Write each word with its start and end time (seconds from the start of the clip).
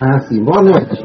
Ah, 0.00 0.20
sim. 0.20 0.44
Boa 0.44 0.62
noite. 0.62 1.02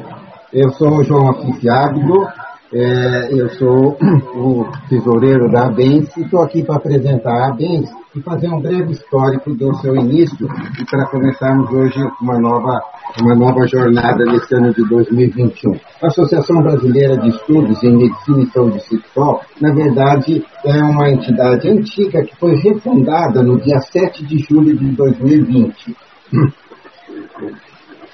Eu 0.51 0.69
sou 0.71 0.97
o 0.97 1.03
João 1.03 1.29
Afif 1.29 1.69
Ábido, 1.69 2.27
é, 2.73 3.29
eu 3.31 3.49
sou 3.51 3.97
o 4.35 4.67
tesoureiro 4.89 5.49
da 5.49 5.67
ABENS 5.67 6.17
e 6.17 6.21
estou 6.21 6.41
aqui 6.41 6.63
para 6.63 6.75
apresentar 6.75 7.31
a 7.31 7.47
ABENS 7.49 7.89
e 8.15 8.21
fazer 8.21 8.49
um 8.49 8.59
breve 8.59 8.91
histórico 8.91 9.53
do 9.55 9.73
seu 9.75 9.95
início 9.95 10.47
e 10.79 10.85
para 10.85 11.05
começarmos 11.05 11.71
hoje 11.71 11.99
uma 12.21 12.37
nova, 12.39 12.81
uma 13.21 13.35
nova 13.35 13.65
jornada 13.67 14.25
nesse 14.25 14.53
ano 14.53 14.73
de 14.73 14.87
2021. 14.89 15.79
A 16.01 16.07
Associação 16.07 16.61
Brasileira 16.61 17.17
de 17.17 17.29
Estudos 17.29 17.81
em 17.83 17.95
Medicina 17.95 18.43
e 18.43 18.47
Saúde 18.47 18.79
Sexual, 18.81 19.41
na 19.61 19.73
verdade, 19.73 20.45
é 20.65 20.83
uma 20.83 21.09
entidade 21.09 21.69
antiga 21.69 22.21
que 22.23 22.35
foi 22.35 22.55
refundada 22.55 23.41
no 23.41 23.59
dia 23.61 23.79
7 23.79 24.25
de 24.25 24.39
julho 24.39 24.77
de 24.77 24.91
2020. 24.91 25.95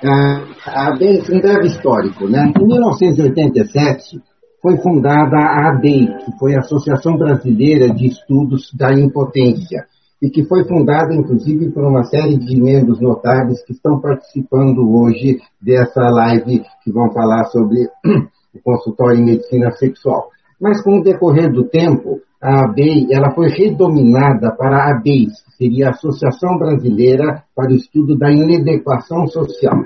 Ah, 0.02 0.96
bem, 0.98 1.22
um 1.30 1.42
breve 1.42 1.68
histórico, 1.68 2.26
né? 2.30 2.54
Em 2.58 2.66
1987, 2.66 4.22
foi 4.62 4.78
fundada 4.78 5.36
a 5.36 5.70
ABEI, 5.72 6.08
que 6.24 6.40
foi 6.40 6.56
a 6.56 6.60
Associação 6.60 7.18
Brasileira 7.18 7.90
de 7.94 8.08
Estudos 8.08 8.72
da 8.74 8.94
Impotência, 8.94 9.86
e 10.22 10.30
que 10.30 10.46
foi 10.46 10.64
fundada, 10.64 11.14
inclusive, 11.14 11.72
por 11.72 11.84
uma 11.84 12.06
série 12.06 12.38
de 12.38 12.62
membros 12.62 13.02
notáveis 13.02 13.62
que 13.66 13.74
estão 13.74 14.00
participando 14.00 14.90
hoje 14.90 15.40
dessa 15.62 16.10
live 16.10 16.64
que 16.82 16.92
vão 16.94 17.12
falar 17.12 17.44
sobre 17.46 17.90
o 18.56 18.62
consultório 18.64 19.20
em 19.20 19.26
medicina 19.26 19.70
sexual. 19.72 20.30
Mas 20.62 20.82
com 20.82 21.00
o 21.00 21.04
decorrer 21.04 21.52
do 21.52 21.66
tempo, 21.66 22.22
a 22.42 22.66
ABEI 22.66 23.08
ela 23.12 23.32
foi 23.32 23.50
redominada 23.50 24.56
para 24.56 24.78
a 24.78 24.92
ABEIS, 24.92 25.44
que 25.44 25.52
seria 25.58 25.88
a 25.88 25.92
Associação 25.92 26.58
Brasileira 26.58 27.44
para 27.56 27.72
o 27.72 27.76
Estudo 27.76 28.18
da 28.18 28.32
Inadequação 28.32 29.28
Social. 29.28 29.84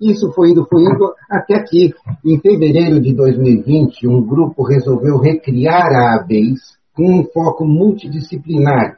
Isso 0.00 0.32
foi 0.32 0.50
indo, 0.50 0.66
foi 0.66 0.82
indo, 0.82 1.14
até 1.30 1.62
que, 1.62 1.92
em 2.24 2.40
fevereiro 2.40 3.00
de 3.00 3.12
2020, 3.14 4.06
um 4.06 4.24
grupo 4.24 4.62
resolveu 4.62 5.18
recriar 5.18 5.86
a 5.92 6.16
ABEIS 6.20 6.60
com 6.94 7.20
um 7.20 7.24
foco 7.24 7.64
multidisciplinar, 7.64 8.96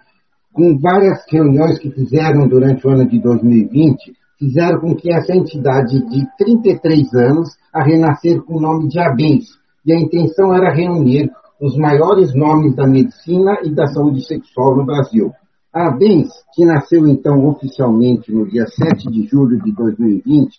com 0.52 0.78
várias 0.78 1.24
reuniões 1.30 1.78
que 1.78 1.90
fizeram 1.90 2.46
durante 2.46 2.86
o 2.86 2.90
ano 2.90 3.08
de 3.08 3.18
2020, 3.20 4.12
fizeram 4.38 4.80
com 4.80 4.94
que 4.94 5.12
essa 5.12 5.34
entidade 5.34 5.98
de 6.08 6.26
33 6.38 7.14
anos 7.14 7.56
a 7.72 7.82
renascer 7.82 8.42
com 8.42 8.56
o 8.56 8.60
nome 8.60 8.88
de 8.88 8.98
ABEIS. 8.98 9.46
E 9.84 9.92
a 9.92 10.00
intenção 10.00 10.54
era 10.54 10.74
reunir 10.74 11.30
os 11.60 11.76
maiores 11.76 12.34
nomes 12.34 12.74
da 12.74 12.86
medicina 12.86 13.58
e 13.64 13.70
da 13.74 13.86
saúde 13.86 14.24
sexual 14.26 14.76
no 14.76 14.84
Brasil. 14.84 15.32
A 15.72 15.88
ABEIS, 15.88 16.28
que 16.54 16.64
nasceu 16.64 17.06
então 17.06 17.46
oficialmente 17.48 18.32
no 18.32 18.48
dia 18.48 18.66
7 18.66 19.10
de 19.10 19.26
julho 19.26 19.62
de 19.62 19.72
2020, 19.72 20.58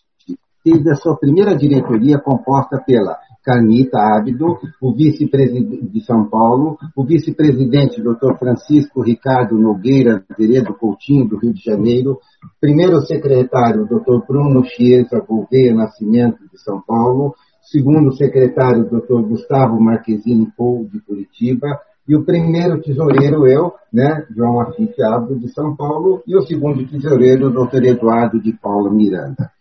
teve 0.64 0.92
a 0.92 0.96
sua 0.96 1.18
primeira 1.18 1.56
diretoria 1.56 2.20
composta 2.20 2.82
pela 2.86 3.18
Carnita 3.48 3.98
Ábido, 3.98 4.58
o 4.82 4.94
vice-presidente 4.94 5.88
de 5.88 6.02
São 6.02 6.26
Paulo, 6.26 6.78
o 6.94 7.06
vice-presidente 7.06 8.02
Dr. 8.02 8.38
Francisco 8.38 9.02
Ricardo 9.02 9.58
Nogueira 9.58 10.22
Veredo 10.38 10.74
Coutinho, 10.74 11.30
do 11.30 11.38
Rio 11.38 11.54
de 11.54 11.64
Janeiro, 11.64 12.20
primeiro 12.60 13.00
secretário 13.00 13.86
Dr. 13.86 14.26
Bruno 14.28 14.66
Chiesa 14.66 15.24
Gouveia 15.26 15.74
Nascimento, 15.74 16.40
de 16.52 16.62
São 16.62 16.82
Paulo, 16.86 17.34
segundo 17.72 18.14
secretário 18.14 18.86
Dr. 18.86 19.22
Gustavo 19.28 19.80
Marquezine 19.80 20.52
Pou, 20.56 20.86
de 20.86 21.00
Curitiba, 21.02 21.80
e 22.08 22.16
o 22.16 22.24
primeiro 22.24 22.82
tesoureiro 22.82 23.46
eu, 23.46 23.74
né, 23.92 24.26
João 24.34 24.62
Afif 24.62 24.94
Ábido, 25.04 25.38
de 25.40 25.50
São 25.50 25.76
Paulo, 25.76 26.24
e 26.26 26.38
o 26.38 26.42
segundo 26.44 26.88
tesoureiro, 26.88 27.52
Dr. 27.52 27.84
Eduardo 27.84 28.42
de 28.42 28.54
Paula 28.54 28.90
Miranda. 28.90 29.52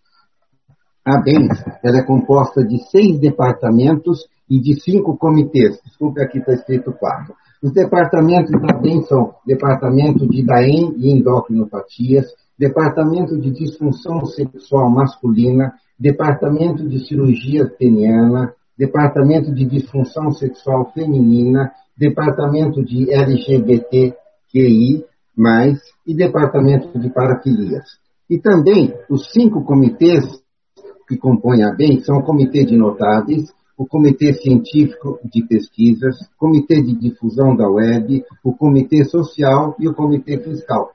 A 1.05 1.21
BENS 1.21 1.65
ela 1.85 1.99
é 1.99 2.03
composta 2.03 2.65
de 2.65 2.79
seis 2.91 3.19
departamentos 3.19 4.29
e 4.49 4.61
de 4.61 4.81
cinco 4.81 5.17
comitês. 5.17 5.81
Desculpe, 5.85 6.21
aqui 6.21 6.39
está 6.39 6.53
escrito 6.53 6.93
quatro. 6.93 7.35
Os 7.63 7.73
departamentos 7.73 8.53
da 8.61 8.79
BENS 8.79 9.09
são 9.09 9.35
Departamento 9.45 10.29
de 10.29 10.45
DAEM 10.45 10.95
e 10.97 11.11
Endocrinopatias, 11.11 12.27
Departamento 12.59 13.39
de 13.39 13.51
Disfunção 13.51 14.25
Sexual 14.27 14.91
Masculina, 14.91 15.75
Departamento 15.99 16.89
de 16.89 17.07
Cirurgia 17.07 17.67
Peniana, 17.67 18.55
Departamento 18.79 19.55
de 19.55 19.65
Disfunção 19.65 20.33
Sexual 20.33 20.91
Feminina, 20.93 21.73
Departamento 21.97 22.85
de 22.85 23.13
LGBTQI+, 23.13 25.05
e 26.07 26.15
Departamento 26.15 26.99
de 26.99 27.11
Parafilias. 27.11 27.85
E 28.29 28.39
também 28.39 28.95
os 29.09 29.31
cinco 29.33 29.63
comitês 29.65 30.25
que 31.07 31.17
compõem 31.17 31.63
a 31.63 31.73
BEM 31.73 32.01
são 32.01 32.19
o 32.19 32.23
Comitê 32.23 32.65
de 32.65 32.77
Notáveis, 32.77 33.53
o 33.77 33.87
Comitê 33.87 34.33
Científico 34.33 35.21
de 35.23 35.47
Pesquisas, 35.47 36.21
o 36.23 36.39
Comitê 36.39 36.83
de 36.83 36.95
Difusão 36.95 37.55
da 37.55 37.69
Web, 37.69 38.25
o 38.43 38.53
Comitê 38.55 39.05
Social 39.05 39.77
e 39.79 39.87
o 39.87 39.95
Comitê 39.95 40.39
Fiscal. 40.39 40.91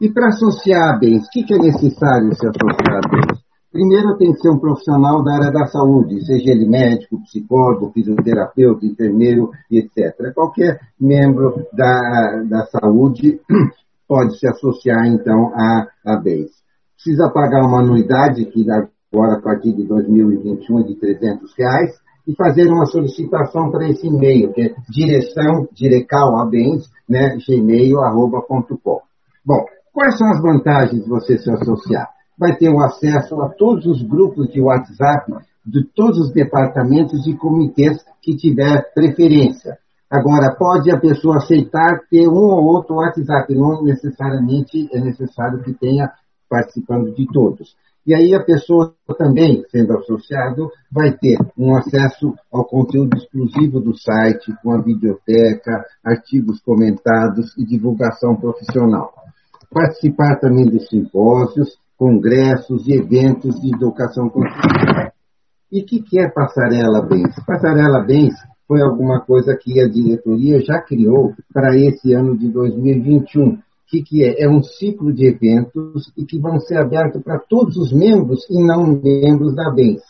E 0.00 0.10
para 0.10 0.28
associar 0.28 0.94
a 0.94 0.98
BENS, 0.98 1.26
o 1.26 1.30
que, 1.30 1.42
que 1.44 1.54
é 1.54 1.58
necessário 1.58 2.34
se 2.34 2.46
associar 2.46 3.00
a 3.02 3.08
BENS? 3.08 3.46
Primeiro 3.72 4.16
tem 4.16 4.32
que 4.32 4.40
ser 4.40 4.50
um 4.50 4.58
profissional 4.58 5.22
da 5.22 5.34
área 5.34 5.50
da 5.50 5.66
saúde, 5.66 6.24
seja 6.24 6.50
ele 6.50 6.68
médico, 6.68 7.22
psicólogo, 7.22 7.92
fisioterapeuta, 7.92 8.86
enfermeiro 8.86 9.50
etc. 9.70 10.32
Qualquer 10.34 10.80
membro 11.00 11.66
da, 11.72 12.42
da 12.48 12.66
saúde 12.66 13.40
pode 14.08 14.38
se 14.38 14.46
associar, 14.48 15.06
então, 15.06 15.52
à, 15.54 15.86
à 16.04 16.16
BENS. 16.16 16.50
Precisa 16.94 17.30
pagar 17.30 17.66
uma 17.66 17.80
anuidade, 17.80 18.44
que 18.46 18.66
agora 18.70 19.38
a 19.38 19.40
partir 19.40 19.72
de 19.74 19.84
2021 19.84 20.82
de 20.84 20.94
300 20.96 21.54
reais, 21.56 21.90
e 22.26 22.34
fazer 22.34 22.68
uma 22.68 22.86
solicitação 22.86 23.70
para 23.70 23.88
esse 23.88 24.06
e-mail, 24.06 24.52
que 24.52 24.62
é 24.62 24.74
direção 24.90 25.68
direcalabens, 25.72 26.84
né, 27.08 27.36
gmail.com. 27.46 29.00
Bom, 29.44 29.64
quais 29.96 30.18
são 30.18 30.28
as 30.28 30.42
vantagens 30.42 31.02
de 31.02 31.08
você 31.08 31.38
se 31.38 31.50
associar? 31.50 32.10
Vai 32.38 32.54
ter 32.56 32.68
o 32.68 32.80
acesso 32.80 33.40
a 33.40 33.48
todos 33.48 33.86
os 33.86 34.02
grupos 34.02 34.52
de 34.52 34.60
WhatsApp 34.60 35.32
de 35.64 35.84
todos 35.96 36.18
os 36.18 36.32
departamentos 36.32 37.26
e 37.26 37.34
comitês 37.34 38.04
que 38.20 38.36
tiver 38.36 38.92
preferência. 38.92 39.78
Agora, 40.10 40.54
pode 40.54 40.90
a 40.90 41.00
pessoa 41.00 41.38
aceitar 41.38 42.02
ter 42.10 42.28
um 42.28 42.34
ou 42.34 42.64
outro 42.66 42.96
WhatsApp, 42.96 43.52
não 43.54 43.82
necessariamente 43.82 44.86
é 44.92 45.00
necessário 45.00 45.62
que 45.62 45.72
tenha 45.72 46.10
participando 46.48 47.14
de 47.14 47.26
todos. 47.32 47.74
E 48.06 48.14
aí 48.14 48.34
a 48.34 48.44
pessoa 48.44 48.94
também, 49.18 49.64
sendo 49.70 49.96
associado, 49.96 50.70
vai 50.92 51.10
ter 51.16 51.38
um 51.58 51.74
acesso 51.74 52.34
ao 52.52 52.66
conteúdo 52.66 53.16
exclusivo 53.16 53.80
do 53.80 53.96
site, 53.96 54.54
com 54.62 54.72
a 54.72 54.82
biblioteca, 54.82 55.84
artigos 56.04 56.60
comentados 56.60 57.56
e 57.56 57.64
divulgação 57.64 58.36
profissional. 58.36 59.25
Participar 59.76 60.36
também 60.40 60.64
de 60.66 60.80
simpósios, 60.88 61.76
congressos 61.98 62.88
e 62.88 62.94
eventos 62.94 63.60
de 63.60 63.74
educação 63.74 64.30
continental. 64.30 65.12
E 65.70 65.82
o 65.82 65.84
que, 65.84 66.00
que 66.00 66.18
é 66.18 66.30
Passarela 66.30 67.02
Bens? 67.02 67.34
Passarela 67.46 68.00
Bens 68.00 68.34
foi 68.66 68.80
alguma 68.80 69.20
coisa 69.20 69.54
que 69.54 69.78
a 69.78 69.86
diretoria 69.86 70.64
já 70.64 70.80
criou 70.80 71.34
para 71.52 71.76
esse 71.76 72.14
ano 72.14 72.38
de 72.38 72.48
2021 72.48 73.58
que, 73.86 74.02
que 74.02 74.24
é? 74.24 74.42
É 74.42 74.48
um 74.48 74.62
ciclo 74.62 75.12
de 75.12 75.26
eventos 75.26 76.12
e 76.16 76.24
que 76.24 76.38
vão 76.38 76.58
ser 76.58 76.78
abertos 76.78 77.22
para 77.22 77.38
todos 77.38 77.76
os 77.76 77.92
membros 77.92 78.48
e 78.50 78.58
não 78.58 78.86
membros 78.86 79.54
da 79.54 79.70
BENS. 79.70 80.02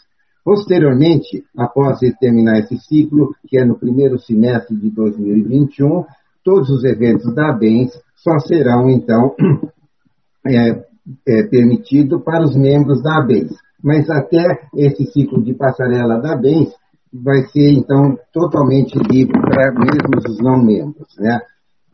Posteriormente, 0.45 1.45
após 1.57 1.99
terminar 2.21 2.61
esse 2.61 2.79
ciclo, 2.79 3.35
que 3.49 3.59
é 3.59 3.65
no 3.65 3.79
primeiro 3.79 4.19
semestre 4.19 4.77
de 4.77 4.91
2021, 4.91 6.05
todos 6.45 6.71
os 6.71 6.85
eventos 6.85 7.35
da 7.35 7.53
BENS 7.53 8.01
só 8.27 8.41
serão, 8.41 8.91
então, 8.91 9.37
é, 10.45 10.85
é, 11.29 11.43
permitidos 11.45 12.21
para 12.25 12.43
os 12.43 12.57
membros 12.57 13.01
da 13.01 13.21
BENS. 13.21 13.55
Mas 13.81 14.11
até 14.11 14.63
esse 14.75 15.07
ciclo 15.13 15.41
de 15.45 15.55
passarela 15.55 16.21
da 16.21 16.35
BENS 16.35 16.75
vai 17.13 17.43
ser, 17.53 17.73
então, 17.73 18.19
totalmente 18.33 18.99
livre 18.99 19.41
para 19.41 19.73
mesmo 19.73 20.19
os 20.29 20.41
não 20.41 20.61
membros. 20.61 21.07
Né? 21.19 21.41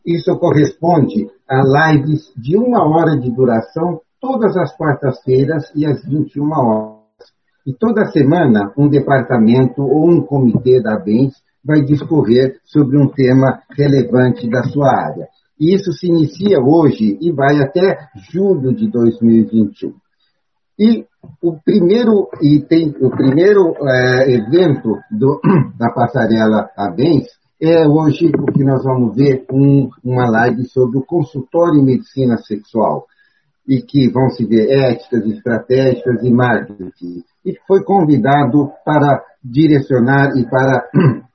Isso 0.03 0.35
corresponde 0.39 1.29
a 1.47 1.91
lives 1.93 2.33
de 2.35 2.57
uma 2.57 2.83
hora 2.83 3.15
de 3.19 3.29
duração, 3.29 4.01
todas 4.19 4.57
as 4.57 4.75
quartas-feiras 4.75 5.71
e 5.75 5.85
às 5.85 6.03
21 6.03 6.51
horas. 6.51 7.03
E 7.65 7.73
toda 7.73 8.11
semana, 8.11 8.73
um 8.75 8.89
departamento 8.89 9.83
ou 9.83 10.09
um 10.09 10.21
comitê 10.21 10.81
da 10.81 10.97
BENS 10.97 11.35
vai 11.63 11.81
discorrer 11.81 12.57
sobre 12.65 12.97
um 12.97 13.07
tema 13.07 13.61
relevante 13.77 14.49
da 14.49 14.63
sua 14.63 14.89
área. 14.89 15.27
E 15.59 15.73
isso 15.73 15.91
se 15.93 16.07
inicia 16.07 16.59
hoje 16.59 17.17
e 17.21 17.31
vai 17.31 17.61
até 17.61 18.09
julho 18.31 18.73
de 18.73 18.89
2021. 18.89 19.93
E 20.79 21.05
o 21.41 21.57
primeiro 21.63 22.27
item, 22.41 22.95
o 22.99 23.09
primeiro 23.09 23.75
é, 23.87 24.31
evento 24.31 24.99
do, 25.11 25.39
da 25.77 25.91
passarela 25.91 26.69
ABENS 26.75 27.27
é 27.61 27.87
hoje 27.87 28.27
o 28.27 28.51
que 28.51 28.63
nós 28.63 28.83
vamos 28.83 29.15
ver 29.15 29.45
um, 29.51 29.89
uma 30.03 30.29
live 30.29 30.65
sobre 30.65 30.97
o 30.97 31.05
consultório 31.05 31.79
em 31.79 31.85
medicina 31.85 32.37
sexual. 32.37 33.07
e 33.65 33.81
que 33.81 34.09
vão 34.09 34.29
se 34.29 34.43
ver 34.45 34.69
éticas, 34.69 35.25
estratégicas 35.25 36.21
e 36.21 36.29
marketing. 36.29 37.23
E 37.45 37.57
foi 37.65 37.81
convidado 37.83 38.69
para 38.83 39.23
direcionar 39.41 40.35
e 40.37 40.45
para 40.49 40.89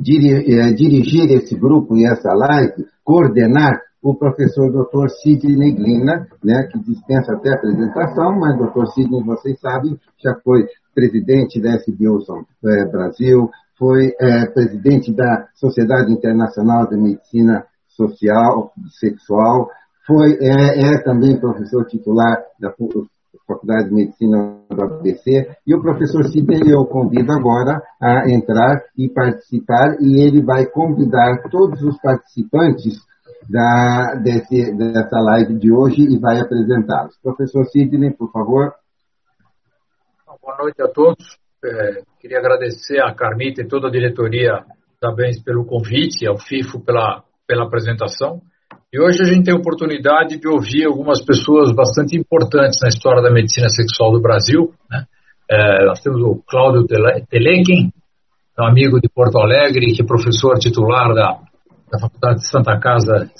dirigir 0.00 1.30
esse 1.30 1.54
grupo 1.56 1.96
e 1.96 2.04
essa 2.06 2.32
live, 2.32 2.86
coordenar 3.04 3.80
o 4.02 4.14
professor 4.14 4.70
Dr. 4.70 5.08
Sidney 5.08 5.72
Glina, 5.72 6.28
né, 6.44 6.68
que 6.70 6.78
dispensa 6.78 7.32
até 7.32 7.52
apresentação, 7.52 8.38
mas 8.38 8.56
Dr. 8.56 8.86
Sidney, 8.94 9.22
vocês 9.24 9.58
sabem, 9.58 9.98
já 10.22 10.34
foi 10.44 10.66
presidente 10.94 11.60
da 11.60 11.76
SBUson 11.76 12.44
é, 12.64 12.84
Brasil, 12.86 13.50
foi 13.76 14.14
é, 14.20 14.46
presidente 14.46 15.12
da 15.12 15.48
Sociedade 15.54 16.12
Internacional 16.12 16.88
de 16.88 16.96
Medicina 16.96 17.64
Social, 17.88 18.72
Sexual, 19.00 19.68
foi, 20.06 20.38
é, 20.40 20.94
é 20.94 21.02
também 21.02 21.40
professor 21.40 21.84
titular 21.86 22.36
da 22.60 22.70
Faculdade 23.46 23.88
de 23.88 23.94
Medicina 23.94 24.58
do 24.68 24.82
ABC, 24.82 25.56
e 25.66 25.74
o 25.74 25.80
professor 25.80 26.24
Sidney 26.24 26.72
eu 26.72 26.84
convido 26.86 27.32
agora 27.32 27.80
a 28.00 28.28
entrar 28.28 28.82
e 28.98 29.08
participar, 29.08 29.96
e 30.00 30.20
ele 30.20 30.42
vai 30.42 30.66
convidar 30.66 31.42
todos 31.50 31.80
os 31.82 32.00
participantes 32.00 32.98
da, 33.48 34.14
desse, 34.22 34.74
dessa 34.76 35.20
live 35.20 35.54
de 35.54 35.72
hoje 35.72 36.02
e 36.02 36.18
vai 36.18 36.40
apresentá-los. 36.40 37.16
Professor 37.22 37.64
Sidney, 37.66 38.12
por 38.12 38.30
favor. 38.32 38.74
Boa 40.42 40.58
noite 40.58 40.82
a 40.82 40.88
todos. 40.88 41.38
É, 41.64 42.02
queria 42.20 42.38
agradecer 42.38 43.00
a 43.00 43.14
Carmita 43.14 43.62
e 43.62 43.66
toda 43.66 43.88
a 43.88 43.90
diretoria 43.90 44.64
BENS 45.14 45.42
pelo 45.42 45.64
convite, 45.64 46.26
ao 46.26 46.38
FIFO 46.38 46.80
pela, 46.80 47.22
pela 47.46 47.64
apresentação. 47.64 48.40
E 48.96 48.98
hoje 48.98 49.20
a 49.20 49.26
gente 49.26 49.44
tem 49.44 49.52
a 49.52 49.58
oportunidade 49.58 50.40
de 50.40 50.48
ouvir 50.48 50.86
algumas 50.86 51.22
pessoas 51.22 51.70
bastante 51.70 52.16
importantes 52.16 52.80
na 52.80 52.88
história 52.88 53.20
da 53.20 53.30
medicina 53.30 53.68
sexual 53.68 54.10
do 54.10 54.22
Brasil. 54.22 54.72
Né? 54.90 55.04
É, 55.50 55.84
nós 55.84 56.00
temos 56.00 56.22
o 56.22 56.42
Cláudio 56.48 56.86
Telequim, 57.28 57.92
um 58.58 58.64
amigo 58.64 58.98
de 58.98 59.10
Porto 59.14 59.38
Alegre, 59.38 59.92
que 59.92 60.00
é 60.00 60.06
professor 60.06 60.58
titular 60.58 61.12
da 61.14 61.40
da 61.92 61.98
Faculdade 62.00 62.40
de 62.40 62.48
Santa 62.48 62.80
Casa 62.80 63.30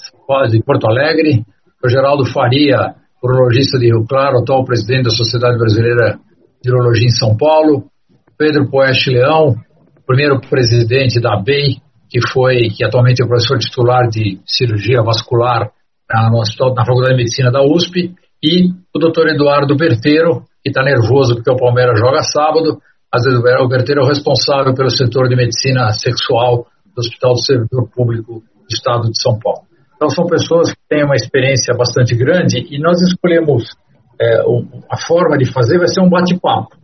de 0.49 0.63
Porto 0.63 0.87
Alegre, 0.87 1.43
o 1.83 1.89
Geraldo 1.89 2.23
Faria, 2.31 2.95
urologista 3.23 3.79
de 3.79 3.87
Rio 3.87 4.05
Claro, 4.07 4.39
atual 4.39 4.63
presidente 4.63 5.05
da 5.05 5.09
Sociedade 5.09 5.57
Brasileira 5.57 6.19
de 6.63 6.71
Urologia 6.71 7.07
em 7.07 7.11
São 7.11 7.35
Paulo, 7.35 7.85
Pedro 8.37 8.69
Poeste 8.69 9.09
Leão, 9.09 9.55
primeiro 10.05 10.39
presidente 10.39 11.19
da 11.19 11.35
BEI, 11.41 11.81
que 12.09 12.19
foi, 12.31 12.69
que 12.69 12.83
atualmente 12.85 13.21
é 13.21 13.27
professor 13.27 13.57
titular 13.59 14.07
de 14.09 14.39
cirurgia 14.45 15.01
vascular 15.01 15.71
na, 16.09 16.29
na 16.29 16.85
Faculdade 16.85 17.15
de 17.15 17.17
Medicina 17.17 17.51
da 17.51 17.61
USP, 17.61 18.15
e 18.43 18.69
o 18.93 18.99
doutor 18.99 19.27
Eduardo 19.29 19.75
Berteiro, 19.75 20.43
que 20.63 20.69
está 20.69 20.83
nervoso 20.83 21.35
porque 21.35 21.51
o 21.51 21.57
Palmeiras 21.57 21.99
joga 21.99 22.21
sábado, 22.23 22.79
vezes 23.23 23.39
o 23.39 23.67
Berteiro 23.67 24.01
é 24.01 24.03
o 24.03 24.07
responsável 24.07 24.73
pelo 24.73 24.89
setor 24.89 25.27
de 25.27 25.35
medicina 25.35 25.89
sexual 25.91 26.67
do 26.95 26.99
Hospital 26.99 27.33
do 27.33 27.43
Servidor 27.43 27.89
Público 27.89 28.33
do 28.41 28.67
Estado 28.71 29.09
de 29.09 29.21
São 29.21 29.39
Paulo. 29.39 29.61
Então, 29.95 30.09
são 30.09 30.27
pessoas 30.27 30.71
que 30.71 30.79
têm 30.87 31.03
uma 31.03 31.15
experiência 31.15 31.73
bastante 31.75 32.15
grande 32.15 32.67
e 32.69 32.79
nós 32.79 33.01
escolhemos 33.01 33.63
é, 34.21 34.41
a 34.91 34.97
forma 35.07 35.37
de 35.37 35.51
fazer 35.51 35.79
vai 35.79 35.87
ser 35.87 36.01
um 36.01 36.09
bate-papo, 36.09 36.75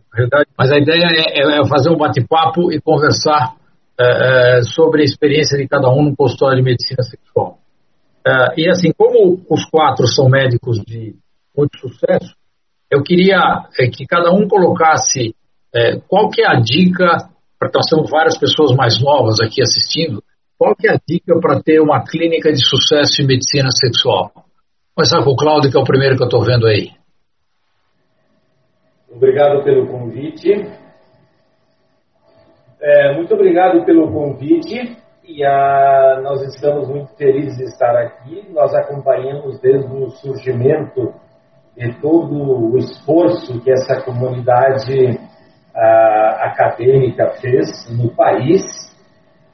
mas 0.58 0.70
a 0.70 0.78
ideia 0.78 1.06
é, 1.06 1.40
é, 1.40 1.60
é 1.60 1.68
fazer 1.68 1.90
um 1.90 1.96
bate-papo 1.96 2.72
e 2.72 2.80
conversar 2.80 3.54
é, 4.00 4.58
é, 4.58 4.62
sobre 4.62 5.02
a 5.02 5.04
experiência 5.04 5.58
de 5.58 5.68
cada 5.68 5.88
um 5.90 6.02
no 6.02 6.16
consultório 6.16 6.56
de 6.56 6.62
medicina 6.62 7.02
sexual. 7.02 7.58
É, 8.26 8.60
e 8.60 8.68
assim, 8.68 8.92
como 8.96 9.40
os 9.48 9.64
quatro 9.66 10.06
são 10.06 10.28
médicos 10.28 10.80
de 10.80 11.14
muito 11.56 11.78
sucesso, 11.78 12.34
eu 12.90 13.02
queria 13.02 13.38
que 13.92 14.06
cada 14.06 14.32
um 14.32 14.46
colocasse 14.46 15.34
qual 16.06 16.30
que 16.30 16.42
é 16.42 16.46
a 16.46 16.60
dica 16.60 17.28
porque 17.64 17.78
nós 17.78 17.86
temos 17.88 18.10
várias 18.10 18.38
pessoas 18.38 18.76
mais 18.76 19.00
novas 19.00 19.40
aqui 19.40 19.62
assistindo, 19.62 20.22
qual 20.58 20.76
que 20.76 20.86
é 20.86 20.92
a 20.92 21.00
dica 21.08 21.38
para 21.40 21.62
ter 21.62 21.80
uma 21.80 22.04
clínica 22.04 22.52
de 22.52 22.62
sucesso 22.64 23.22
em 23.22 23.26
medicina 23.26 23.70
sexual? 23.70 24.30
Começar 24.94 25.24
com 25.24 25.30
o 25.30 25.36
Cláudio, 25.36 25.70
que 25.70 25.76
é 25.76 25.80
o 25.80 25.84
primeiro 25.84 26.16
que 26.16 26.22
eu 26.22 26.26
estou 26.26 26.44
vendo 26.44 26.66
aí. 26.66 26.90
Obrigado 29.10 29.64
pelo 29.64 29.86
convite. 29.86 30.50
É, 32.80 33.14
muito 33.14 33.34
obrigado 33.34 33.84
pelo 33.84 34.12
convite 34.12 34.96
e 35.26 35.44
a, 35.44 36.20
nós 36.22 36.42
estamos 36.42 36.88
muito 36.88 37.14
felizes 37.16 37.56
de 37.56 37.64
estar 37.64 37.96
aqui. 37.96 38.46
Nós 38.52 38.74
acompanhamos 38.74 39.60
desde 39.60 39.92
o 39.92 40.08
surgimento 40.10 41.14
de 41.76 41.92
todo 42.00 42.72
o 42.72 42.78
esforço 42.78 43.60
que 43.62 43.70
essa 43.70 44.00
comunidade 44.02 45.18
acadêmica 45.74 47.30
fez 47.40 47.66
no 47.90 48.08
país 48.14 48.62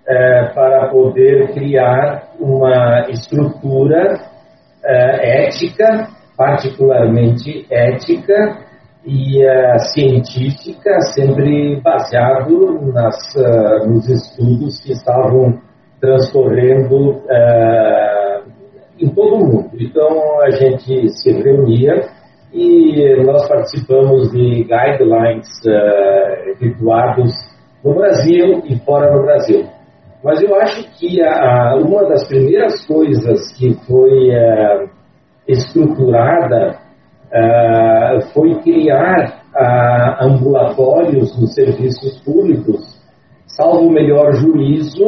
é, 0.06 0.46
para 0.54 0.88
poder 0.88 1.52
criar 1.52 2.30
uma 2.38 3.08
estrutura 3.08 4.20
é, 4.84 5.46
ética, 5.46 6.08
particularmente 6.36 7.66
ética 7.70 8.69
e 9.04 9.40
científica, 9.94 11.00
sempre 11.14 11.80
baseado 11.80 12.92
nas, 12.92 13.16
uh, 13.34 13.88
nos 13.88 14.08
estudos 14.08 14.80
que 14.80 14.92
estavam 14.92 15.58
transcorrendo 16.00 17.12
uh, 17.12 18.50
em 18.98 19.08
todo 19.14 19.36
o 19.36 19.38
mundo. 19.38 19.70
Então 19.78 20.42
a 20.42 20.50
gente 20.50 21.08
se 21.08 21.32
reunia 21.32 22.08
e 22.52 23.22
nós 23.24 23.48
participamos 23.48 24.30
de 24.32 24.64
guidelines 24.64 25.48
efetuados 26.48 27.32
no 27.82 27.94
Brasil 27.94 28.62
e 28.66 28.76
fora 28.80 29.10
do 29.12 29.22
Brasil. 29.22 29.64
Mas 30.22 30.42
eu 30.42 30.54
acho 30.56 30.82
que 30.98 31.22
a, 31.22 31.76
uma 31.76 32.06
das 32.06 32.28
primeiras 32.28 32.84
coisas 32.86 33.52
que 33.56 33.72
foi 33.86 34.30
estruturada 35.48 36.79
foi 38.32 38.54
criar 38.60 39.42
uh, 39.54 40.24
ambulatórios 40.24 41.38
nos 41.38 41.54
serviços 41.54 42.20
públicos, 42.24 43.00
salvo 43.46 43.86
o 43.86 43.92
melhor 43.92 44.32
juízo, 44.32 45.04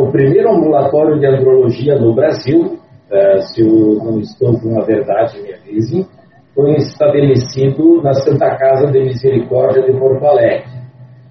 o 0.00 0.12
primeiro 0.12 0.50
ambulatório 0.50 1.18
de 1.18 1.26
andrologia 1.26 1.98
no 1.98 2.14
Brasil 2.14 2.78
se 3.40 3.62
eu 3.62 4.04
não 4.04 4.20
estou 4.20 4.58
com 4.60 4.78
a 4.78 4.84
verdade, 4.84 5.40
me 5.40 5.54
avisem, 5.54 6.06
foi 6.54 6.72
estabelecido 6.76 8.02
na 8.02 8.12
Santa 8.12 8.54
Casa 8.56 8.86
de 8.88 9.00
Misericórdia 9.00 9.82
de 9.82 9.98
Porto 9.98 10.24
Alegre. 10.26 10.66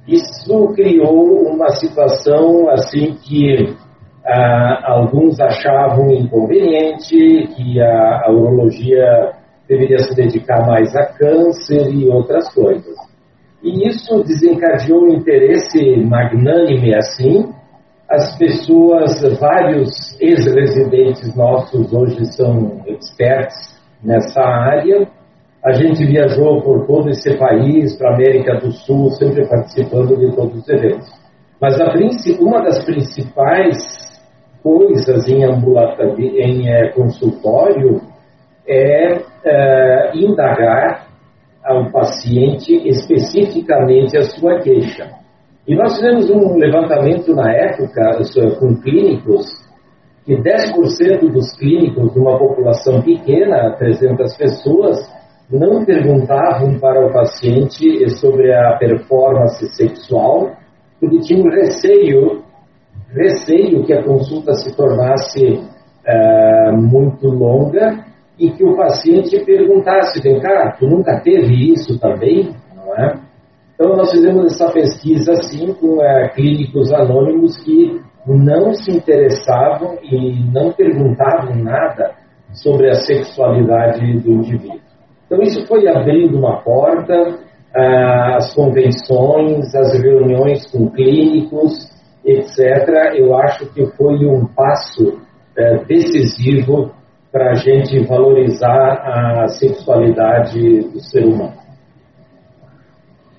Isso 0.08 0.74
criou 0.74 1.48
uma 1.48 1.70
situação 1.72 2.70
assim 2.70 3.14
que 3.22 3.64
uh, 3.64 4.86
alguns 4.86 5.40
achavam 5.40 6.10
inconveniente, 6.12 7.48
que 7.56 7.82
a, 7.82 8.22
a 8.26 8.32
urologia 8.32 9.34
deveria 9.68 10.00
se 10.00 10.16
dedicar 10.16 10.66
mais 10.66 10.96
a 10.96 11.06
câncer 11.06 11.92
e 11.94 12.08
outras 12.10 12.54
coisas. 12.54 12.96
E 13.64 13.88
isso 13.88 14.24
desencadeou 14.24 15.04
um 15.04 15.16
interesse 15.16 15.98
magnânime 16.06 16.96
assim, 16.96 17.52
as 18.10 18.38
pessoas, 18.38 19.22
vários 19.38 19.90
ex-residentes 20.22 21.36
nossos 21.36 21.92
hoje 21.92 22.26
são 22.34 22.82
experts 22.88 23.78
nessa 24.02 24.42
área. 24.42 25.10
A 25.66 25.74
gente 25.74 26.06
viajou 26.06 26.62
por 26.62 26.88
todo 26.88 27.10
esse 27.10 27.38
país, 27.38 27.98
para 27.98 28.12
a 28.12 28.14
América 28.16 28.60
do 28.60 28.72
Sul, 28.72 29.10
sempre 29.12 29.46
participando 29.46 30.16
de 30.16 30.34
todos 30.34 30.62
os 30.62 30.70
eventos. 30.70 31.10
Mas 31.60 31.82
a, 31.82 31.94
uma 32.40 32.62
das 32.64 32.86
principais 32.86 33.76
coisas 34.64 35.28
em, 35.28 35.44
em 35.44 36.70
é, 36.70 36.90
consultório 36.94 38.02
é, 38.68 39.22
é 39.46 40.12
indagar 40.16 41.08
ao 41.64 41.92
paciente 41.92 42.74
especificamente 42.88 44.18
a 44.18 44.24
sua 44.24 44.60
queixa. 44.60 45.10
E 45.68 45.76
nós 45.76 45.96
fizemos 45.98 46.30
um 46.30 46.58
levantamento 46.58 47.34
na 47.36 47.52
época 47.52 48.20
com 48.58 48.76
clínicos, 48.82 49.46
que 50.26 50.36
10% 50.36 51.30
dos 51.32 51.54
clínicos 51.58 52.14
de 52.14 52.20
uma 52.20 52.38
população 52.38 53.02
pequena, 53.02 53.76
300 53.78 54.38
pessoas, 54.38 54.98
não 55.50 55.86
perguntavam 55.86 56.80
para 56.80 57.06
o 57.06 57.12
paciente 57.12 58.10
sobre 58.18 58.54
a 58.54 58.78
performance 58.78 59.66
sexual, 59.76 60.52
porque 61.00 61.20
tinham 61.20 61.50
receio, 61.50 62.44
receio 63.14 63.86
que 63.86 63.94
a 63.94 64.04
consulta 64.04 64.54
se 64.54 64.76
tornasse 64.76 65.46
uh, 65.46 66.78
muito 66.78 67.28
longa 67.28 68.07
e 68.40 68.52
que 68.52 68.64
o 68.64 68.76
paciente 68.76 69.44
perguntasse, 69.44 70.22
vem 70.22 70.40
cá, 70.40 70.76
tu 70.78 70.88
nunca 70.88 71.20
teve 71.22 71.74
isso 71.74 72.00
também? 72.00 72.56
Não 72.76 72.96
é? 72.96 73.20
Então, 73.74 73.96
nós 73.96 74.12
fizemos 74.12 74.54
essa 74.54 74.72
pesquisa 74.72 75.34
assim 75.34 75.74
com 75.74 76.02
é, 76.02 76.30
clínicos 76.30 76.92
anônimos 76.94 77.58
que 77.64 78.02
não 78.26 78.74
se 78.74 78.92
interessavam 78.92 79.98
e 80.04 80.44
não 80.52 80.72
perguntavam 80.72 81.56
nada 81.64 82.16
sobre 82.52 82.90
a 82.90 82.96
sexualidade 82.96 84.20
do 84.20 84.32
indivíduo. 84.32 84.80
Então, 85.26 85.42
isso 85.42 85.66
foi 85.68 85.88
abrindo 85.88 86.38
uma 86.38 86.62
porta, 86.62 87.40
as 87.74 88.54
convenções, 88.56 89.76
as 89.76 90.00
reuniões 90.02 90.66
com 90.72 90.90
clínicos, 90.90 91.74
etc. 92.26 93.14
Eu 93.16 93.36
acho 93.38 93.72
que 93.74 93.86
foi 93.96 94.26
um 94.26 94.46
passo 94.46 95.22
é, 95.58 95.84
decisivo 95.86 96.92
para 97.38 97.52
a 97.52 97.54
gente 97.54 98.00
valorizar 98.08 99.44
a 99.44 99.48
sexualidade 99.48 100.82
do 100.90 101.00
ser 101.00 101.24
humano. 101.24 101.54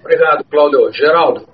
Obrigado, 0.01 0.45
Cláudio. 0.49 0.93
Geraldo, 0.93 1.49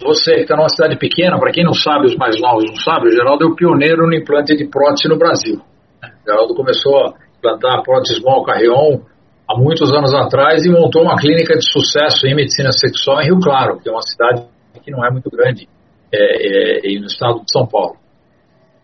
você 0.00 0.36
que 0.36 0.40
está 0.40 0.56
numa 0.56 0.70
cidade 0.70 0.96
pequena, 0.96 1.38
para 1.38 1.52
quem 1.52 1.62
não 1.62 1.74
sabe, 1.74 2.06
os 2.06 2.16
mais 2.16 2.40
novos 2.40 2.64
não 2.66 2.76
sabem, 2.76 3.08
o 3.08 3.12
Geraldo 3.12 3.44
é 3.44 3.46
o 3.46 3.54
pioneiro 3.54 4.06
no 4.06 4.14
implante 4.14 4.56
de 4.56 4.66
prótese 4.66 5.06
no 5.08 5.18
Brasil. 5.18 5.60
O 6.02 6.30
Geraldo 6.30 6.54
começou 6.54 6.96
a 6.96 7.14
implantar 7.36 7.82
prótese 7.82 8.18
Small 8.18 8.42
Carrion 8.44 9.00
há 9.46 9.58
muitos 9.58 9.92
anos 9.92 10.14
atrás 10.14 10.64
e 10.64 10.70
montou 10.70 11.02
uma 11.02 11.18
clínica 11.18 11.54
de 11.54 11.70
sucesso 11.70 12.26
em 12.26 12.34
medicina 12.34 12.72
sexual 12.72 13.20
em 13.20 13.26
Rio 13.26 13.40
Claro, 13.40 13.78
que 13.78 13.90
é 13.90 13.92
uma 13.92 14.00
cidade 14.02 14.46
que 14.82 14.90
não 14.90 15.04
é 15.04 15.10
muito 15.10 15.28
grande 15.28 15.68
é, 16.10 16.88
é, 16.88 16.98
no 16.98 17.06
estado 17.06 17.40
de 17.44 17.52
São 17.52 17.66
Paulo. 17.66 17.96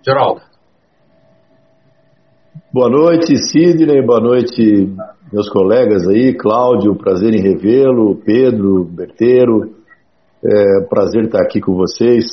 Geraldo. 0.04 0.42
Boa 2.73 2.88
noite, 2.88 3.37
Sidney, 3.37 4.05
boa 4.05 4.21
noite, 4.21 4.93
meus 5.33 5.49
colegas 5.50 6.07
aí, 6.07 6.35
Cláudio, 6.35 6.97
prazer 6.97 7.35
em 7.35 7.40
revê-lo, 7.40 8.17
Pedro, 8.17 8.85
Berteiro, 8.85 9.75
é, 10.45 10.81
prazer 10.88 11.25
estar 11.25 11.43
aqui 11.43 11.61
com 11.61 11.75
vocês. 11.75 12.25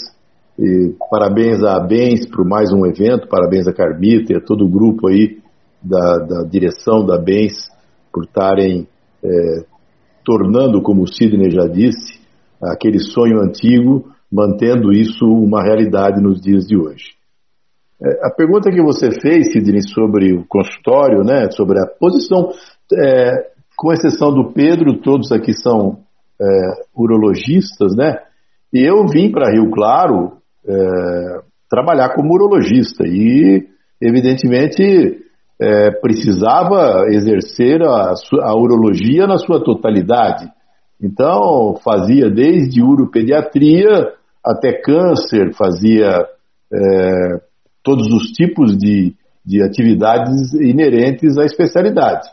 E 0.58 0.94
parabéns 1.10 1.64
a 1.64 1.80
Bens 1.80 2.26
por 2.28 2.46
mais 2.46 2.72
um 2.72 2.86
evento, 2.86 3.28
parabéns 3.28 3.68
a 3.68 3.74
Carmita 3.74 4.34
e 4.34 4.38
a 4.38 4.42
todo 4.42 4.66
o 4.66 4.70
grupo 4.70 5.10
aí 5.10 5.40
da, 5.82 6.18
da 6.18 6.44
direção 6.44 7.06
da 7.06 7.18
Bens 7.18 7.70
por 8.12 8.24
estarem 8.24 8.88
é, 9.24 9.66
tornando, 10.24 10.82
como 10.82 11.04
o 11.04 11.08
Sidney 11.08 11.52
já 11.52 11.68
disse, 11.68 12.20
aquele 12.62 13.00
sonho 13.00 13.42
antigo, 13.42 14.10
mantendo 14.32 14.92
isso 14.92 15.26
uma 15.26 15.62
realidade 15.62 16.22
nos 16.22 16.42
dias 16.42 16.66
de 16.66 16.78
hoje. 16.78 17.16
É, 18.02 18.28
a 18.28 18.30
pergunta 18.30 18.70
que 18.70 18.82
você 18.82 19.10
fez, 19.22 19.52
Sidney, 19.52 19.82
sobre 19.82 20.34
o 20.34 20.46
consultório, 20.48 21.24
né, 21.24 21.50
sobre 21.52 21.80
a 21.80 21.88
posição, 21.88 22.52
é, 22.94 23.50
com 23.76 23.92
exceção 23.92 24.34
do 24.34 24.52
Pedro, 24.52 25.02
todos 25.02 25.32
aqui 25.32 25.54
são 25.54 26.00
é, 26.42 26.46
urologistas, 26.96 27.96
né? 27.96 28.20
E 28.74 28.84
eu 28.84 29.06
vim 29.08 29.32
para 29.32 29.52
Rio 29.52 29.72
Claro 29.72 30.34
é, 30.68 30.76
trabalhar 31.70 32.14
como 32.14 32.34
urologista 32.34 33.06
e, 33.08 33.68
evidentemente, 34.02 35.24
é, 35.60 35.92
precisava 35.92 37.06
exercer 37.10 37.82
a, 37.82 38.14
a, 38.42 38.56
urologia 38.56 39.26
na 39.28 39.38
sua 39.38 39.64
totalidade. 39.64 40.50
Então, 41.02 41.76
fazia 41.84 42.30
desde 42.30 42.82
uropediatria 42.82 44.14
até 44.44 44.74
câncer, 44.74 45.54
fazia 45.54 46.26
é, 46.74 47.42
todos 47.86 48.12
os 48.12 48.32
tipos 48.32 48.76
de, 48.76 49.14
de 49.46 49.62
atividades 49.62 50.54
inerentes 50.56 51.38
à 51.38 51.46
especialidade. 51.46 52.28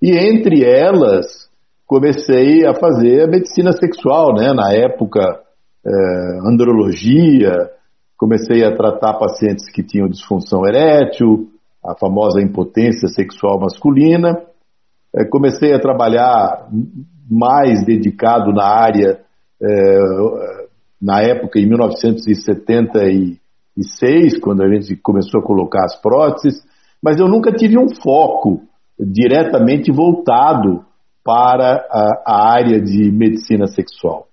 E 0.00 0.10
entre 0.10 0.64
elas, 0.64 1.48
comecei 1.86 2.66
a 2.66 2.74
fazer 2.74 3.24
a 3.24 3.28
medicina 3.28 3.72
sexual, 3.72 4.34
né? 4.34 4.54
na 4.54 4.72
época, 4.72 5.20
é, 5.86 6.48
andrologia, 6.50 7.70
comecei 8.16 8.64
a 8.64 8.74
tratar 8.74 9.18
pacientes 9.18 9.70
que 9.70 9.82
tinham 9.82 10.08
disfunção 10.08 10.66
erétil, 10.66 11.50
a 11.84 11.94
famosa 11.94 12.40
impotência 12.40 13.06
sexual 13.08 13.60
masculina. 13.60 14.42
É, 15.14 15.24
comecei 15.26 15.74
a 15.74 15.78
trabalhar 15.78 16.68
mais 17.30 17.84
dedicado 17.84 18.50
na 18.52 18.64
área, 18.64 19.20
é, 19.62 19.98
na 21.00 21.20
época, 21.20 21.60
em 21.60 21.66
1976, 23.76 24.38
quando 24.40 24.62
a 24.62 24.68
gente 24.68 24.96
começou 24.96 25.40
a 25.40 25.44
colocar 25.44 25.84
as 25.84 26.00
próteses, 26.00 26.64
mas 27.02 27.18
eu 27.18 27.28
nunca 27.28 27.52
tive 27.52 27.78
um 27.78 27.88
foco 28.02 28.62
diretamente 28.98 29.92
voltado 29.92 30.84
para 31.22 31.86
a, 31.90 32.22
a 32.26 32.52
área 32.52 32.80
de 32.80 33.10
medicina 33.12 33.66
sexual. 33.66 34.26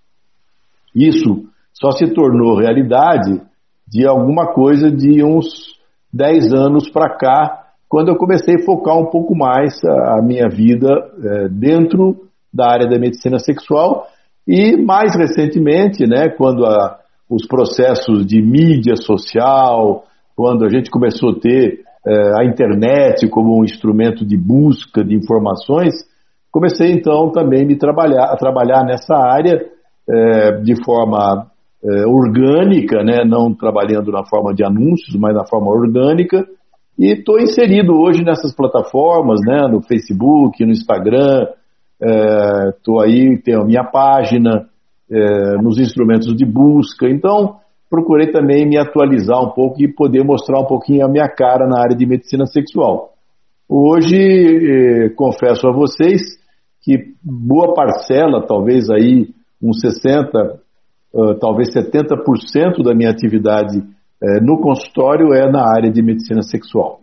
Isso 0.96 1.46
só 1.74 1.92
se 1.92 2.14
tornou 2.14 2.58
realidade 2.58 3.42
de 3.88 4.08
alguma 4.08 4.54
coisa 4.54 4.90
de 4.90 5.24
uns 5.24 5.74
10 6.14 6.54
anos 6.54 6.90
para 6.90 7.18
cá, 7.18 7.64
quando 7.90 8.10
eu 8.10 8.16
comecei 8.16 8.56
a 8.56 8.66
focar 8.66 8.98
um 8.98 9.08
pouco 9.08 9.36
mais 9.36 9.74
a, 9.84 10.20
a 10.20 10.22
minha 10.22 10.48
vida 10.48 10.88
é, 11.24 11.50
dentro 11.50 12.28
da 12.54 12.70
área 12.70 12.88
da 12.88 13.00
medicina 13.00 13.40
sexual 13.40 14.08
e 14.48 14.78
mais 14.78 15.16
recentemente, 15.16 16.06
né, 16.08 16.30
quando 16.30 16.66
a, 16.66 17.00
os 17.34 17.48
processos 17.48 18.26
de 18.26 18.42
mídia 18.42 18.96
social, 18.96 20.04
quando 20.36 20.66
a 20.66 20.70
gente 20.70 20.92
começou 20.92 21.32
a 21.32 21.40
ter 21.40 21.80
é, 22.06 22.42
a 22.42 22.46
internet 22.46 23.28
como 23.28 23.60
um 23.60 23.64
instrumento 23.64 24.26
de 24.26 24.38
busca 24.38 25.04
de 25.04 25.16
informações, 25.16 25.94
comecei 26.52 26.92
então 26.92 27.32
também 27.32 27.66
me 27.66 27.76
trabalhar, 27.76 28.26
a 28.26 28.36
trabalhar 28.36 28.84
nessa 28.84 29.16
área 29.16 29.66
é, 30.08 30.52
de 30.62 30.76
forma 30.84 31.48
é, 31.84 32.06
orgânica, 32.06 33.04
né, 33.04 33.24
não 33.26 33.54
trabalhando 33.54 34.12
na 34.12 34.24
forma 34.26 34.54
de 34.54 34.64
anúncios, 34.64 35.16
mas 35.20 35.34
na 35.34 35.46
forma 35.46 35.72
orgânica. 35.72 36.46
E 37.00 37.14
estou 37.14 37.40
inserido 37.40 37.94
hoje 38.00 38.24
nessas 38.24 38.54
plataformas, 38.56 39.40
né, 39.42 39.68
no 39.68 39.82
Facebook, 39.82 40.64
no 40.64 40.72
Instagram, 40.72 41.48
estou 42.76 43.02
aí, 43.02 43.42
tenho 43.42 43.62
a 43.62 43.66
minha 43.66 43.84
página, 43.84 44.68
é, 45.14 45.62
nos 45.62 45.78
instrumentos 45.78 46.36
de 46.36 46.46
busca. 46.46 47.08
Então, 47.08 47.58
procurei 47.90 48.32
também 48.32 48.68
me 48.68 48.78
atualizar 48.78 49.40
um 49.40 49.52
pouco 49.52 49.82
e 49.82 49.88
poder 49.88 50.24
mostrar 50.24 50.60
um 50.60 50.66
pouquinho 50.66 51.06
a 51.06 51.10
minha 51.10 51.30
cara 51.30 51.68
na 51.68 51.80
área 51.80 51.96
de 51.96 52.06
medicina 52.06 52.46
sexual. 52.48 53.12
Hoje, 53.70 54.18
é, 54.18 55.10
confesso 55.10 55.68
a 55.68 55.72
vocês 55.72 56.22
que 56.82 57.14
boa 57.24 57.74
parcela, 57.74 58.46
talvez 58.46 58.90
aí 58.90 59.30
uns 59.62 59.80
60, 59.80 60.60
uh, 61.14 61.40
talvez 61.40 61.74
70% 61.74 62.84
da 62.84 62.94
minha 62.94 63.10
atividade 63.10 63.78
uh, 63.78 64.44
no 64.44 64.60
consultório 64.60 65.34
é 65.34 65.50
na 65.50 65.64
área 65.66 65.90
de 65.90 66.02
medicina 66.02 66.42
sexual. 66.42 67.00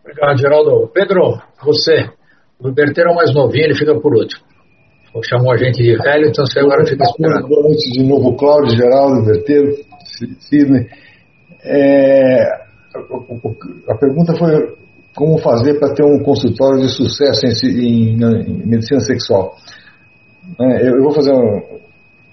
Obrigado, 0.00 0.36
Geraldo. 0.36 0.88
Pedro, 0.92 1.40
você, 1.64 2.10
o 2.58 2.72
Berteiro 2.72 3.10
é 3.10 3.12
o 3.12 3.16
mais 3.16 3.32
novinho, 3.32 3.66
ele 3.66 3.76
fica 3.76 3.94
por 4.00 4.12
último. 4.12 4.51
Chamou 5.20 5.52
a 5.52 5.58
gente 5.58 5.82
de 5.82 5.94
velho, 5.98 6.28
então 6.28 6.46
você 6.46 6.60
agora 6.60 6.86
fica 6.86 7.04
esperando. 7.04 7.46
Boa 7.46 7.62
noite 7.64 7.90
de 7.90 8.02
novo, 8.02 8.34
Cláudio, 8.34 8.74
Geraldo, 8.74 9.26
Berteiro, 9.26 9.76
Sidney. 10.38 10.88
É, 11.62 12.44
a 13.88 13.94
pergunta 13.94 14.34
foi 14.34 14.74
como 15.14 15.36
fazer 15.38 15.78
para 15.78 15.92
ter 15.92 16.02
um 16.02 16.22
consultório 16.22 16.80
de 16.80 16.88
sucesso 16.88 17.44
em, 17.46 17.52
em, 17.78 18.14
em 18.14 18.66
medicina 18.66 19.00
sexual. 19.00 19.54
É, 20.58 20.88
eu, 20.88 20.96
eu, 20.96 21.02
vou 21.02 21.12
fazer 21.12 21.32
um, 21.32 21.60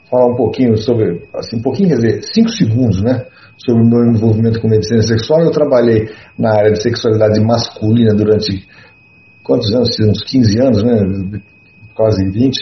falar 0.10 0.28
um 0.28 0.36
pouquinho 0.36 0.78
sobre, 0.78 1.22
assim, 1.34 1.58
um 1.58 1.62
pouquinho, 1.62 1.90
quer 1.90 1.96
dizer, 1.96 2.24
cinco 2.34 2.50
segundos, 2.50 3.02
né? 3.02 3.26
Sobre 3.58 3.84
o 3.84 3.90
meu 3.90 4.06
envolvimento 4.06 4.62
com 4.62 4.70
medicina 4.70 5.02
sexual. 5.02 5.42
Eu 5.42 5.52
trabalhei 5.52 6.10
na 6.38 6.52
área 6.52 6.72
de 6.72 6.82
sexualidade 6.82 7.42
masculina 7.42 8.16
durante 8.16 8.66
quantos 9.44 9.70
anos? 9.74 9.90
Uns 10.00 10.24
15 10.24 10.62
anos, 10.62 10.84
né? 10.84 11.42
Quase 12.00 12.24
20. 12.32 12.58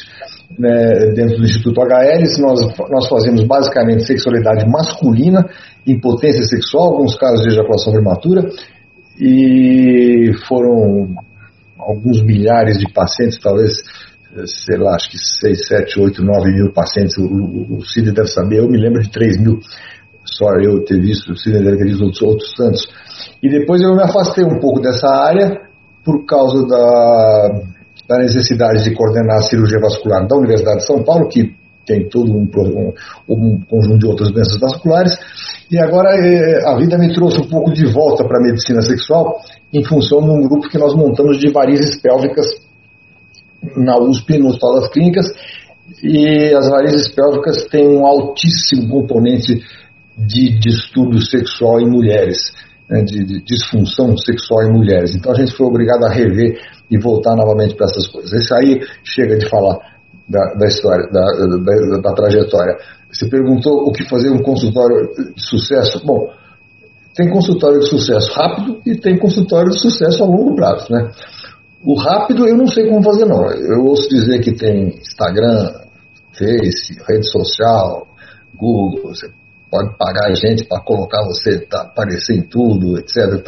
Né, 0.58 1.12
dentro 1.13 1.38
do 1.38 1.44
Instituto 1.44 1.79
HL, 1.82 2.41
nós, 2.41 2.60
nós 2.89 3.08
fazemos 3.08 3.44
basicamente 3.44 4.03
sexualidade 4.03 4.67
masculina, 4.67 5.48
impotência 5.86 6.44
sexual, 6.46 6.94
alguns 6.94 7.15
casos 7.17 7.44
de 7.44 7.50
ejaculação 7.50 7.94
prematura, 7.94 8.50
e 9.20 10.32
foram 10.48 11.13
alguns 11.77 12.24
milhares 12.24 12.79
de 12.79 12.91
pacientes, 12.91 13.38
talvez 13.38 13.84
sei 14.46 14.77
lá, 14.77 14.96
acho 14.96 15.12
que 15.12 15.17
6, 15.17 15.67
7, 15.67 16.00
8, 16.00 16.24
9 16.24 16.51
mil 16.51 16.74
pacientes, 16.74 17.15
o, 17.17 17.25
o, 17.25 17.77
o 17.77 17.86
Cid 17.86 18.12
deve 18.12 18.27
saber, 18.27 18.58
eu 18.58 18.67
me 18.67 18.79
lembro 18.79 19.03
de 19.03 19.12
3 19.12 19.39
mil, 19.39 19.60
só 20.25 20.48
eu 20.56 20.84
ter 20.84 21.00
visto, 21.00 21.32
o 21.32 21.38
Cid 21.38 21.63
deve 21.63 21.77
ter 21.77 21.86
visto 21.86 22.03
outros, 22.03 22.22
outros 22.24 22.53
tantos. 22.56 22.88
E 23.44 23.50
depois 23.50 23.82
eu 23.82 23.96
me 23.96 24.01
afastei 24.01 24.44
um 24.44 24.60
pouco 24.60 24.82
dessa 24.82 25.08
área 25.08 25.62
por 26.03 26.25
causa 26.25 26.65
da, 26.65 27.77
da 28.08 28.18
necessidade 28.18 28.84
de 28.84 28.96
coordenar 28.96 29.38
a 29.38 29.42
cirurgia 29.42 29.80
vascular 29.80 30.28
da 30.28 30.36
Universidade 30.38 30.78
de 30.78 30.86
São 30.86 31.04
Paulo, 31.04 31.28
que 31.28 31.56
tem 31.86 32.08
todo 32.10 32.32
um, 32.32 32.50
um, 32.58 32.94
um 33.30 33.62
conjunto 33.62 34.00
de 34.00 34.06
outras 34.08 34.32
doenças 34.32 34.60
vasculares, 34.60 35.18
e 35.72 35.80
agora 35.80 36.16
eh, 36.16 36.62
a 36.66 36.78
vida 36.78 36.98
me 36.98 37.14
trouxe 37.14 37.40
um 37.40 37.48
pouco 37.48 37.72
de 37.74 37.86
volta 37.92 38.26
para 38.26 38.40
a 38.40 38.44
medicina 38.44 38.82
sexual 38.82 39.40
em 39.74 39.84
função 39.84 40.22
de 40.22 40.30
um 40.30 40.42
grupo 40.48 40.70
que 40.70 40.78
nós 40.78 40.94
montamos 40.96 41.40
de 41.40 41.52
varizes 41.52 42.00
pélvicas 42.02 42.46
na 43.76 43.98
USP, 44.00 44.38
no 44.38 44.50
Hospital 44.50 44.82
das 44.82 44.90
Clínicas, 44.90 45.26
e 46.04 46.54
as 46.54 46.70
varizes 46.70 47.08
pélvicas 47.10 47.64
têm 47.70 47.88
um 47.88 48.06
altíssimo 48.06 48.88
componente 48.90 49.62
de 50.18 50.58
distúrbio 50.60 51.22
sexual 51.22 51.80
em 51.80 51.90
mulheres. 51.90 52.54
Né, 52.89 53.03
de, 53.03 53.41
disfunção 53.44 54.15
sexual 54.17 54.63
em 54.63 54.74
mulheres. 54.74 55.15
Então 55.15 55.32
a 55.32 55.36
gente 55.36 55.56
foi 55.56 55.67
obrigado 55.67 56.06
a 56.06 56.13
rever 56.13 56.60
e 56.89 56.98
voltar 56.98 57.36
novamente 57.36 57.75
para 57.75 57.86
essas 57.86 58.08
coisas. 58.08 58.32
Esse 58.32 58.53
aí 58.53 58.79
chega 59.03 59.38
de 59.38 59.50
falar 59.50 59.77
da, 60.27 60.53
da 60.53 60.67
história, 60.67 61.08
da, 61.12 61.22
da, 61.22 62.01
da, 62.01 62.13
trajetória. 62.13 62.77
Você 63.12 63.27
perguntou 63.27 63.88
o 63.88 63.91
que 63.91 64.08
fazer 64.10 64.29
um 64.29 64.41
consultório 64.41 65.10
de 65.36 65.41
sucesso. 65.41 66.06
Bom, 66.06 66.29
tem 67.15 67.29
consultório 67.29 67.79
de 67.79 67.88
sucesso 67.88 68.32
rápido 68.34 68.82
e 68.86 68.96
tem 68.96 69.17
consultório 69.17 69.70
de 69.70 69.79
sucesso 69.79 70.24
a 70.24 70.27
longo 70.27 70.56
prazo, 70.56 70.91
né? 70.91 71.10
O 71.84 71.96
rápido 71.96 72.48
eu 72.48 72.58
não 72.58 72.67
sei 72.67 72.88
como 72.88 73.03
fazer 73.03 73.25
não. 73.25 73.50
Eu 73.51 73.86
ouço 73.86 74.10
dizer 74.10 74.39
que 74.39 74.53
tem 74.53 74.98
Instagram, 74.98 75.88
Face, 76.38 76.96
rede 77.08 77.29
social, 77.32 78.08
Google, 78.56 79.10
você 79.10 79.27
pode 79.70 79.98
pagar 79.98 80.34
gente 80.36 80.66
para 80.66 80.82
colocar 80.82 81.24
você, 81.24 81.60
tá, 81.66 81.82
aparecer 81.82 82.38
em 82.38 82.42
tudo, 82.44 82.98
etc. 82.98 83.44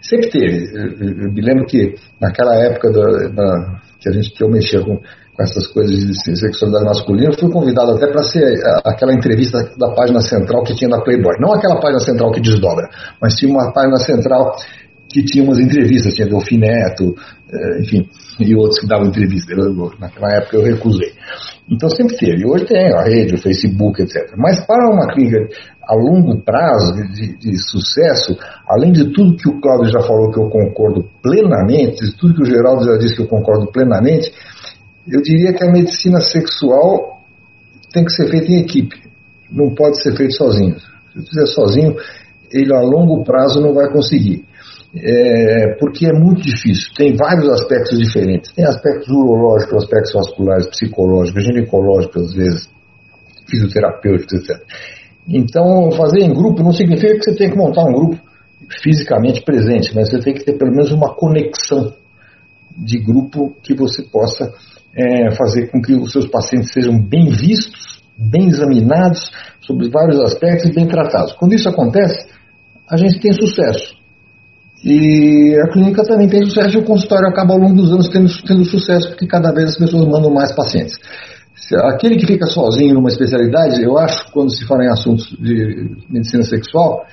Sempre 0.00 0.30
teve. 0.30 0.70
Eu, 0.74 1.08
eu, 1.08 1.32
me 1.32 1.40
lembro 1.40 1.66
que 1.66 1.94
naquela 2.20 2.54
época 2.56 2.90
da, 2.92 3.28
da, 3.28 3.80
que, 4.00 4.08
a 4.08 4.12
gente, 4.12 4.30
que 4.32 4.44
eu 4.44 4.50
mexia 4.50 4.80
com, 4.80 4.96
com 4.96 5.42
essas 5.42 5.66
coisas 5.68 5.98
de 5.98 6.36
sexualidade 6.36 6.84
masculina, 6.84 7.30
eu 7.30 7.38
fui 7.38 7.50
convidado 7.50 7.92
até 7.92 8.06
para 8.06 8.22
ser 8.22 8.60
aquela 8.84 9.14
entrevista 9.14 9.58
da 9.78 9.92
página 9.94 10.20
central 10.20 10.62
que 10.62 10.74
tinha 10.74 10.90
na 10.90 11.02
Playboy. 11.02 11.34
Não 11.40 11.52
aquela 11.52 11.80
página 11.80 12.00
central 12.00 12.30
que 12.32 12.40
desdobra, 12.40 12.88
mas 13.20 13.34
tinha 13.34 13.52
uma 13.52 13.72
página 13.72 13.96
central 13.98 14.56
que 15.14 15.22
tinha 15.22 15.44
umas 15.44 15.60
entrevistas, 15.60 16.12
tinha 16.12 16.26
Delfim 16.26 16.58
Neto, 16.58 17.14
eh, 17.48 17.82
enfim, 17.82 18.08
e 18.40 18.56
outros 18.56 18.80
que 18.80 18.88
davam 18.88 19.06
entrevista. 19.06 19.54
Eu, 19.54 19.72
naquela 20.00 20.28
época 20.38 20.56
eu 20.56 20.64
recusei. 20.64 21.12
Então 21.70 21.88
sempre 21.88 22.16
teve. 22.16 22.44
Hoje 22.44 22.66
tem 22.66 22.92
a 22.92 23.04
rede, 23.04 23.36
o 23.36 23.38
Facebook, 23.38 24.02
etc. 24.02 24.34
Mas 24.36 24.66
para 24.66 24.90
uma 24.90 25.06
clínica 25.14 25.38
a 25.86 25.94
longo 25.94 26.42
prazo 26.42 26.94
de, 27.12 27.36
de, 27.38 27.56
sucesso, 27.58 28.36
além 28.68 28.90
de 28.90 29.12
tudo 29.12 29.36
que 29.36 29.48
o 29.48 29.60
Cláudio 29.60 29.92
já 29.92 30.00
falou 30.00 30.32
que 30.32 30.40
eu 30.40 30.48
concordo 30.48 31.08
plenamente, 31.22 32.04
de 32.04 32.16
tudo 32.16 32.34
que 32.34 32.42
o 32.42 32.46
Geraldo 32.46 32.84
já 32.84 32.96
disse 32.96 33.14
que 33.14 33.22
eu 33.22 33.28
concordo 33.28 33.70
plenamente, 33.70 34.32
eu 35.06 35.22
diria 35.22 35.52
que 35.52 35.62
a 35.62 35.70
medicina 35.70 36.20
sexual 36.20 37.20
tem 37.92 38.04
que 38.04 38.10
ser 38.10 38.28
feita 38.28 38.50
em 38.50 38.62
equipe. 38.62 38.96
Não 39.48 39.72
pode 39.74 40.02
ser 40.02 40.16
feito 40.16 40.34
sozinho. 40.34 40.76
Se 40.80 41.28
fizer 41.28 41.46
sozinho, 41.46 41.94
ele 42.50 42.74
a 42.74 42.80
longo 42.80 43.22
prazo 43.22 43.60
não 43.60 43.72
vai 43.72 43.88
conseguir 43.92 44.44
é, 44.96 45.76
porque 45.78 46.06
é 46.06 46.12
muito 46.12 46.42
difícil. 46.42 46.92
Tem 46.96 47.16
vários 47.16 47.48
aspectos 47.48 47.98
diferentes. 47.98 48.52
Tem 48.52 48.64
aspectos 48.64 49.08
urológicos, 49.08 49.84
aspectos 49.84 50.12
vasculares, 50.12 50.66
psicológicos, 50.68 51.44
ginecológicos, 51.44 52.22
às 52.22 52.34
vezes, 52.34 52.70
fisioterapêuticos, 53.48 54.34
etc. 54.34 54.62
Então, 55.28 55.90
fazer 55.92 56.20
em 56.20 56.32
grupo 56.32 56.62
não 56.62 56.72
significa 56.72 57.14
que 57.14 57.24
você 57.24 57.34
tem 57.34 57.50
que 57.50 57.56
montar 57.56 57.84
um 57.84 57.92
grupo 57.92 58.18
fisicamente 58.82 59.42
presente, 59.42 59.94
mas 59.94 60.10
você 60.10 60.18
tem 60.20 60.34
que 60.34 60.44
ter 60.44 60.56
pelo 60.56 60.70
menos 60.70 60.92
uma 60.92 61.14
conexão 61.14 61.92
de 62.76 62.98
grupo 62.98 63.54
que 63.62 63.74
você 63.74 64.02
possa 64.02 64.52
é, 64.96 65.34
fazer 65.34 65.70
com 65.70 65.80
que 65.80 65.94
os 65.94 66.12
seus 66.12 66.26
pacientes 66.28 66.72
sejam 66.72 67.00
bem 67.00 67.30
vistos, 67.30 68.02
bem 68.16 68.48
examinados 68.48 69.30
sobre 69.60 69.90
vários 69.90 70.20
aspectos 70.20 70.70
e 70.70 70.74
bem 70.74 70.86
tratados. 70.86 71.32
Quando 71.34 71.54
isso 71.54 71.68
acontece, 71.68 72.28
a 72.88 72.96
gente 72.96 73.18
tem 73.18 73.32
sucesso. 73.32 74.03
E 74.84 75.58
a 75.62 75.72
clínica 75.72 76.02
também 76.04 76.28
tem 76.28 76.44
sucesso 76.44 76.76
e 76.76 76.80
o 76.80 76.84
consultório 76.84 77.26
acaba 77.28 77.54
ao 77.54 77.58
longo 77.58 77.74
dos 77.74 77.90
anos 77.90 78.08
tendo, 78.08 78.28
tendo 78.46 78.64
sucesso 78.66 79.08
porque 79.08 79.26
cada 79.26 79.50
vez 79.50 79.70
as 79.70 79.78
pessoas 79.78 80.06
mandam 80.06 80.30
mais 80.30 80.54
pacientes. 80.54 80.98
Aquele 81.94 82.16
que 82.16 82.26
fica 82.26 82.44
sozinho 82.44 82.92
numa 82.92 83.08
especialidade, 83.08 83.82
eu 83.82 83.96
acho, 83.96 84.30
quando 84.30 84.50
se 84.50 84.66
fala 84.66 84.84
em 84.84 84.88
assuntos 84.88 85.34
de 85.40 85.96
medicina 86.10 86.42
sexual, 86.42 87.06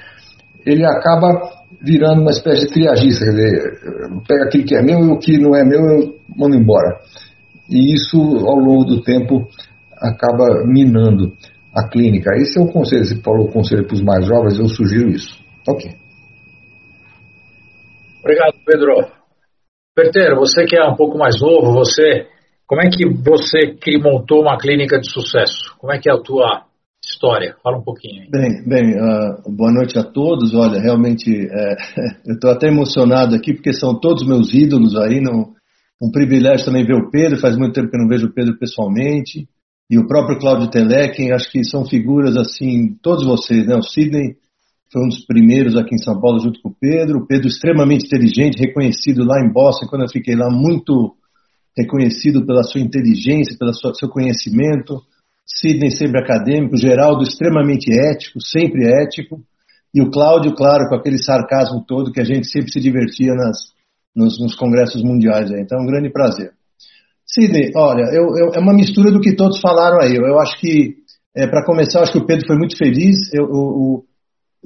ele 0.65 0.83
acaba 0.85 1.49
virando 1.81 2.21
uma 2.21 2.31
espécie 2.31 2.67
de 2.67 2.73
triagista, 2.73 3.23
quer 3.23 3.31
dizer, 3.31 3.79
pega 4.27 4.43
aquilo 4.45 4.65
que 4.65 4.75
é 4.75 4.81
meu 4.81 4.99
e 4.99 5.07
o 5.07 5.17
que 5.17 5.37
não 5.39 5.55
é 5.55 5.63
meu 5.63 5.79
eu 5.79 6.15
mando 6.35 6.57
embora. 6.57 6.99
E 7.69 7.93
isso, 7.93 8.17
ao 8.19 8.57
longo 8.57 8.83
do 8.83 9.01
tempo, 9.01 9.47
acaba 9.97 10.65
minando 10.65 11.31
a 11.73 11.87
clínica. 11.87 12.31
Esse 12.35 12.59
é 12.59 12.61
o 12.61 12.67
conselho, 12.67 13.05
você 13.05 13.15
falou 13.21 13.45
o 13.45 13.51
conselho 13.51 13.87
para 13.87 13.95
os 13.95 14.01
mais 14.01 14.25
jovens, 14.25 14.59
eu 14.59 14.67
sugiro 14.67 15.09
isso. 15.09 15.39
Ok. 15.65 16.01
Obrigado, 18.21 18.53
Pedro. 18.65 19.21
Berteiro, 19.95 20.35
você 20.37 20.63
que 20.65 20.77
é 20.77 20.87
um 20.87 20.95
pouco 20.95 21.17
mais 21.17 21.41
novo, 21.41 21.73
você, 21.73 22.27
como 22.65 22.81
é 22.81 22.89
que 22.89 23.05
você 23.09 23.73
que 23.73 23.97
montou 23.99 24.41
uma 24.41 24.57
clínica 24.57 24.99
de 24.99 25.11
sucesso? 25.11 25.75
Como 25.79 25.91
é 25.91 25.99
que 25.99 26.09
é 26.09 26.13
a 26.13 26.21
tua 26.21 26.65
história? 27.03 27.55
Fala 27.61 27.79
um 27.79 27.83
pouquinho. 27.83 28.21
Aí. 28.23 28.29
Bem, 28.29 28.63
bem 28.65 28.95
uh, 28.95 29.51
boa 29.51 29.71
noite 29.71 29.97
a 29.97 30.03
todos. 30.03 30.53
Olha, 30.53 30.79
realmente, 30.79 31.29
é, 31.29 31.75
eu 32.25 32.35
estou 32.35 32.51
até 32.51 32.67
emocionado 32.67 33.35
aqui 33.35 33.53
porque 33.53 33.73
são 33.73 33.99
todos 33.99 34.25
meus 34.25 34.53
ídolos 34.53 34.95
aí. 34.95 35.19
Não, 35.19 35.53
um 36.01 36.11
privilégio 36.11 36.65
também 36.65 36.85
ver 36.85 36.95
o 36.95 37.09
Pedro. 37.09 37.39
Faz 37.39 37.57
muito 37.57 37.73
tempo 37.73 37.89
que 37.89 37.97
eu 37.97 38.01
não 38.01 38.07
vejo 38.07 38.27
o 38.27 38.33
Pedro 38.33 38.57
pessoalmente. 38.57 39.47
E 39.89 39.97
o 39.99 40.07
próprio 40.07 40.39
Cláudio 40.39 40.69
Telequem, 40.69 41.33
acho 41.33 41.51
que 41.51 41.65
são 41.65 41.85
figuras 41.85 42.37
assim, 42.37 42.95
todos 43.01 43.25
vocês, 43.25 43.67
né? 43.67 43.75
O 43.75 43.83
Sidney 43.83 44.37
foi 44.91 45.03
um 45.03 45.07
dos 45.07 45.25
primeiros 45.25 45.77
aqui 45.77 45.95
em 45.95 46.03
São 46.03 46.19
Paulo 46.19 46.39
junto 46.39 46.61
com 46.61 46.69
o 46.69 46.75
Pedro. 46.77 47.19
O 47.19 47.25
Pedro 47.25 47.47
extremamente 47.47 48.05
inteligente, 48.05 48.59
reconhecido 48.59 49.23
lá 49.23 49.39
em 49.39 49.51
Boston, 49.51 49.87
quando 49.87 50.01
eu 50.03 50.09
fiquei 50.09 50.35
lá, 50.35 50.49
muito 50.49 51.15
reconhecido 51.77 52.45
pela 52.45 52.63
sua 52.63 52.81
inteligência, 52.81 53.57
pelo 53.57 53.71
seu 53.73 54.09
conhecimento. 54.09 55.01
Sidney 55.45 55.91
sempre 55.91 56.19
acadêmico, 56.19 56.75
Geraldo 56.75 57.23
extremamente 57.23 57.89
ético, 57.89 58.41
sempre 58.41 58.85
ético. 58.85 59.41
E 59.93 60.01
o 60.01 60.09
Cláudio, 60.09 60.53
claro, 60.55 60.87
com 60.89 60.95
aquele 60.95 61.17
sarcasmo 61.17 61.83
todo 61.85 62.11
que 62.11 62.21
a 62.21 62.25
gente 62.25 62.49
sempre 62.49 62.71
se 62.71 62.79
divertia 62.79 63.33
nas, 63.33 63.73
nos, 64.15 64.39
nos 64.39 64.55
congressos 64.55 65.01
mundiais. 65.03 65.51
Então, 65.51 65.79
é 65.79 65.81
um 65.81 65.87
grande 65.87 66.09
prazer. 66.09 66.51
Sidney, 67.25 67.71
olha, 67.75 68.03
eu, 68.13 68.23
eu, 68.37 68.53
é 68.53 68.59
uma 68.59 68.73
mistura 68.73 69.11
do 69.11 69.21
que 69.21 69.35
todos 69.35 69.59
falaram 69.61 70.01
aí. 70.01 70.15
Eu, 70.15 70.23
eu 70.23 70.39
acho 70.39 70.59
que, 70.59 70.95
é, 71.35 71.47
para 71.47 71.65
começar, 71.65 72.01
acho 72.01 72.13
que 72.13 72.19
o 72.19 72.25
Pedro 72.25 72.45
foi 72.45 72.57
muito 72.57 72.77
feliz. 72.77 73.33
Eu, 73.33 74.05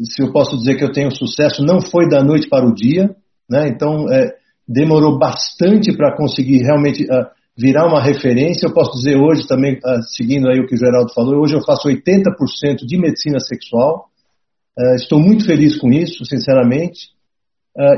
se 0.03 0.21
eu 0.21 0.31
posso 0.31 0.58
dizer 0.58 0.75
que 0.75 0.84
eu 0.84 0.91
tenho 0.91 1.12
sucesso, 1.12 1.63
não 1.63 1.81
foi 1.81 2.10
da 2.10 2.23
noite 2.23 2.49
para 2.49 2.67
o 2.67 2.73
dia, 2.73 3.15
né? 3.49 3.67
Então 3.67 4.12
é, 4.12 4.36
demorou 4.67 5.17
bastante 5.17 5.95
para 5.95 6.15
conseguir 6.15 6.63
realmente 6.63 7.03
uh, 7.03 7.27
virar 7.58 7.88
uma 7.88 8.01
referência. 8.01 8.67
Eu 8.67 8.73
posso 8.73 8.97
dizer 8.97 9.15
hoje 9.15 9.47
também, 9.47 9.75
uh, 9.75 10.01
seguindo 10.15 10.49
aí 10.49 10.60
o 10.60 10.67
que 10.67 10.75
o 10.75 10.77
Geraldo 10.77 11.13
falou, 11.13 11.41
hoje 11.41 11.55
eu 11.55 11.63
faço 11.63 11.88
80% 11.88 12.86
de 12.86 12.97
medicina 12.97 13.39
sexual. 13.39 14.08
Uh, 14.77 14.95
estou 14.95 15.19
muito 15.19 15.45
feliz 15.45 15.77
com 15.77 15.89
isso, 15.91 16.25
sinceramente. 16.25 17.13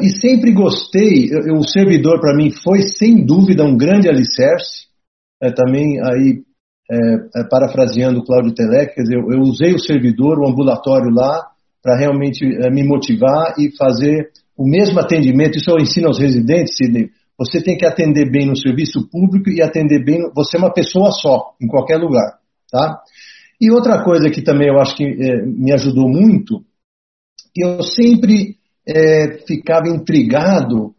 e 0.01 0.09
sempre 0.09 0.51
gostei. 0.51 1.29
Eu, 1.31 1.57
o 1.57 1.63
servidor 1.63 2.19
para 2.19 2.35
mim 2.35 2.51
foi 2.51 2.81
sem 2.81 3.25
dúvida 3.25 3.63
um 3.63 3.77
grande 3.77 4.09
alicerce. 4.09 4.87
também 5.55 5.99
aí 6.03 6.43
é, 6.89 7.41
é, 7.41 7.43
parafraseando 7.49 8.19
o 8.19 8.23
Cláudio 8.23 8.53
Telec, 8.53 8.95
quer 8.95 9.01
dizer, 9.01 9.17
eu, 9.17 9.29
eu 9.29 9.41
usei 9.41 9.73
o 9.73 9.79
servidor, 9.79 10.39
o 10.39 10.47
ambulatório 10.47 11.13
lá, 11.13 11.45
para 11.81 11.97
realmente 11.97 12.45
é, 12.45 12.69
me 12.69 12.83
motivar 12.83 13.55
e 13.57 13.75
fazer 13.77 14.31
o 14.57 14.67
mesmo 14.67 14.99
atendimento. 14.99 15.57
Isso 15.57 15.69
eu 15.69 15.77
ensino 15.77 16.07
aos 16.07 16.19
residentes, 16.19 16.75
Sidney. 16.75 17.09
Você 17.37 17.61
tem 17.61 17.77
que 17.77 17.85
atender 17.85 18.29
bem 18.31 18.47
no 18.47 18.57
serviço 18.57 19.07
público 19.09 19.49
e 19.49 19.61
atender 19.61 20.03
bem. 20.03 20.29
Você 20.35 20.57
é 20.57 20.59
uma 20.59 20.73
pessoa 20.73 21.11
só, 21.11 21.53
em 21.61 21.67
qualquer 21.67 21.97
lugar. 21.97 22.39
Tá? 22.71 22.99
E 23.61 23.71
outra 23.71 24.03
coisa 24.03 24.29
que 24.29 24.41
também 24.41 24.67
eu 24.67 24.79
acho 24.79 24.95
que 24.95 25.03
é, 25.03 25.45
me 25.45 25.71
ajudou 25.73 26.09
muito, 26.09 26.63
eu 27.55 27.81
sempre 27.83 28.55
é, 28.87 29.39
ficava 29.47 29.87
intrigado 29.87 30.95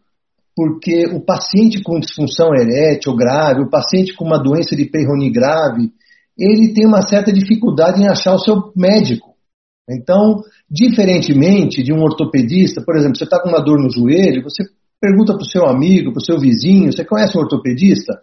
porque 0.55 1.05
o 1.07 1.21
paciente 1.21 1.81
com 1.81 1.99
disfunção 1.99 2.49
erétil 2.53 3.15
grave, 3.15 3.61
o 3.61 3.69
paciente 3.69 4.13
com 4.13 4.25
uma 4.25 4.37
doença 4.37 4.75
de 4.75 4.85
Peyronie 4.85 5.31
grave, 5.31 5.89
ele 6.37 6.73
tem 6.73 6.85
uma 6.85 7.01
certa 7.01 7.31
dificuldade 7.31 8.01
em 8.01 8.09
achar 8.09 8.33
o 8.33 8.39
seu 8.39 8.73
médico. 8.75 9.35
Então, 9.89 10.41
diferentemente 10.69 11.81
de 11.81 11.91
um 11.91 12.01
ortopedista, 12.01 12.81
por 12.81 12.95
exemplo, 12.95 13.17
você 13.17 13.23
está 13.23 13.41
com 13.41 13.49
uma 13.49 13.63
dor 13.63 13.79
no 13.79 13.89
joelho, 13.89 14.43
você 14.43 14.63
pergunta 15.01 15.33
para 15.33 15.41
o 15.41 15.49
seu 15.49 15.65
amigo, 15.65 16.11
para 16.11 16.19
o 16.19 16.25
seu 16.25 16.39
vizinho, 16.39 16.91
você 16.91 17.03
conhece 17.03 17.37
um 17.37 17.41
ortopedista? 17.41 18.19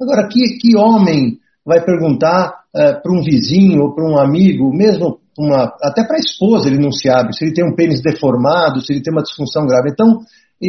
Agora, 0.00 0.28
que, 0.28 0.58
que 0.58 0.76
homem 0.76 1.38
vai 1.64 1.84
perguntar 1.84 2.54
uh, 2.74 3.02
para 3.02 3.12
um 3.12 3.22
vizinho 3.22 3.82
ou 3.82 3.94
para 3.94 4.04
um 4.04 4.18
amigo, 4.18 4.72
mesmo 4.74 5.20
uma, 5.38 5.72
até 5.82 6.04
para 6.04 6.16
a 6.16 6.20
esposa 6.20 6.68
ele 6.68 6.78
não 6.78 6.92
se 6.92 7.08
abre, 7.08 7.34
se 7.34 7.44
ele 7.44 7.54
tem 7.54 7.64
um 7.64 7.74
pênis 7.74 8.00
deformado, 8.00 8.80
se 8.80 8.92
ele 8.92 9.02
tem 9.02 9.12
uma 9.12 9.22
disfunção 9.22 9.66
grave. 9.66 9.90
Então, 9.90 10.20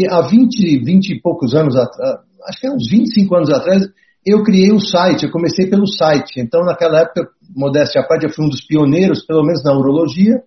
há 0.09 0.21
20, 0.21 0.83
20 0.83 1.09
e 1.09 1.21
poucos 1.21 1.53
anos 1.55 1.75
atrás, 1.75 2.19
acho 2.47 2.59
que 2.59 2.67
é 2.67 2.71
uns 2.71 2.89
25 2.89 3.35
anos 3.35 3.49
atrás, 3.49 3.87
eu 4.25 4.43
criei 4.43 4.71
o 4.71 4.75
um 4.75 4.79
site, 4.79 5.25
eu 5.25 5.31
comecei 5.31 5.67
pelo 5.67 5.87
site. 5.87 6.39
Então, 6.39 6.61
naquela 6.63 6.99
época, 7.01 7.29
modéstia 7.55 8.01
à 8.01 8.07
parte, 8.07 8.25
eu 8.25 8.29
fui 8.29 8.45
um 8.45 8.49
dos 8.49 8.65
pioneiros, 8.65 9.25
pelo 9.25 9.43
menos 9.43 9.63
na 9.63 9.73
urologia. 9.73 10.43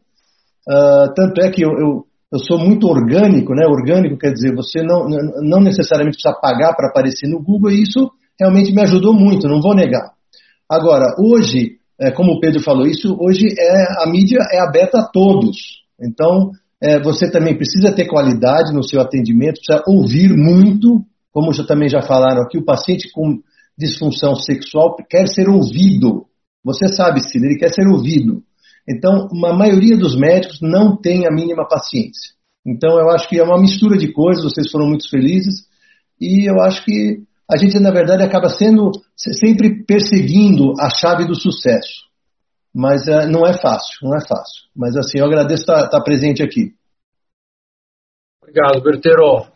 Uh, 0.69 1.13
tanto 1.15 1.41
é 1.41 1.51
que 1.51 1.63
eu, 1.63 1.71
eu, 1.71 2.07
eu, 2.33 2.39
sou 2.39 2.59
muito 2.59 2.87
orgânico, 2.87 3.55
né? 3.55 3.67
Orgânico 3.67 4.19
quer 4.19 4.33
dizer, 4.33 4.55
você 4.55 4.83
não, 4.83 5.07
não 5.43 5.61
necessariamente 5.61 6.17
precisa 6.17 6.41
pagar 6.41 6.75
para 6.75 6.89
aparecer 6.89 7.29
no 7.29 7.43
Google, 7.43 7.71
e 7.71 7.83
isso 7.83 8.11
realmente 8.39 8.73
me 8.73 8.83
ajudou 8.83 9.13
muito, 9.13 9.47
não 9.47 9.61
vou 9.61 9.75
negar. 9.75 10.13
Agora, 10.69 11.15
hoje, 11.19 11.79
é, 12.01 12.11
como 12.11 12.33
o 12.33 12.41
Pedro 12.41 12.63
falou, 12.63 12.87
isso 12.87 13.17
hoje 13.21 13.47
é 13.59 14.03
a 14.03 14.07
mídia 14.07 14.39
é 14.53 14.61
aberta 14.61 15.01
a 15.01 15.07
todos. 15.07 15.85
Então, 16.01 16.51
é, 16.83 17.01
você 17.01 17.31
também 17.31 17.57
precisa 17.57 17.93
ter 17.93 18.07
qualidade 18.07 18.73
no 18.73 18.83
seu 18.83 19.01
atendimento, 19.01 19.61
precisa 19.61 19.83
ouvir 19.87 20.35
muito, 20.35 21.05
como 21.33 21.53
já, 21.53 21.65
também 21.65 21.89
já 21.89 22.03
falaram 22.03 22.43
aqui, 22.43 22.59
o 22.59 22.65
paciente 22.65 23.11
com 23.13 23.41
disfunção 23.77 24.35
sexual 24.35 24.97
quer 25.09 25.27
ser 25.29 25.49
ouvido. 25.49 26.27
Você 26.65 26.89
sabe, 26.89 27.21
Cida, 27.21 27.47
ele 27.47 27.59
quer 27.59 27.73
ser 27.73 27.87
ouvido. 27.87 28.43
Então, 28.89 29.29
a 29.47 29.53
maioria 29.55 29.97
dos 29.97 30.17
médicos 30.17 30.61
não 30.61 30.97
tem 30.97 31.27
a 31.27 31.31
mínima 31.31 31.67
paciência. 31.67 32.35
Então, 32.67 32.99
eu 32.99 33.11
acho 33.11 33.29
que 33.29 33.39
é 33.39 33.43
uma 33.43 33.61
mistura 33.61 33.97
de 33.97 34.13
coisas, 34.13 34.45
vocês 34.45 34.71
foram 34.71 34.87
muito 34.87 35.09
felizes, 35.09 35.67
e 36.21 36.49
eu 36.49 36.61
acho 36.63 36.85
que 36.85 37.23
a 37.51 37.57
gente, 37.57 37.79
na 37.79 37.91
verdade, 37.91 38.23
acaba 38.23 38.49
sendo 38.49 38.91
sempre 39.17 39.85
perseguindo 39.85 40.73
a 40.81 40.89
chave 40.89 41.27
do 41.27 41.35
sucesso. 41.35 42.05
Mas 42.75 43.07
uh, 43.07 43.31
não 43.31 43.47
é 43.47 43.53
fácil, 43.53 43.99
não 44.03 44.17
é 44.17 44.21
fácil. 44.21 44.65
Mas 44.75 44.97
assim, 44.97 45.19
eu 45.19 45.27
agradeço 45.27 45.63
estar, 45.63 45.85
estar 45.85 46.01
presente 46.03 46.43
aqui. 46.43 46.73
Obrigado, 48.43 48.83
Bertero. 48.83 49.47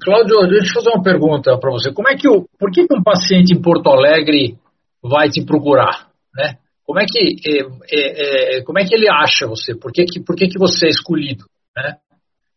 Cláudio, 0.00 0.48
deixa 0.48 0.70
eu 0.70 0.74
fazer 0.74 0.90
uma 0.90 1.02
pergunta 1.02 1.58
para 1.58 1.70
você. 1.70 1.92
Como 1.92 2.08
é 2.08 2.16
que 2.16 2.28
o, 2.28 2.46
por 2.58 2.70
que 2.70 2.82
um 2.82 3.02
paciente 3.02 3.54
em 3.54 3.60
Porto 3.60 3.88
Alegre 3.88 4.58
vai 5.02 5.28
te 5.28 5.44
procurar, 5.44 6.08
né? 6.34 6.58
Como 6.84 7.00
é 7.00 7.04
que, 7.06 7.36
é, 7.46 7.60
é, 7.90 8.58
é, 8.58 8.62
como 8.62 8.78
é 8.78 8.84
que 8.84 8.94
ele 8.94 9.08
acha 9.08 9.46
você? 9.46 9.74
Por 9.74 9.92
que, 9.92 10.04
que, 10.04 10.20
por 10.20 10.36
que, 10.36 10.48
que 10.48 10.58
você 10.58 10.86
é 10.86 10.90
escolhido, 10.90 11.44
né? 11.76 11.96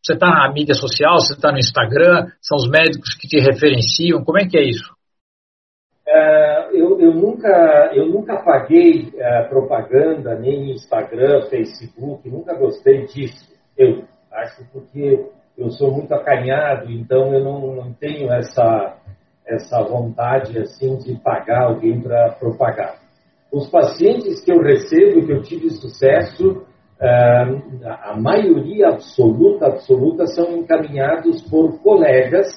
Você 0.03 0.13
está 0.13 0.29
na 0.29 0.53
mídia 0.53 0.75
social, 0.75 1.19
você 1.19 1.33
está 1.33 1.51
no 1.51 1.57
Instagram, 1.57 2.27
são 2.39 2.57
os 2.57 2.69
médicos 2.69 3.15
que 3.15 3.27
te 3.27 3.39
referenciam, 3.39 4.23
como 4.23 4.37
é 4.37 4.47
que 4.47 4.57
é 4.57 4.63
isso? 4.63 4.93
É, 6.07 6.69
eu, 6.73 7.01
eu, 7.01 7.11
nunca, 7.11 7.91
eu 7.95 8.07
nunca 8.07 8.37
paguei 8.43 9.09
uh, 9.15 9.49
propaganda, 9.49 10.35
nem 10.35 10.71
Instagram, 10.71 11.47
Facebook, 11.49 12.29
nunca 12.29 12.53
gostei 12.53 13.07
disso. 13.07 13.51
Eu 13.75 14.05
acho 14.31 14.63
porque 14.71 15.25
eu 15.57 15.71
sou 15.71 15.91
muito 15.91 16.13
acanhado, 16.13 16.91
então 16.91 17.33
eu 17.33 17.43
não, 17.43 17.75
não 17.75 17.93
tenho 17.93 18.31
essa, 18.31 18.97
essa 19.47 19.81
vontade 19.81 20.59
assim 20.59 20.97
de 20.97 21.15
pagar 21.19 21.63
alguém 21.63 21.99
para 21.99 22.33
propagar. 22.33 23.04
Os 23.55 23.69
pacientes 23.69 24.43
que 24.43 24.51
eu 24.51 24.61
recebo, 24.61 25.25
que 25.25 25.31
eu 25.31 25.41
tive 25.41 25.69
sucesso, 25.69 26.65
a 26.99 28.13
maioria 28.19 28.89
absoluta, 28.89 29.67
absoluta, 29.67 30.27
são 30.27 30.57
encaminhados 30.57 31.41
por 31.43 31.81
colegas, 31.81 32.47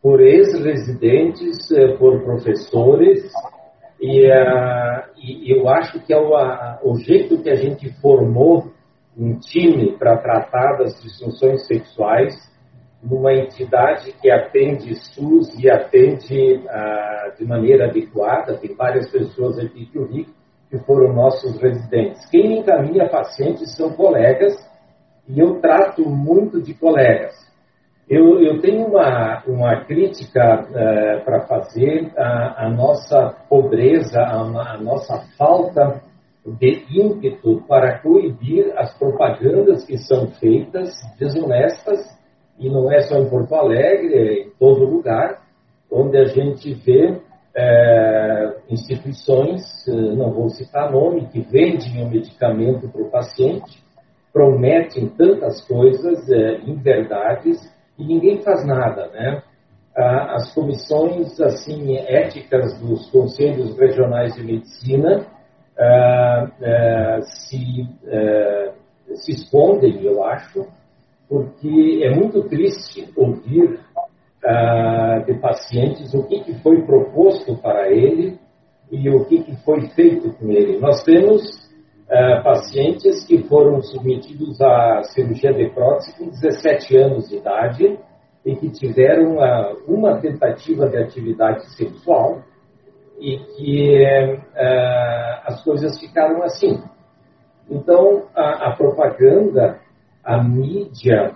por 0.00 0.20
ex-residentes, 0.20 1.68
eh, 1.72 1.96
por 1.96 2.22
professores, 2.22 3.28
e, 4.00 4.24
e, 5.18 5.52
eu 5.52 5.68
acho 5.68 5.98
que 6.06 6.12
é 6.12 6.16
o, 6.16 6.30
o 6.84 6.96
jeito 7.00 7.42
que 7.42 7.50
a 7.50 7.56
gente 7.56 7.90
formou 8.00 8.70
um 9.18 9.36
time 9.36 9.98
para 9.98 10.16
tratar 10.16 10.78
das 10.78 11.02
disfunções 11.02 11.66
sexuais 11.66 12.34
numa 13.02 13.32
entidade 13.32 14.12
que 14.20 14.30
atende 14.30 14.94
SUS 14.94 15.58
e 15.58 15.70
atende 15.70 16.62
ah, 16.68 17.32
de 17.38 17.44
maneira 17.44 17.86
adequada, 17.86 18.58
tem 18.58 18.74
várias 18.74 19.10
pessoas 19.10 19.58
aqui 19.58 19.86
que 19.86 19.98
o 19.98 20.06
Rico 20.06 20.32
que 20.70 20.78
foram 20.78 21.12
nossos 21.12 21.60
residentes. 21.60 22.24
Quem 22.30 22.60
encaminha 22.60 23.08
pacientes 23.08 23.74
são 23.76 23.90
colegas 23.92 24.54
e 25.28 25.40
eu 25.40 25.60
trato 25.60 26.08
muito 26.08 26.62
de 26.62 26.72
colegas. 26.74 27.34
Eu, 28.08 28.40
eu 28.40 28.60
tenho 28.60 28.86
uma, 28.86 29.42
uma 29.46 29.84
crítica 29.84 30.64
uh, 30.64 31.24
para 31.24 31.46
fazer 31.46 32.12
à, 32.16 32.68
nossa 32.68 33.36
pobreza, 33.48 34.20
à, 34.20 34.78
nossa 34.78 35.24
falta 35.36 36.02
de 36.44 36.84
ímpeto 36.90 37.62
para 37.68 37.98
coibir 37.98 38.72
as 38.76 38.96
propagandas 38.98 39.84
que 39.84 39.96
são 39.98 40.28
feitas 40.40 40.90
desonestas, 41.18 42.00
e 42.60 42.68
não 42.68 42.92
é 42.92 43.00
só 43.00 43.16
em 43.16 43.28
Porto 43.28 43.54
Alegre, 43.54 44.14
é 44.14 44.42
em 44.42 44.50
todo 44.58 44.84
lugar, 44.84 45.40
onde 45.90 46.18
a 46.18 46.26
gente 46.26 46.74
vê 46.74 47.18
é, 47.56 48.54
instituições, 48.68 49.62
é, 49.88 49.92
não 49.92 50.30
vou 50.30 50.50
citar 50.50 50.92
nome, 50.92 51.26
que 51.28 51.40
vendem 51.40 52.04
o 52.04 52.08
medicamento 52.08 52.86
para 52.88 53.02
o 53.02 53.10
paciente, 53.10 53.82
prometem 54.32 55.08
tantas 55.08 55.66
coisas, 55.66 56.30
é, 56.30 56.60
inverdades, 56.60 57.58
e 57.98 58.04
ninguém 58.04 58.42
faz 58.42 58.64
nada, 58.64 59.08
né? 59.08 59.42
As 59.92 60.54
comissões 60.54 61.38
assim 61.40 61.96
éticas 61.96 62.78
dos 62.78 63.10
conselhos 63.10 63.76
regionais 63.76 64.34
de 64.34 64.42
medicina 64.44 65.26
ah, 65.78 66.48
ah, 66.62 67.20
se, 67.22 67.86
se 69.16 69.32
escondem, 69.32 70.02
eu 70.02 70.24
acho, 70.24 70.64
porque 71.30 72.00
é 72.02 72.12
muito 72.12 72.42
triste 72.48 73.08
ouvir 73.16 73.78
uh, 74.44 75.24
de 75.24 75.34
pacientes, 75.34 76.12
o 76.12 76.26
que, 76.26 76.40
que 76.40 76.60
foi 76.60 76.82
proposto 76.82 77.56
para 77.58 77.88
ele 77.88 78.36
e 78.90 79.08
o 79.08 79.24
que, 79.26 79.44
que 79.44 79.54
foi 79.64 79.88
feito 79.90 80.32
com 80.32 80.50
ele. 80.50 80.80
Nós 80.80 81.04
temos 81.04 81.40
uh, 81.40 82.42
pacientes 82.42 83.24
que 83.24 83.44
foram 83.44 83.80
submetidos 83.80 84.60
à 84.60 85.04
cirurgia 85.04 85.52
de 85.52 85.70
prótese 85.70 86.18
com 86.18 86.30
17 86.30 86.96
anos 86.96 87.28
de 87.28 87.36
idade 87.36 87.96
e 88.44 88.56
que 88.56 88.68
tiveram 88.70 89.36
uh, 89.36 89.76
uma 89.86 90.20
tentativa 90.20 90.88
de 90.88 90.96
atividade 90.96 91.64
sexual 91.76 92.42
e 93.20 93.36
que 93.36 94.02
as 95.44 95.62
coisas 95.62 96.00
ficaram 96.00 96.42
assim. 96.42 96.82
Então, 97.68 98.24
a, 98.34 98.70
a 98.70 98.76
propaganda, 98.76 99.78
a 100.24 100.42
mídia, 100.42 101.34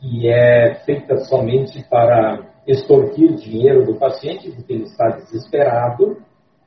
que 0.00 0.28
é 0.28 0.74
feita 0.84 1.16
somente 1.18 1.84
para 1.88 2.40
extorquir 2.66 3.34
dinheiro 3.36 3.84
do 3.84 3.94
paciente, 3.94 4.50
porque 4.50 4.72
ele 4.72 4.84
está 4.84 5.08
desesperado, 5.08 6.16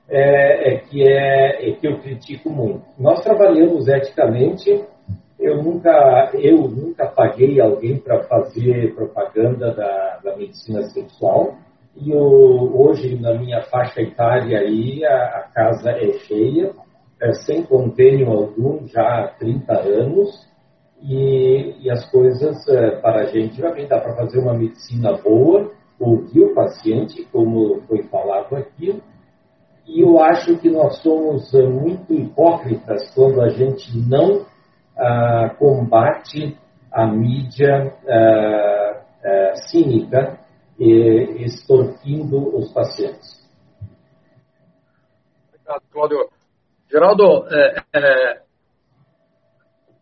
é, 0.10 0.74
é, 0.74 0.78
que, 0.80 1.04
é, 1.08 1.70
é, 1.70 1.72
que 1.74 1.88
eu 1.88 2.00
critico 2.00 2.50
muito. 2.50 2.84
Nós 2.98 3.22
trabalhamos 3.24 3.88
eticamente, 3.88 4.84
eu 5.40 5.62
nunca, 5.62 6.32
eu 6.34 6.58
nunca 6.68 7.06
paguei 7.06 7.62
alguém 7.62 7.98
para 7.98 8.24
fazer 8.24 8.96
propaganda 8.96 9.72
da, 9.72 10.20
da 10.24 10.36
medicina 10.36 10.82
sexual, 10.84 11.56
e 11.96 12.12
eu, 12.12 12.20
hoje, 12.20 13.20
na 13.20 13.34
minha 13.36 13.62
faixa 13.64 14.02
etária, 14.02 14.60
aí, 14.60 15.04
a, 15.06 15.24
a 15.26 15.42
casa 15.54 15.92
é 15.92 16.14
cheia, 16.20 16.72
é, 17.22 17.34
sem 17.34 17.64
convênio 17.64 18.30
algum, 18.30 18.88
já 18.88 19.02
há 19.02 19.28
30 19.40 19.74
anos, 19.74 20.48
e, 21.02 21.76
e 21.82 21.90
as 21.90 22.10
coisas 22.12 22.68
é, 22.68 22.92
para 23.02 23.22
a 23.22 23.26
gente 23.26 23.62
também 23.62 23.88
dá 23.88 24.00
para 24.00 24.16
fazer 24.16 24.40
uma 24.40 24.54
medicina 24.54 25.18
boa, 25.18 25.72
ouvir 26.00 26.42
o 26.42 26.54
paciente, 26.54 27.26
como 27.32 27.82
foi 27.88 28.04
falado 28.04 28.56
aqui, 28.56 29.02
e 29.86 30.02
eu 30.02 30.20
acho 30.20 30.58
que 30.60 30.70
nós 30.70 31.02
somos 31.02 31.54
é, 31.54 31.66
muito 31.66 32.14
hipócritas 32.14 33.12
quando 33.16 33.42
a 33.42 33.50
gente 33.50 33.98
não 34.08 34.46
ah, 34.96 35.56
combate 35.58 36.58
a 36.92 37.08
mídia 37.08 37.98
ah, 38.08 39.02
ah, 39.24 39.54
cínica 39.70 40.40
e 40.78 41.44
extorquindo 41.44 42.56
os 42.56 42.72
pacientes. 42.74 43.40
Obrigado, 45.50 45.82
Cláudio. 45.92 46.39
Geraldo, 46.92 47.46
é, 47.52 47.84
é, 47.94 48.42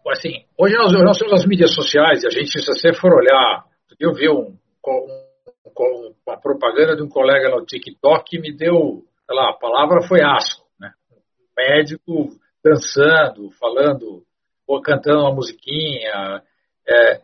assim, 0.10 0.46
hoje 0.58 0.76
nós, 0.76 0.94
nós 0.94 1.18
temos 1.18 1.34
as 1.34 1.46
mídias 1.46 1.74
sociais 1.74 2.24
e 2.24 2.28
a 2.28 2.30
gente, 2.30 2.62
se 2.62 2.66
você 2.66 2.94
for 2.94 3.14
olhar, 3.14 3.66
eu 4.00 4.14
vi 4.14 4.30
um, 4.30 4.56
um, 4.88 6.14
uma 6.26 6.40
propaganda 6.40 6.96
de 6.96 7.04
um 7.04 7.10
colega 7.10 7.50
no 7.50 7.66
TikTok 7.66 8.30
que 8.30 8.40
me 8.40 8.56
deu, 8.56 9.04
sei 9.26 9.36
lá, 9.36 9.50
a 9.50 9.58
palavra 9.60 10.08
foi 10.08 10.22
asco, 10.24 10.66
né? 10.80 10.94
Um 11.12 11.48
médico 11.58 12.30
dançando, 12.64 13.52
falando, 13.60 14.24
ou 14.66 14.82
cantando 14.82 15.24
uma 15.24 15.36
musiquinha, 15.36 16.42
é, 16.88 17.22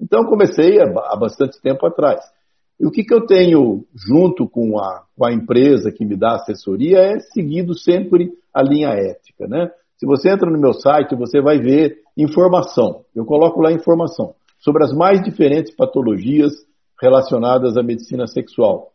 Então 0.00 0.24
comecei 0.24 0.80
há 0.80 1.16
bastante 1.16 1.60
tempo 1.60 1.84
atrás. 1.86 2.20
E 2.78 2.86
o 2.86 2.90
que, 2.90 3.02
que 3.02 3.14
eu 3.14 3.26
tenho 3.26 3.84
junto 3.94 4.48
com 4.48 4.78
a, 4.78 5.04
com 5.16 5.24
a 5.24 5.32
empresa 5.32 5.90
que 5.90 6.04
me 6.04 6.16
dá 6.16 6.34
assessoria 6.34 6.98
é 6.98 7.18
seguido 7.20 7.76
sempre 7.76 8.30
a 8.52 8.62
linha 8.62 8.90
ética, 8.90 9.46
né? 9.46 9.70
Se 9.96 10.06
você 10.06 10.30
entra 10.30 10.50
no 10.50 10.60
meu 10.60 10.74
site, 10.74 11.16
você 11.16 11.40
vai 11.40 11.58
ver 11.58 11.98
informação. 12.16 13.04
Eu 13.14 13.24
coloco 13.24 13.60
lá 13.62 13.72
informação 13.72 14.34
sobre 14.58 14.84
as 14.84 14.92
mais 14.92 15.22
diferentes 15.22 15.74
patologias 15.74 16.52
relacionadas 17.00 17.76
à 17.76 17.82
medicina 17.82 18.26
sexual. 18.26 18.90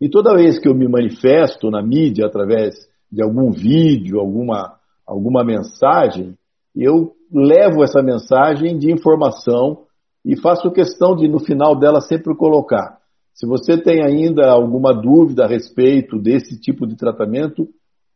E 0.00 0.08
toda 0.08 0.34
vez 0.34 0.58
que 0.58 0.68
eu 0.68 0.74
me 0.74 0.88
manifesto 0.88 1.70
na 1.70 1.82
mídia 1.82 2.26
através 2.26 2.74
de 3.10 3.22
algum 3.22 3.50
vídeo, 3.50 4.18
alguma, 4.18 4.74
alguma 5.06 5.44
mensagem, 5.44 6.36
eu 6.74 7.12
levo 7.32 7.82
essa 7.82 8.02
mensagem 8.02 8.78
de 8.78 8.92
informação 8.92 9.85
e 10.26 10.36
faço 10.36 10.72
questão 10.72 11.14
de, 11.14 11.28
no 11.28 11.38
final 11.38 11.78
dela, 11.78 12.00
sempre 12.00 12.34
colocar. 12.34 12.98
Se 13.32 13.46
você 13.46 13.80
tem 13.80 14.02
ainda 14.02 14.50
alguma 14.50 14.92
dúvida 14.92 15.44
a 15.44 15.48
respeito 15.48 16.18
desse 16.18 16.58
tipo 16.58 16.84
de 16.84 16.96
tratamento, 16.96 17.68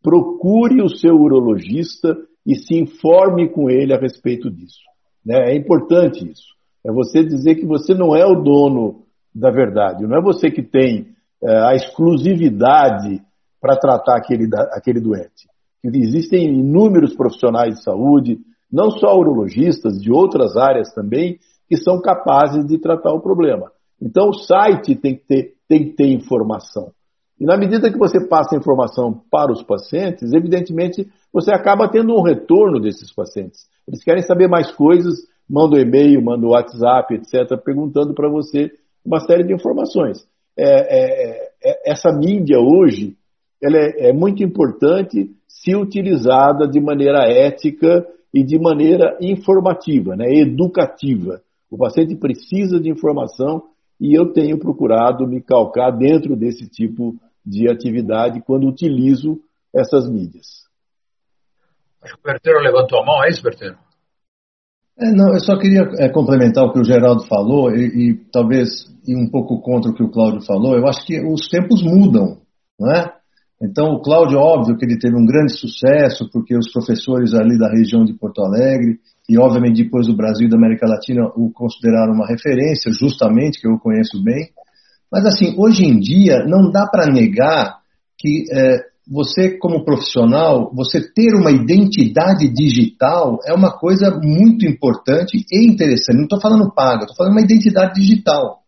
procure 0.02 0.82
o 0.82 0.88
seu 0.88 1.14
urologista 1.14 2.16
e 2.44 2.56
se 2.56 2.74
informe 2.74 3.48
com 3.50 3.70
ele 3.70 3.94
a 3.94 3.98
respeito 3.98 4.50
disso. 4.50 4.80
Né? 5.24 5.52
É 5.52 5.56
importante 5.56 6.28
isso. 6.28 6.48
É 6.84 6.90
você 6.90 7.22
dizer 7.22 7.54
que 7.56 7.66
você 7.66 7.94
não 7.94 8.16
é 8.16 8.24
o 8.26 8.42
dono 8.42 9.04
da 9.32 9.50
verdade, 9.50 10.04
não 10.04 10.18
é 10.18 10.22
você 10.22 10.50
que 10.50 10.62
tem 10.62 11.08
é, 11.44 11.56
a 11.68 11.74
exclusividade 11.74 13.22
para 13.60 13.76
tratar 13.76 14.16
aquele, 14.16 14.48
aquele 14.72 15.00
doente. 15.00 15.48
Existem 15.84 16.58
inúmeros 16.58 17.14
profissionais 17.14 17.76
de 17.76 17.84
saúde, 17.84 18.38
não 18.72 18.90
só 18.90 19.16
urologistas, 19.16 20.00
de 20.00 20.10
outras 20.10 20.56
áreas 20.56 20.92
também, 20.92 21.38
que 21.70 21.76
são 21.76 22.00
capazes 22.00 22.66
de 22.66 22.78
tratar 22.78 23.12
o 23.12 23.20
problema. 23.20 23.70
Então, 24.02 24.30
o 24.30 24.35
site 24.35 24.96
tem 24.96 25.14
que 25.14 25.24
ter, 25.24 25.54
tem 25.68 25.85
que 25.85 25.92
ter 25.92 26.09
informação. 26.09 26.90
E 27.38 27.44
na 27.46 27.56
medida 27.56 27.90
que 27.92 27.96
você 27.96 28.26
passa 28.26 28.56
informação 28.56 29.22
para 29.30 29.52
os 29.52 29.62
pacientes, 29.62 30.33
evidentemente 30.33 31.09
você 31.33 31.52
acaba 31.54 31.88
tendo 31.88 32.12
um 32.12 32.22
retorno 32.22 32.80
desses 32.80 33.14
pacientes. 33.14 33.68
Eles 33.87 34.02
querem 34.02 34.22
saber 34.22 34.48
mais 34.48 34.72
coisas, 34.72 35.20
mandam 35.48 35.78
e-mail, 35.78 36.20
mandam 36.20 36.50
WhatsApp, 36.50 37.14
etc., 37.14 37.56
perguntando 37.64 38.14
para 38.14 38.28
você 38.28 38.72
uma 39.06 39.20
série 39.20 39.44
de 39.44 39.54
informações. 39.54 40.26
É, 40.59 40.64
é, 40.64 41.50
é, 41.64 41.92
essa 41.92 42.11
mídia 42.11 42.59
hoje 42.59 43.16
ela 43.62 43.76
é, 43.76 44.09
é 44.09 44.12
muito 44.12 44.42
importante 44.42 45.30
se 45.46 45.76
utilizada 45.76 46.66
de 46.66 46.80
maneira 46.80 47.28
ética 47.28 48.04
e 48.35 48.42
de 48.42 48.59
maneira 48.59 49.16
informativa, 49.20 50.16
né, 50.16 50.26
educativa. 50.33 51.40
O 51.70 51.78
paciente 51.78 52.16
precisa 52.16 52.80
de 52.80 52.90
informação 52.90 53.62
e 54.00 54.18
eu 54.18 54.33
tenho 54.33 54.59
procurado 54.59 55.26
me 55.26 55.40
calcar 55.40 55.90
dentro 55.90 56.35
desse 56.35 56.68
tipo 56.68 57.14
de 57.44 57.68
atividade 57.68 58.42
quando 58.44 58.68
utilizo 58.68 59.40
essas 59.74 60.11
mídias. 60.11 60.46
Acho 62.02 62.14
que 62.14 62.20
o 62.20 62.24
Berteiro 62.24 62.61
levantou 62.61 63.00
a 63.00 63.04
mão, 63.04 63.24
é 63.24 63.30
isso, 63.30 63.42
Berteiro? 63.42 63.76
É, 64.98 65.11
não, 65.12 65.33
eu 65.33 65.40
só 65.40 65.56
queria 65.56 65.83
é, 65.98 66.09
complementar 66.11 66.64
o 66.64 66.72
que 66.72 66.80
o 66.80 66.85
Geraldo 66.85 67.24
falou 67.24 67.70
e, 67.70 68.11
e, 68.11 68.14
talvez 68.30 68.87
ir 69.06 69.16
um 69.16 69.30
pouco 69.30 69.61
contra 69.62 69.90
o 69.90 69.94
que 69.94 70.02
o 70.02 70.11
Cláudio 70.11 70.42
falou. 70.42 70.76
Eu 70.76 70.87
acho 70.87 71.06
que 71.06 71.20
os 71.24 71.48
tempos 71.48 71.83
mudam, 71.83 72.38
não 72.78 72.92
é? 72.92 73.14
Então, 73.62 73.92
o 73.92 74.00
Cláudio, 74.00 74.38
óbvio 74.38 74.76
que 74.76 74.85
ele 74.85 74.98
teve 74.98 75.16
um 75.16 75.24
grande 75.24 75.52
sucesso, 75.52 76.28
porque 76.30 76.56
os 76.56 76.70
professores 76.70 77.35
ali 77.35 77.59
da 77.59 77.68
região 77.70 78.04
de 78.04 78.14
Porto 78.14 78.42
Alegre 78.42 78.98
e 79.30 79.38
obviamente 79.38 79.84
depois 79.84 80.08
do 80.08 80.16
Brasil 80.16 80.48
e 80.48 80.50
da 80.50 80.56
América 80.56 80.88
Latina 80.88 81.28
o 81.36 81.52
consideraram 81.52 82.12
uma 82.12 82.26
referência, 82.26 82.90
justamente, 82.90 83.60
que 83.60 83.68
eu 83.68 83.78
conheço 83.78 84.20
bem. 84.24 84.48
Mas 85.10 85.24
assim, 85.24 85.54
hoje 85.56 85.84
em 85.84 86.00
dia 86.00 86.44
não 86.44 86.68
dá 86.68 86.84
para 86.88 87.06
negar 87.06 87.78
que 88.18 88.44
é, 88.52 88.80
você 89.08 89.56
como 89.56 89.84
profissional, 89.84 90.72
você 90.74 91.00
ter 91.00 91.32
uma 91.34 91.52
identidade 91.52 92.48
digital 92.52 93.38
é 93.46 93.54
uma 93.54 93.70
coisa 93.70 94.10
muito 94.20 94.66
importante 94.66 95.46
e 95.48 95.64
interessante. 95.64 96.16
Não 96.16 96.24
estou 96.24 96.40
falando 96.40 96.74
paga, 96.74 97.02
estou 97.02 97.16
falando 97.16 97.32
uma 97.32 97.44
identidade 97.44 98.00
digital. 98.00 98.58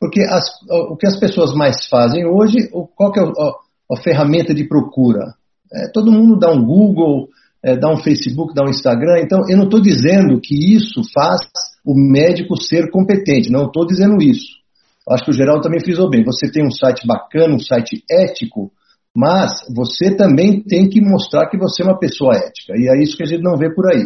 Porque 0.00 0.22
as, 0.22 0.50
o 0.90 0.96
que 0.96 1.06
as 1.06 1.16
pessoas 1.20 1.54
mais 1.54 1.86
fazem 1.86 2.26
hoje, 2.26 2.68
qual 2.96 3.12
que 3.12 3.20
é 3.20 3.22
a, 3.22 3.52
a 3.92 4.02
ferramenta 4.02 4.52
de 4.52 4.64
procura? 4.64 5.34
É, 5.72 5.88
todo 5.92 6.10
mundo 6.10 6.40
dá 6.40 6.50
um 6.50 6.60
Google, 6.64 7.28
é, 7.64 7.76
dá 7.76 7.92
um 7.92 8.02
Facebook, 8.02 8.54
dá 8.54 8.64
um 8.64 8.70
Instagram. 8.70 9.20
Então, 9.20 9.40
eu 9.48 9.56
não 9.56 9.64
estou 9.64 9.80
dizendo 9.80 10.40
que 10.40 10.74
isso 10.74 11.02
faz 11.14 11.40
o 11.84 11.94
médico 11.94 12.56
ser 12.56 12.90
competente, 12.90 13.50
não 13.50 13.66
estou 13.66 13.86
dizendo 13.86 14.22
isso. 14.22 14.60
Acho 15.08 15.24
que 15.24 15.30
o 15.30 15.34
Geraldo 15.34 15.62
também 15.62 15.80
frisou 15.80 16.08
bem. 16.08 16.24
Você 16.24 16.50
tem 16.50 16.64
um 16.64 16.70
site 16.70 17.06
bacana, 17.06 17.54
um 17.54 17.58
site 17.58 18.04
ético, 18.10 18.70
mas 19.14 19.64
você 19.74 20.14
também 20.14 20.62
tem 20.62 20.88
que 20.88 21.00
mostrar 21.00 21.48
que 21.48 21.58
você 21.58 21.82
é 21.82 21.86
uma 21.86 21.98
pessoa 21.98 22.36
ética. 22.36 22.74
E 22.76 22.88
é 22.88 23.02
isso 23.02 23.16
que 23.16 23.24
a 23.24 23.26
gente 23.26 23.42
não 23.42 23.56
vê 23.56 23.72
por 23.74 23.92
aí. 23.92 24.04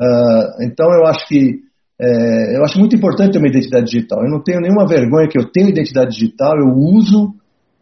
Uh, 0.00 0.64
então, 0.64 0.86
eu 0.92 1.06
acho 1.06 1.28
que 1.28 1.62
é, 2.00 2.56
eu 2.56 2.64
acho 2.64 2.78
muito 2.78 2.96
importante 2.96 3.32
ter 3.32 3.38
uma 3.38 3.48
identidade 3.48 3.86
digital. 3.86 4.24
Eu 4.24 4.30
não 4.30 4.42
tenho 4.42 4.60
nenhuma 4.60 4.86
vergonha 4.86 5.28
que 5.28 5.38
eu 5.38 5.50
tenho 5.50 5.68
identidade 5.68 6.10
digital, 6.10 6.52
eu 6.58 6.74
uso. 6.74 7.34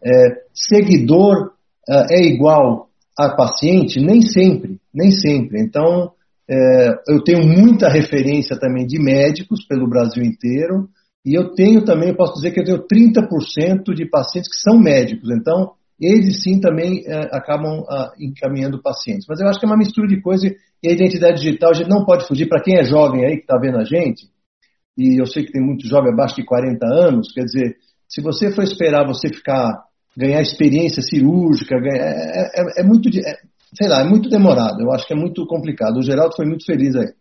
É, 0.05 0.43
seguidor 0.53 1.53
uh, 1.89 2.05
é 2.11 2.21
igual 2.21 2.89
a 3.17 3.29
paciente? 3.35 3.99
Nem 3.99 4.21
sempre, 4.21 4.79
nem 4.93 5.11
sempre. 5.11 5.61
Então, 5.61 6.11
é, 6.49 6.89
eu 7.07 7.23
tenho 7.23 7.45
muita 7.45 7.89
referência 7.89 8.57
também 8.59 8.85
de 8.85 8.99
médicos 8.99 9.65
pelo 9.65 9.87
Brasil 9.87 10.23
inteiro, 10.23 10.89
e 11.25 11.37
eu 11.37 11.53
tenho 11.53 11.85
também, 11.85 12.09
eu 12.09 12.15
posso 12.15 12.33
dizer 12.33 12.51
que 12.51 12.59
eu 12.59 12.65
tenho 12.65 12.85
30% 12.85 13.93
de 13.93 14.05
pacientes 14.09 14.49
que 14.49 14.59
são 14.59 14.77
médicos, 14.77 15.29
então 15.29 15.71
eles 15.99 16.43
sim 16.43 16.59
também 16.59 17.03
é, 17.07 17.29
acabam 17.31 17.85
a, 17.87 18.11
encaminhando 18.19 18.81
pacientes. 18.81 19.25
Mas 19.27 19.39
eu 19.39 19.47
acho 19.47 19.59
que 19.59 19.65
é 19.65 19.69
uma 19.69 19.77
mistura 19.77 20.07
de 20.07 20.21
coisa 20.21 20.47
e 20.47 20.89
a 20.89 20.91
identidade 20.91 21.41
digital 21.41 21.71
a 21.71 21.73
gente 21.73 21.89
não 21.89 22.03
pode 22.03 22.27
fugir. 22.27 22.49
Para 22.49 22.61
quem 22.61 22.77
é 22.77 22.83
jovem 22.83 23.25
aí 23.25 23.37
que 23.37 23.43
está 23.43 23.57
vendo 23.57 23.77
a 23.77 23.85
gente, 23.85 24.27
e 24.97 25.19
eu 25.19 25.25
sei 25.25 25.45
que 25.45 25.51
tem 25.51 25.63
muito 25.63 25.87
jovem 25.87 26.11
abaixo 26.11 26.35
de 26.35 26.45
40 26.45 26.85
anos, 26.85 27.31
quer 27.31 27.45
dizer, 27.45 27.77
se 28.07 28.21
você 28.21 28.51
for 28.51 28.63
esperar 28.63 29.07
você 29.07 29.29
ficar 29.29 29.85
ganhar 30.15 30.41
experiência 30.41 31.01
cirúrgica, 31.01 31.79
ganhar, 31.79 32.05
é, 32.05 32.51
é, 32.55 32.81
é 32.81 32.83
muito, 32.83 33.09
é, 33.09 33.37
sei 33.75 33.87
lá, 33.87 34.01
é 34.01 34.03
muito 34.03 34.29
demorado. 34.29 34.81
Eu 34.81 34.91
acho 34.91 35.05
que 35.07 35.13
é 35.13 35.17
muito 35.17 35.45
complicado. 35.47 35.97
O 35.97 36.03
Geraldo 36.03 36.35
foi 36.35 36.45
muito 36.45 36.65
feliz 36.65 36.95
aí. 36.95 37.11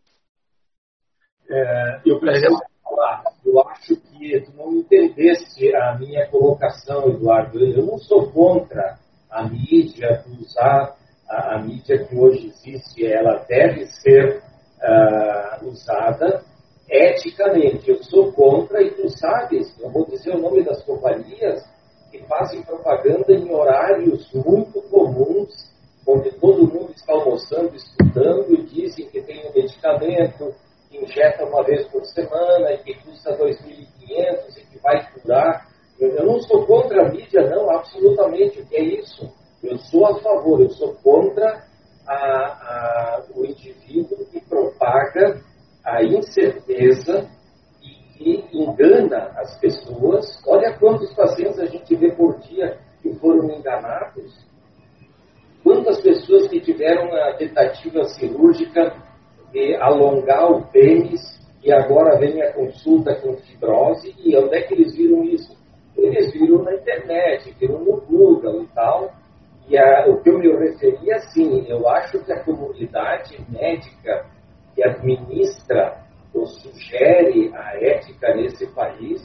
É, 1.51 2.01
eu 2.07 2.19
preciso 2.19 2.59
falar, 2.83 3.25
eu 3.45 3.61
acho 3.69 3.97
que 3.97 4.41
tu 4.41 4.57
não 4.57 4.73
entendeste 4.75 5.75
a 5.75 5.99
minha 5.99 6.27
colocação, 6.29 7.09
Eduardo. 7.09 7.59
Eu 7.59 7.87
não 7.87 7.99
sou 7.99 8.31
contra 8.31 8.99
a 9.31 9.49
mídia, 9.49 10.25
usar 10.41 10.95
a, 11.29 11.57
a 11.57 11.63
mídia 11.63 12.05
que 12.05 12.17
hoje 12.17 12.49
existe, 12.49 13.07
ela 13.07 13.45
deve 13.49 13.87
ser 13.87 14.43
uh, 14.83 15.67
usada 15.67 16.43
eticamente. 16.89 17.91
Eu 17.91 18.03
sou 18.03 18.33
contra, 18.33 18.83
e 18.83 18.91
tu 18.91 19.09
sabes, 19.09 19.79
eu 19.81 19.91
vou 19.91 20.07
dizer 20.07 20.35
o 20.35 20.41
nome 20.41 20.63
das 20.63 20.83
companhias, 20.85 21.63
que 22.13 22.23
fazem 22.27 22.63
propaganda 22.63 23.33
em 23.33 23.51
horários 23.51 24.31
muito 24.35 24.83
comuns, 24.83 25.73
onde 26.07 26.31
todo 26.33 26.67
mundo 26.67 26.93
está 26.95 27.15
almoçando, 27.15 27.75
estudando, 27.75 28.53
e 28.53 28.63
dizem 28.65 29.09
que 29.09 29.23
tem 29.23 29.49
um 29.49 29.53
medicamento 29.55 30.55
que 30.91 30.99
injeta 30.99 31.47
uma 31.47 31.65
vez 31.65 31.89
por 31.89 32.05
semana 32.05 32.71
e 32.73 32.79
que 32.79 32.95
custa 33.03 33.35
2.500 33.39 34.59
e 34.59 34.67
que 34.67 34.79
vai 34.81 35.11
curar. 35.13 35.67
Eu 35.99 36.27
não 36.27 36.39
sou 36.43 36.67
contra 36.67 37.07
a 37.07 37.09
mídia, 37.09 37.49
não, 37.49 37.71
absolutamente. 37.71 38.61
O 38.61 38.67
que 38.67 38.77
é 38.77 38.83
isso? 39.01 39.33
Eu 39.63 39.79
sou 39.79 40.05
a 40.07 40.21
favor, 40.21 40.61
eu 40.61 40.71
sou 40.71 40.95
contra 40.97 41.65
a, 42.07 42.15
a, 42.15 43.23
o 43.35 43.47
indivíduo 43.47 44.27
que 44.27 44.41
propaga 44.41 45.41
a 45.85 46.03
incerteza 46.03 47.31
engana 48.53 49.33
as 49.37 49.59
pessoas. 49.59 50.27
Olha 50.47 50.77
quantos 50.79 51.13
pacientes 51.15 51.59
a 51.59 51.67
gente 51.67 51.95
vê 51.97 52.11
por 52.13 52.39
dia 52.41 52.79
que 53.03 53.13
foram 53.15 53.51
enganados. 53.51 54.33
Quantas 55.63 56.01
pessoas 56.01 56.49
que 56.49 56.61
tiveram 56.61 57.13
a 57.15 57.35
tentativa 57.35 58.05
cirúrgica 58.05 58.95
de 59.53 59.77
alongar 59.77 60.51
o 60.51 60.67
pênis 60.73 61.21
e 61.63 61.73
agora 61.73 62.19
vem 62.19 62.43
a 62.43 62.53
consulta 62.53 63.15
com 63.17 63.37
fibrose 63.37 64.15
e 64.19 64.37
onde 64.37 64.57
é 64.57 64.63
que 64.63 64.75
eles 64.75 64.97
viram 64.97 65.23
isso? 65.25 65.57
Eles 65.97 66.33
viram 66.33 66.63
na 66.63 66.75
internet, 66.75 67.55
viram 67.61 67.79
no 67.79 68.01
Google 68.01 68.63
e 68.63 68.67
tal. 68.75 69.13
E 69.69 69.79
a, 69.79 70.07
o 70.09 70.21
que 70.21 70.31
eu 70.31 70.39
me 70.39 70.53
referi, 70.53 71.13
assim, 71.13 71.65
eu 71.69 71.89
acho 71.89 72.19
que 72.25 72.33
a 72.33 72.43
comunidade 72.43 73.39
médica 73.49 74.27
que 74.75 74.83
administra 74.83 76.03
ou 76.35 76.47
sugere 76.47 77.53
ética 77.83 78.35
nesse 78.35 78.67
país 78.75 79.21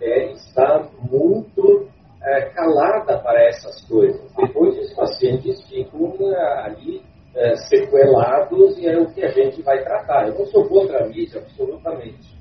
é, 0.00 0.32
está 0.32 0.88
muito 1.10 1.88
é, 2.22 2.40
calada 2.50 3.18
para 3.18 3.42
essas 3.46 3.86
coisas. 3.86 4.32
Depois 4.36 4.78
os 4.78 4.94
pacientes 4.94 5.62
ficam 5.68 6.14
é, 6.32 6.66
ali 6.66 7.02
é, 7.34 7.54
sequelados 7.56 8.78
e 8.78 8.86
é 8.86 8.98
o 8.98 9.12
que 9.12 9.24
a 9.24 9.28
gente 9.28 9.62
vai 9.62 9.82
tratar. 9.82 10.28
Eu 10.28 10.38
não 10.38 10.46
sou 10.46 10.68
contra 10.68 11.04
a 11.04 11.08
mídia, 11.08 11.40
absolutamente. 11.40 12.38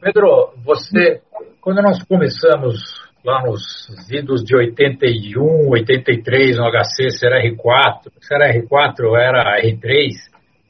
Pedro, 0.00 0.54
você, 0.64 1.20
quando 1.60 1.82
nós 1.82 2.02
começamos 2.04 3.04
lá 3.24 3.42
nos 3.42 3.88
idos 4.10 4.42
de 4.44 4.56
81, 4.56 5.70
83 5.70 6.58
no 6.58 6.64
HC, 6.70 7.10
se 7.10 7.26
era 7.26 7.42
R4, 7.42 8.10
se 8.20 8.34
era 8.34 8.52
R4 8.52 9.04
ou 9.06 9.16
era 9.16 9.60
R3, 9.60 10.10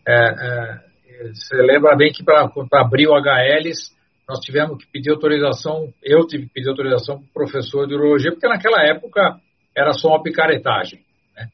é, 0.06 0.14
é, 0.14 0.83
você 1.32 1.56
lembra 1.56 1.96
bem 1.96 2.12
que 2.12 2.24
para 2.24 2.50
abrir 2.72 3.06
o 3.08 3.14
HLs, 3.14 3.92
nós 4.28 4.40
tivemos 4.40 4.82
que 4.82 4.90
pedir 4.90 5.10
autorização, 5.10 5.88
eu 6.02 6.26
tive 6.26 6.46
que 6.46 6.54
pedir 6.54 6.68
autorização 6.68 7.16
para 7.16 7.24
o 7.24 7.32
professor 7.32 7.86
de 7.86 7.94
urologia, 7.94 8.32
porque 8.32 8.48
naquela 8.48 8.82
época 8.86 9.36
era 9.76 9.92
só 9.92 10.08
uma 10.08 10.22
picaretagem. 10.22 11.00
Né? 11.36 11.46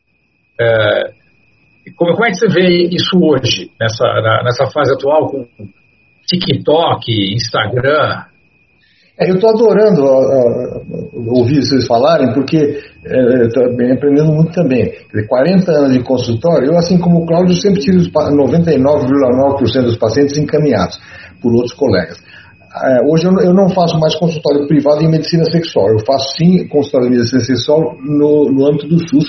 É, 0.61 1.03
como, 1.97 2.13
como, 2.13 2.25
é 2.25 2.29
que 2.31 2.37
você 2.37 2.49
vê 2.49 2.89
isso 2.89 3.19
hoje, 3.21 3.73
nessa, 3.81 4.05
na, 4.05 4.43
nessa 4.45 4.71
fase 4.71 4.93
atual, 4.95 5.29
com 5.29 5.47
TikTok, 6.27 7.35
Instagram? 7.35 8.25
É, 9.19 9.31
eu 9.31 9.35
estou 9.35 9.51
adorando 9.51 10.03
ouvir 11.29 11.63
vocês 11.63 11.87
falarem, 11.87 12.33
porque 12.33 12.83
é, 13.05 13.47
estou 13.47 13.65
aprendendo 13.65 14.33
muito 14.33 14.53
também. 14.53 14.93
40 15.29 15.73
anos 15.73 15.93
de 15.93 16.03
consultório, 16.03 16.69
eu, 16.69 16.77
assim 16.77 16.99
como 16.99 17.23
o 17.23 17.27
Cláudio, 17.27 17.55
sempre 17.57 17.81
tive 17.81 18.11
99,9% 18.11 19.83
dos 19.83 19.97
pacientes 19.97 20.37
encaminhados 20.37 21.01
por 21.41 21.53
outros 21.55 21.73
colegas. 21.73 22.19
É, 22.73 23.01
hoje 23.05 23.27
eu, 23.27 23.55
não 23.55 23.69
faço 23.71 23.99
mais 23.99 24.15
consultório 24.15 24.67
privado 24.69 25.03
em 25.03 25.09
medicina 25.09 25.45
sexual, 25.45 25.89
eu 25.91 25.99
faço 26.07 26.37
sim 26.37 26.69
consultório 26.69 27.11
de 27.11 27.17
medicina 27.17 27.41
sexual 27.41 27.97
no, 28.01 28.53
no 28.53 28.67
âmbito 28.67 28.87
do 28.87 28.99
SUS, 29.09 29.27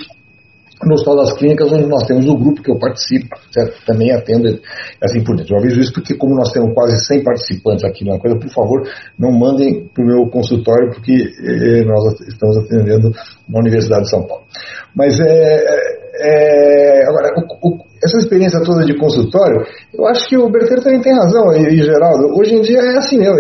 no 0.84 0.94
Hospital 0.94 1.18
das 1.18 1.34
Clínicas, 1.34 1.72
onde 1.72 1.88
nós 1.88 2.04
temos 2.06 2.28
o 2.28 2.36
grupo 2.36 2.62
que 2.62 2.72
eu 2.72 2.80
participo, 2.80 3.36
certo? 3.52 3.74
também 3.86 4.12
atendo 4.12 4.60
assim 5.04 5.24
por 5.24 5.36
dentro. 5.36 5.56
Eu 5.56 5.60
aviso 5.60 5.80
isso 5.80 5.94
porque, 5.94 6.16
como 6.16 6.36
nós 6.36 6.52
temos 6.52 6.74
quase 6.74 7.06
100 7.06 7.24
participantes 7.24 7.84
aqui 7.84 8.06
na 8.06 8.18
coisa, 8.18 8.38
por 8.38 8.50
favor, 8.50 8.82
não 9.18 9.32
mandem 9.32 9.88
para 9.94 10.04
o 10.04 10.08
meu 10.08 10.26
consultório, 10.28 10.90
porque 10.92 11.14
eh, 11.14 11.84
nós 11.86 12.20
estamos 12.28 12.58
atendendo 12.58 13.12
na 13.48 13.60
Universidade 13.60 14.04
de 14.04 14.10
São 14.10 14.24
Paulo. 14.24 14.44
Mas, 14.96 15.20
é, 15.20 15.64
é 16.20 17.04
agora, 17.08 17.30
o, 17.38 17.70
o, 17.70 17.80
essa 18.04 18.18
experiência 18.18 18.62
toda 18.64 18.84
de 18.84 18.98
consultório, 18.98 19.64
eu 19.94 20.06
acho 20.08 20.28
que 20.28 20.38
o 20.38 20.50
Berteiro 20.50 20.82
também 20.82 21.02
tem 21.02 21.14
razão, 21.14 21.54
e, 21.54 21.80
e 21.80 21.84
Geraldo, 21.84 22.34
hoje 22.38 22.56
em 22.56 22.62
dia 22.62 22.80
é 22.80 22.98
assim 22.98 23.18
mesmo, 23.18 23.36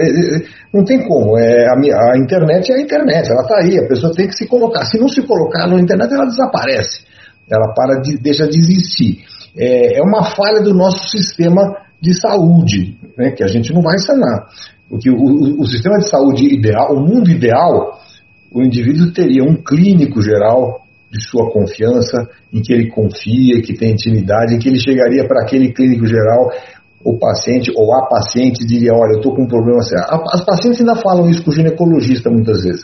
não 0.74 0.84
tem 0.86 1.06
como, 1.08 1.38
é, 1.38 1.66
a, 1.68 1.74
a 1.74 2.18
internet 2.18 2.72
é 2.72 2.76
a 2.76 2.82
internet, 2.82 3.32
ela 3.32 3.42
está 3.42 3.58
aí, 3.58 3.80
a 3.80 3.88
pessoa 3.88 4.14
tem 4.14 4.28
que 4.28 4.36
se 4.36 4.48
colocar, 4.48 4.86
se 4.86 5.00
não 5.00 5.08
se 5.08 5.22
colocar 5.26 5.68
na 5.68 5.80
internet, 5.80 6.14
ela 6.14 6.26
desaparece 6.26 7.11
ela 7.52 7.74
para 7.74 8.00
de, 8.02 8.18
deixa 8.18 8.48
de 8.48 8.58
existir. 8.58 9.24
É, 9.58 10.00
é 10.00 10.02
uma 10.02 10.24
falha 10.24 10.62
do 10.62 10.74
nosso 10.74 11.10
sistema 11.10 11.76
de 12.02 12.20
saúde, 12.20 12.98
né, 13.18 13.32
que 13.32 13.44
a 13.44 13.48
gente 13.48 13.74
não 13.74 13.82
vai 13.82 13.98
sanar. 14.00 14.48
Porque 14.90 15.10
o, 15.10 15.16
o, 15.16 15.62
o 15.62 15.66
sistema 15.66 15.98
de 15.98 16.10
saúde 16.10 16.46
ideal, 16.46 16.96
o 16.96 17.00
mundo 17.00 17.30
ideal, 17.30 18.00
o 18.52 18.62
indivíduo 18.62 19.12
teria 19.12 19.44
um 19.44 19.56
clínico 19.56 20.22
geral 20.22 20.82
de 21.12 21.22
sua 21.22 21.52
confiança, 21.52 22.30
em 22.54 22.62
que 22.62 22.74
ele 22.74 22.90
confia, 22.90 23.62
que 23.62 23.74
tem 23.74 23.92
intimidade, 23.92 24.56
em 24.56 24.60
que 24.60 24.70
ele 24.70 24.80
chegaria 24.80 25.28
para 25.28 25.44
aquele 25.44 25.74
clínico 25.74 26.06
geral, 26.08 26.50
o 27.04 27.18
paciente 27.18 27.72
ou 27.76 27.94
a 27.94 28.08
paciente 28.08 28.66
diria, 28.66 28.94
olha, 28.94 29.14
eu 29.14 29.18
estou 29.18 29.36
com 29.36 29.44
um 29.44 29.48
problema 29.48 29.82
sério. 29.82 30.06
As 30.32 30.44
pacientes 30.46 30.80
ainda 30.80 30.96
falam 30.96 31.30
isso 31.30 31.44
com 31.44 31.52
o 31.52 31.54
ginecologista 31.54 32.30
muitas 32.30 32.64
vezes. 32.64 32.84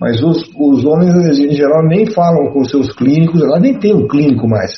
Mas 0.00 0.22
os, 0.22 0.50
os 0.56 0.84
homens, 0.84 1.38
em 1.38 1.54
geral, 1.54 1.86
nem 1.86 2.06
falam 2.06 2.52
com 2.52 2.64
seus 2.64 2.92
clínicos, 2.94 3.40
ela 3.40 3.60
nem 3.60 3.78
tem 3.78 3.94
um 3.94 4.06
clínico 4.08 4.48
mais. 4.48 4.72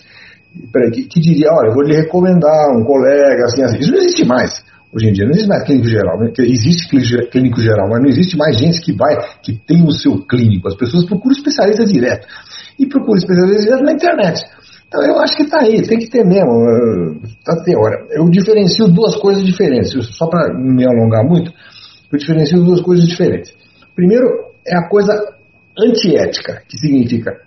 Que, 0.93 1.05
que 1.05 1.21
diria, 1.21 1.49
olha, 1.51 1.69
eu 1.69 1.75
vou 1.75 1.83
lhe 1.83 1.97
recomendar 1.97 2.77
um 2.77 2.85
colega, 2.85 3.45
assim, 3.45 3.63
assim. 3.63 3.79
Isso 3.79 3.91
não 3.91 3.99
existe 3.99 4.25
mais. 4.25 4.65
Hoje 4.95 5.09
em 5.09 5.13
dia 5.13 5.25
não 5.25 5.33
existe 5.33 5.49
mais 5.49 5.65
clínico 5.65 5.89
geral. 5.89 6.21
Né? 6.21 6.33
Existe 6.39 6.89
clínico 7.31 7.61
geral, 7.61 7.89
mas 7.91 8.01
não 8.01 8.09
existe 8.09 8.37
mais 8.37 8.57
gente 8.57 8.81
que 8.81 8.93
vai, 8.93 9.17
que 9.43 9.55
tem 9.67 9.83
o 9.83 9.91
seu 9.91 10.19
clínico. 10.25 10.69
As 10.69 10.77
pessoas 10.77 11.05
procuram 11.05 11.35
especialista 11.35 11.85
direto. 11.85 12.29
E 12.79 12.87
procuram 12.87 13.17
especialista 13.17 13.63
direto 13.65 13.83
na 13.83 13.93
internet. 13.93 14.41
Então 14.87 15.03
eu 15.03 15.19
acho 15.19 15.37
que 15.37 15.43
está 15.43 15.61
aí, 15.61 15.83
tem 15.83 15.99
que 15.99 16.09
ter 16.09 16.25
mesmo. 16.25 17.21
Tá 17.45 17.61
ter 17.65 17.77
hora. 17.77 18.07
Eu 18.11 18.31
diferencio 18.31 18.87
duas 18.87 19.17
coisas 19.17 19.43
diferentes. 19.43 19.93
Só 20.17 20.29
para 20.29 20.55
me 20.55 20.87
alongar 20.87 21.25
muito, 21.25 21.51
eu 22.13 22.19
diferencio 22.19 22.63
duas 22.63 22.81
coisas 22.81 23.05
diferentes. 23.05 23.53
Primeiro, 23.97 24.54
é 24.67 24.77
a 24.77 24.89
coisa 24.89 25.13
antiética, 25.79 26.63
que 26.69 26.79
significa 26.79 27.43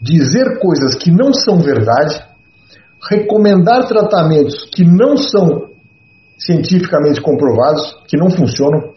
dizer 0.00 0.58
coisas 0.58 0.96
que 0.96 1.10
não 1.10 1.32
são 1.32 1.60
verdade, 1.60 2.20
recomendar 3.08 3.86
tratamentos 3.86 4.68
que 4.72 4.84
não 4.84 5.16
são 5.16 5.70
cientificamente 6.38 7.20
comprovados, 7.20 7.96
que 8.08 8.16
não 8.16 8.30
funcionam, 8.30 8.92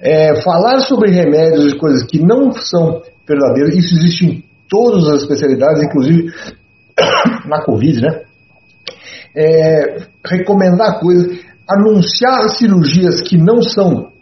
é, 0.00 0.42
falar 0.42 0.80
sobre 0.80 1.12
remédios 1.12 1.72
e 1.72 1.78
coisas 1.78 2.04
que 2.04 2.18
não 2.18 2.52
são 2.52 3.02
verdadeiras, 3.26 3.74
isso 3.74 3.94
existe 3.94 4.26
em 4.26 4.44
todas 4.68 5.06
as 5.08 5.22
especialidades, 5.22 5.82
inclusive 5.82 6.32
na 7.46 7.64
Covid, 7.64 8.00
né? 8.00 8.22
É, 9.34 10.06
recomendar 10.24 10.98
coisas, 10.98 11.38
anunciar 11.68 12.48
cirurgias 12.48 13.20
que 13.20 13.36
não 13.36 13.62
são 13.62 14.12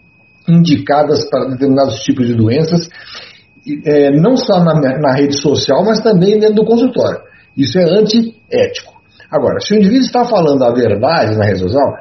indicadas 0.49 1.29
para 1.29 1.51
determinados 1.51 2.01
tipos 2.01 2.27
de 2.27 2.35
doenças, 2.35 2.89
é, 3.87 4.11
não 4.11 4.37
só 4.37 4.63
na, 4.63 4.75
na, 4.75 5.15
rede 5.15 5.41
social, 5.41 5.85
mas 5.85 6.03
também 6.03 6.39
dentro 6.39 6.57
do 6.57 6.65
consultório. 6.65 7.21
Isso 7.57 7.79
é 7.79 7.85
antiético. 7.85 8.93
Agora, 9.31 9.59
se 9.61 9.75
o 9.75 9.79
indivíduo 9.79 10.07
está 10.07 10.25
falando 10.25 10.63
a 10.63 10.73
verdade 10.73 11.37
na 11.37 11.47
rede 11.47 11.61
social, 11.61 11.95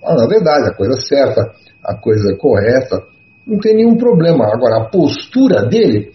falando 0.00 0.22
a 0.22 0.28
verdade, 0.28 0.68
a 0.68 0.74
coisa 0.74 1.00
certa, 1.00 1.52
a 1.84 1.94
coisa 1.94 2.34
correta, 2.38 3.02
não 3.46 3.58
tem 3.58 3.76
nenhum 3.76 3.96
problema. 3.96 4.46
Agora, 4.46 4.82
a 4.82 4.88
postura 4.88 5.66
dele, 5.66 6.10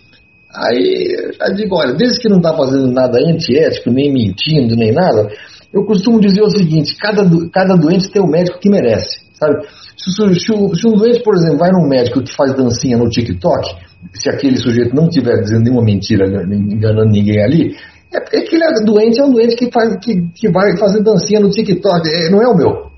aí 0.54 1.34
já 1.40 1.54
digo, 1.54 1.76
olha, 1.76 1.94
desde 1.94 2.20
que 2.20 2.30
não 2.30 2.38
está 2.38 2.56
fazendo 2.56 2.92
nada 2.92 3.20
antiético, 3.20 3.92
nem 3.92 4.12
mentindo, 4.12 4.76
nem 4.76 4.92
nada, 4.92 5.30
eu 5.72 5.86
costumo 5.86 6.20
dizer 6.20 6.42
o 6.42 6.50
seguinte: 6.50 6.98
cada, 6.98 7.24
cada 7.52 7.76
doente 7.76 8.10
tem 8.10 8.22
o 8.22 8.28
médico 8.28 8.60
que 8.60 8.70
merece, 8.70 9.29
sabe? 9.40 9.66
Se, 9.98 10.12
se, 10.12 10.40
se, 10.40 10.88
um 10.88 10.94
doente, 10.94 11.24
por 11.24 11.36
exemplo, 11.36 11.58
vai 11.58 11.72
num 11.72 11.88
médico 11.88 12.22
que 12.22 12.36
faz 12.36 12.54
dancinha 12.56 12.98
no 12.98 13.10
TikTok, 13.10 13.76
se 14.14 14.30
aquele 14.30 14.58
sujeito 14.58 14.96
não 14.96 15.06
estiver 15.06 15.42
dizendo 15.42 15.64
nenhuma 15.64 15.84
mentira, 15.84 16.26
enganando 16.28 17.12
ninguém 17.12 17.42
ali, 17.42 17.76
é 18.14 18.20
porque 18.20 18.38
aquele 18.38 18.86
doente 18.86 19.20
é 19.20 19.24
um 19.24 19.32
doente 19.32 19.56
que, 19.56 19.72
faz, 19.72 19.96
que, 20.04 20.22
que 20.34 20.50
vai 20.50 20.76
fazer 20.78 21.04
dancinha 21.04 21.40
no 21.40 21.50
TikTok. 21.50 22.10
É, 22.10 22.30
não 22.30 22.42
é 22.42 22.48
o 22.48 22.56
meu 22.56 22.90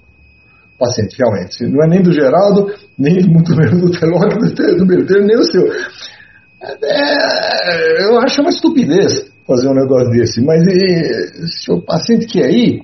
paciente, 0.80 1.18
realmente. 1.20 1.64
Não 1.68 1.84
é 1.84 1.88
nem 1.88 2.02
do 2.02 2.12
Geraldo, 2.12 2.74
nem 2.98 3.22
muito 3.28 3.54
menos 3.58 3.82
do 3.82 3.92
Teloc, 3.92 4.34
do, 4.38 4.78
do 4.78 4.86
Berteiro, 4.86 5.26
nem 5.26 5.38
o 5.38 5.44
seu. 5.44 5.68
É, 6.84 8.04
eu 8.06 8.20
acho 8.20 8.42
uma 8.42 8.50
estupidez 8.50 9.32
fazer 9.46 9.68
um 9.68 9.74
negócio 9.74 10.10
desse, 10.12 10.42
mas 10.42 10.62
e, 10.66 11.48
se 11.48 11.72
o 11.72 11.82
paciente 11.82 12.26
quer 12.28 12.50
ir, 12.52 12.82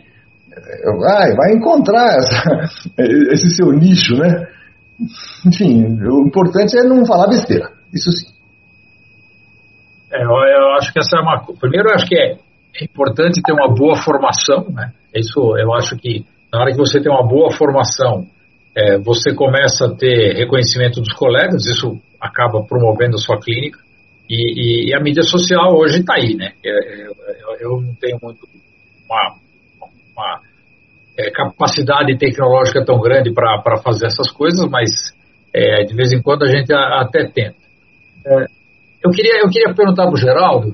vai, 0.99 1.35
vai 1.35 1.53
encontrar 1.53 2.17
essa, 2.17 2.93
esse 3.31 3.49
seu 3.55 3.71
nicho, 3.71 4.15
né? 4.15 4.47
Enfim, 5.45 5.85
o 6.03 6.27
importante 6.27 6.77
é 6.77 6.83
não 6.83 7.05
falar 7.05 7.27
besteira, 7.27 7.71
isso 7.93 8.11
sim. 8.11 8.37
É, 10.11 10.23
eu 10.23 10.69
acho 10.77 10.91
que 10.91 10.99
essa 10.99 11.17
é 11.17 11.21
uma. 11.21 11.45
Primeiro, 11.59 11.89
eu 11.89 11.95
acho 11.95 12.07
que 12.07 12.15
é, 12.15 12.31
é 12.81 12.83
importante 12.83 13.41
ter 13.41 13.53
uma 13.53 13.73
boa 13.73 13.95
formação, 13.95 14.65
né? 14.69 14.91
Isso, 15.13 15.39
eu 15.57 15.73
acho 15.73 15.95
que 15.97 16.25
na 16.51 16.61
hora 16.61 16.71
que 16.71 16.77
você 16.77 17.01
tem 17.01 17.11
uma 17.11 17.27
boa 17.27 17.51
formação, 17.51 18.25
é, 18.75 18.97
você 18.97 19.33
começa 19.33 19.85
a 19.85 19.95
ter 19.95 20.35
reconhecimento 20.35 21.01
dos 21.01 21.13
colegas, 21.13 21.65
isso 21.65 21.99
acaba 22.21 22.63
promovendo 22.63 23.15
a 23.15 23.19
sua 23.19 23.39
clínica. 23.39 23.79
E, 24.29 24.35
e, 24.35 24.89
e 24.89 24.95
a 24.95 24.99
mídia 24.99 25.23
social 25.23 25.75
hoje 25.75 25.99
está 25.99 26.15
aí, 26.15 26.35
né? 26.35 26.51
Eu, 26.63 26.75
eu, 26.75 27.57
eu, 27.59 27.81
não 27.81 27.95
tenho 27.95 28.19
muito 28.21 28.47
uma, 29.09 29.35
uma 30.17 30.41
é, 31.17 31.31
capacidade 31.31 32.17
tecnológica 32.17 32.83
tão 32.83 32.99
grande 32.99 33.33
para 33.33 33.77
fazer 33.83 34.07
essas 34.07 34.31
coisas, 34.31 34.67
mas 34.69 34.89
é, 35.53 35.83
de 35.83 35.95
vez 35.95 36.11
em 36.11 36.21
quando 36.21 36.43
a 36.43 36.47
gente 36.47 36.73
a, 36.73 37.01
até 37.01 37.25
tenta. 37.25 37.55
É, 38.25 38.45
eu, 39.03 39.11
queria, 39.11 39.41
eu 39.41 39.49
queria 39.49 39.73
perguntar 39.73 40.03
para 40.03 40.13
o 40.13 40.17
Geraldo, 40.17 40.73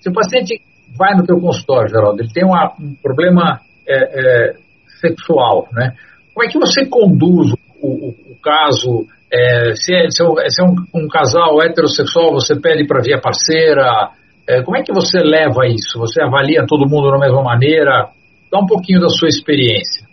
se 0.00 0.08
o 0.08 0.12
paciente 0.12 0.60
vai 0.96 1.14
no 1.14 1.24
teu 1.24 1.38
consultório, 1.40 1.88
Geraldo, 1.88 2.20
ele 2.20 2.32
tem 2.32 2.44
uma, 2.44 2.72
um 2.80 2.94
problema 3.02 3.60
é, 3.86 3.96
é, 3.96 4.54
sexual, 5.00 5.68
né? 5.72 5.94
Como 6.34 6.46
é 6.46 6.50
que 6.50 6.58
você 6.58 6.86
conduz 6.86 7.52
o, 7.82 7.86
o, 7.86 8.08
o 8.32 8.36
caso? 8.42 9.06
É, 9.30 9.74
se 9.74 9.94
é, 9.94 10.10
se 10.10 10.22
é, 10.22 10.48
se 10.48 10.62
é 10.62 10.64
um, 10.64 11.04
um, 11.04 11.08
casal 11.08 11.62
heterossexual, 11.62 12.32
você 12.32 12.58
pede 12.58 12.86
para 12.86 13.02
via 13.02 13.20
parceira? 13.20 14.10
É, 14.48 14.62
como 14.62 14.76
é 14.76 14.82
que 14.82 14.92
você 14.92 15.20
leva 15.20 15.66
isso? 15.66 15.98
Você 15.98 16.22
avalia 16.22 16.66
todo 16.66 16.88
mundo 16.88 17.10
da 17.10 17.18
mesma 17.18 17.42
maneira? 17.42 18.08
Dá 18.52 18.60
um 18.60 18.66
pouquinho 18.66 19.00
da 19.00 19.08
sua 19.08 19.28
experiência. 19.28 20.06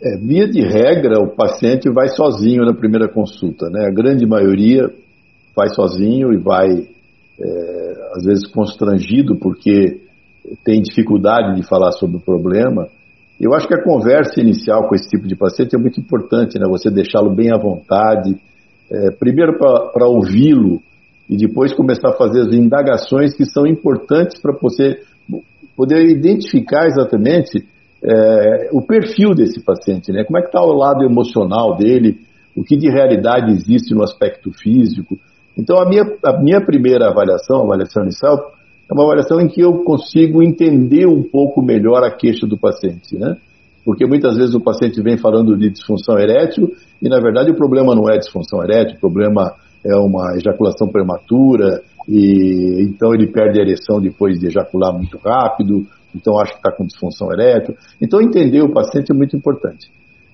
É, 0.00 0.16
via 0.18 0.48
de 0.48 0.62
regra, 0.62 1.20
o 1.20 1.34
paciente 1.34 1.90
vai 1.90 2.06
sozinho 2.08 2.64
na 2.64 2.72
primeira 2.72 3.08
consulta, 3.08 3.68
né? 3.68 3.86
A 3.88 3.92
grande 3.92 4.24
maioria 4.24 4.88
vai 5.54 5.68
sozinho 5.68 6.32
e 6.32 6.36
vai, 6.36 6.68
é, 6.68 8.12
às 8.14 8.24
vezes, 8.24 8.46
constrangido 8.46 9.36
porque 9.36 10.00
tem 10.64 10.80
dificuldade 10.80 11.56
de 11.56 11.66
falar 11.66 11.90
sobre 11.90 12.18
o 12.18 12.20
problema. 12.20 12.86
Eu 13.40 13.52
acho 13.52 13.66
que 13.66 13.74
a 13.74 13.82
conversa 13.82 14.40
inicial 14.40 14.88
com 14.88 14.94
esse 14.94 15.10
tipo 15.10 15.26
de 15.26 15.34
paciente 15.34 15.74
é 15.74 15.78
muito 15.78 16.00
importante, 16.00 16.56
né? 16.56 16.66
Você 16.68 16.88
deixá-lo 16.88 17.34
bem 17.34 17.52
à 17.52 17.58
vontade, 17.58 18.40
é, 18.92 19.10
primeiro 19.10 19.58
para 19.58 20.06
ouvi-lo 20.06 20.80
e 21.28 21.36
depois 21.36 21.74
começar 21.74 22.10
a 22.10 22.16
fazer 22.16 22.42
as 22.42 22.54
indagações 22.54 23.34
que 23.34 23.44
são 23.44 23.66
importantes 23.66 24.40
para 24.40 24.52
você 24.52 25.00
poder 25.80 26.10
identificar 26.10 26.86
exatamente 26.86 27.66
é, 28.04 28.68
o 28.70 28.82
perfil 28.82 29.34
desse 29.34 29.64
paciente, 29.64 30.12
né? 30.12 30.24
Como 30.24 30.38
é 30.38 30.42
que 30.42 30.48
está 30.48 30.60
o 30.60 30.74
lado 30.74 31.02
emocional 31.02 31.74
dele, 31.74 32.18
o 32.54 32.62
que 32.62 32.76
de 32.76 32.90
realidade 32.90 33.50
existe 33.50 33.94
no 33.94 34.02
aspecto 34.02 34.52
físico. 34.52 35.16
Então, 35.56 35.78
a 35.78 35.88
minha, 35.88 36.02
a 36.22 36.38
minha 36.38 36.60
primeira 36.60 37.08
avaliação, 37.08 37.62
a 37.62 37.64
avaliação 37.64 38.02
inicial, 38.02 38.52
é 38.90 38.92
uma 38.92 39.04
avaliação 39.04 39.40
em 39.40 39.48
que 39.48 39.62
eu 39.62 39.72
consigo 39.82 40.42
entender 40.42 41.06
um 41.06 41.22
pouco 41.22 41.62
melhor 41.62 42.04
a 42.04 42.10
queixa 42.10 42.46
do 42.46 42.58
paciente, 42.58 43.16
né? 43.16 43.38
Porque 43.82 44.04
muitas 44.04 44.36
vezes 44.36 44.54
o 44.54 44.60
paciente 44.60 45.00
vem 45.00 45.16
falando 45.16 45.56
de 45.56 45.70
disfunção 45.70 46.18
erétil 46.18 46.74
e, 47.00 47.08
na 47.08 47.18
verdade, 47.18 47.52
o 47.52 47.56
problema 47.56 47.94
não 47.94 48.06
é 48.10 48.18
disfunção 48.18 48.62
erétil, 48.62 48.98
o 48.98 49.00
problema 49.00 49.54
é 49.82 49.96
uma 49.96 50.36
ejaculação 50.36 50.88
prematura 50.88 51.80
e 52.10 52.82
então 52.82 53.14
ele 53.14 53.28
perde 53.28 53.60
a 53.60 53.62
ereção 53.62 54.00
depois 54.00 54.40
de 54.40 54.48
ejacular 54.48 54.92
muito 54.92 55.16
rápido, 55.18 55.86
então 56.12 56.36
acho 56.40 56.52
que 56.52 56.58
está 56.58 56.72
com 56.72 56.84
disfunção 56.84 57.32
erétil. 57.32 57.76
Então 58.02 58.20
entender 58.20 58.62
o 58.62 58.72
paciente 58.72 59.12
é 59.12 59.14
muito 59.14 59.36
importante. 59.36 59.88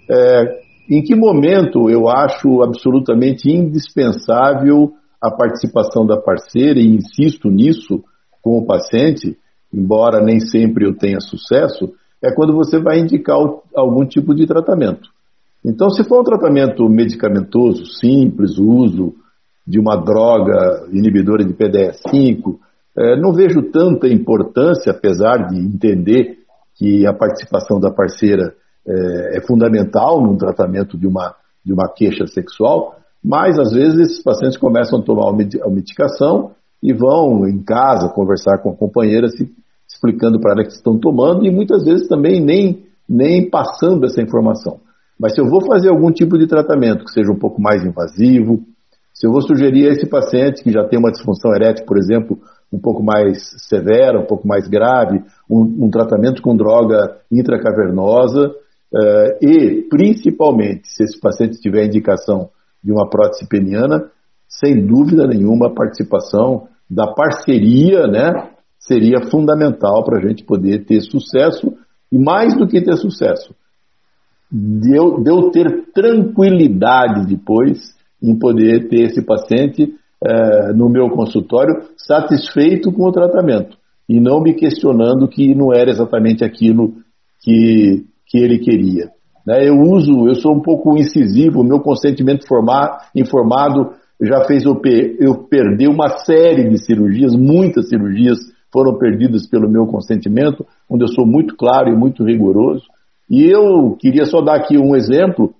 É, 0.09 0.61
em 0.89 1.03
que 1.03 1.14
momento 1.14 1.91
eu 1.91 2.09
acho 2.09 2.62
absolutamente 2.62 3.51
indispensável 3.51 4.93
a 5.20 5.31
participação 5.31 6.07
da 6.07 6.16
parceira 6.16 6.81
e 6.81 6.87
insisto 6.87 7.51
nisso 7.51 8.03
com 8.41 8.59
o 8.59 8.64
paciente, 8.64 9.37
embora 9.74 10.24
nem 10.24 10.41
sempre 10.41 10.87
eu 10.87 10.97
tenha 10.97 11.20
sucesso, 11.20 11.93
é 12.22 12.33
quando 12.33 12.55
você 12.55 12.79
vai 12.79 13.01
indicar 13.01 13.37
algum 13.74 14.07
tipo 14.07 14.35
de 14.35 14.47
tratamento. 14.47 15.11
Então, 15.64 15.91
se 15.91 16.05
for 16.05 16.20
um 16.20 16.24
tratamento 16.24 16.89
medicamentoso, 16.89 17.85
simples, 17.87 18.57
uso 18.57 19.14
de 19.66 19.80
uma 19.80 19.96
droga 19.96 20.86
inibidora 20.92 21.44
de 21.44 21.52
PDE5, 21.52 22.58
é, 22.96 23.20
não 23.20 23.32
vejo 23.32 23.62
tanta 23.70 24.08
importância, 24.08 24.92
apesar 24.92 25.48
de 25.48 25.58
entender 25.58 26.38
que 26.76 27.06
a 27.06 27.12
participação 27.12 27.80
da 27.80 27.90
parceira 27.90 28.54
é, 28.86 29.38
é 29.38 29.40
fundamental 29.46 30.22
no 30.22 30.36
tratamento 30.36 30.96
de 30.96 31.06
uma, 31.06 31.34
de 31.64 31.72
uma 31.72 31.88
queixa 31.92 32.26
sexual, 32.26 32.96
mas 33.22 33.58
às 33.58 33.72
vezes 33.72 33.98
esses 33.98 34.22
pacientes 34.22 34.56
começam 34.56 35.00
a 35.00 35.02
tomar 35.02 35.30
a 35.30 35.68
medicação 35.70 36.52
e 36.82 36.92
vão 36.92 37.48
em 37.48 37.62
casa 37.62 38.08
conversar 38.10 38.58
com 38.58 38.70
a 38.70 38.76
companheira, 38.76 39.28
se, 39.28 39.50
explicando 39.88 40.38
para 40.40 40.52
ela 40.52 40.62
que 40.62 40.72
estão 40.72 40.98
tomando 40.98 41.44
e 41.44 41.50
muitas 41.50 41.84
vezes 41.84 42.06
também 42.06 42.40
nem, 42.40 42.86
nem 43.08 43.50
passando 43.50 44.06
essa 44.06 44.22
informação. 44.22 44.78
Mas 45.18 45.34
se 45.34 45.40
eu 45.40 45.48
vou 45.48 45.64
fazer 45.66 45.88
algum 45.88 46.12
tipo 46.12 46.38
de 46.38 46.46
tratamento 46.46 47.04
que 47.04 47.10
seja 47.10 47.32
um 47.32 47.38
pouco 47.38 47.60
mais 47.60 47.84
invasivo, 47.84 48.62
se 49.16 49.26
eu 49.26 49.32
vou 49.32 49.40
sugerir 49.40 49.88
a 49.88 49.92
esse 49.92 50.06
paciente 50.06 50.62
que 50.62 50.70
já 50.70 50.84
tem 50.84 50.98
uma 50.98 51.10
disfunção 51.10 51.54
erétil, 51.54 51.86
por 51.86 51.96
exemplo, 51.96 52.38
um 52.70 52.78
pouco 52.78 53.02
mais 53.02 53.50
severa, 53.66 54.20
um 54.20 54.26
pouco 54.26 54.46
mais 54.46 54.68
grave, 54.68 55.24
um, 55.48 55.86
um 55.86 55.90
tratamento 55.90 56.42
com 56.42 56.54
droga 56.54 57.16
intracavernosa 57.32 58.48
uh, 58.48 59.38
e, 59.40 59.86
principalmente, 59.88 60.88
se 60.88 61.02
esse 61.02 61.18
paciente 61.18 61.58
tiver 61.58 61.86
indicação 61.86 62.50
de 62.84 62.92
uma 62.92 63.08
prótese 63.08 63.48
peniana, 63.48 64.10
sem 64.46 64.86
dúvida 64.86 65.26
nenhuma 65.26 65.68
a 65.68 65.74
participação 65.74 66.68
da 66.88 67.06
parceria 67.14 68.06
né, 68.06 68.50
seria 68.78 69.30
fundamental 69.30 70.04
para 70.04 70.18
a 70.18 70.28
gente 70.28 70.44
poder 70.44 70.84
ter 70.84 71.00
sucesso. 71.00 71.72
E, 72.12 72.18
mais 72.18 72.54
do 72.54 72.68
que 72.68 72.82
ter 72.82 72.96
sucesso, 72.98 73.54
de 74.52 74.94
eu, 74.94 75.22
de 75.22 75.30
eu 75.30 75.50
ter 75.50 75.86
tranquilidade 75.94 77.26
depois 77.26 77.95
em 78.22 78.38
poder 78.38 78.88
ter 78.88 79.02
esse 79.02 79.22
paciente 79.22 79.94
é, 80.24 80.72
no 80.72 80.88
meu 80.88 81.10
consultório 81.10 81.82
satisfeito 81.96 82.90
com 82.92 83.04
o 83.04 83.12
tratamento 83.12 83.76
e 84.08 84.20
não 84.20 84.40
me 84.40 84.54
questionando 84.54 85.28
que 85.28 85.54
não 85.54 85.72
era 85.72 85.90
exatamente 85.90 86.44
aquilo 86.44 86.94
que, 87.42 88.04
que 88.26 88.38
ele 88.38 88.58
queria. 88.58 89.10
Né? 89.46 89.68
Eu 89.68 89.78
uso, 89.80 90.26
eu 90.26 90.34
sou 90.36 90.54
um 90.54 90.60
pouco 90.60 90.96
incisivo, 90.96 91.62
meu 91.62 91.80
consentimento 91.80 92.46
formar, 92.46 93.10
informado 93.14 93.92
já 94.20 94.44
fez 94.44 94.64
eu, 94.64 94.80
eu 95.18 95.44
perder 95.44 95.88
uma 95.88 96.08
série 96.08 96.68
de 96.68 96.78
cirurgias, 96.78 97.34
muitas 97.34 97.88
cirurgias 97.88 98.38
foram 98.72 98.98
perdidas 98.98 99.46
pelo 99.48 99.68
meu 99.68 99.86
consentimento, 99.86 100.66
onde 100.90 101.04
eu 101.04 101.08
sou 101.08 101.26
muito 101.26 101.56
claro 101.56 101.90
e 101.90 101.96
muito 101.96 102.24
rigoroso. 102.24 102.84
E 103.28 103.44
eu 103.44 103.96
queria 103.98 104.24
só 104.24 104.40
dar 104.40 104.56
aqui 104.56 104.78
um 104.78 104.94
exemplo. 104.94 105.54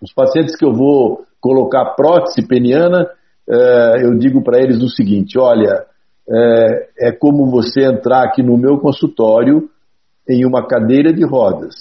Os 0.00 0.12
pacientes 0.12 0.56
que 0.56 0.64
eu 0.64 0.72
vou 0.72 1.24
colocar 1.46 1.94
prótese 1.94 2.44
peniana, 2.44 3.08
é, 3.48 4.04
eu 4.04 4.18
digo 4.18 4.42
para 4.42 4.60
eles 4.60 4.82
o 4.82 4.88
seguinte: 4.88 5.38
olha, 5.38 5.86
é, 6.28 7.08
é 7.08 7.12
como 7.12 7.48
você 7.48 7.84
entrar 7.84 8.24
aqui 8.24 8.42
no 8.42 8.58
meu 8.58 8.78
consultório 8.78 9.70
em 10.28 10.44
uma 10.44 10.66
cadeira 10.66 11.12
de 11.12 11.24
rodas 11.24 11.74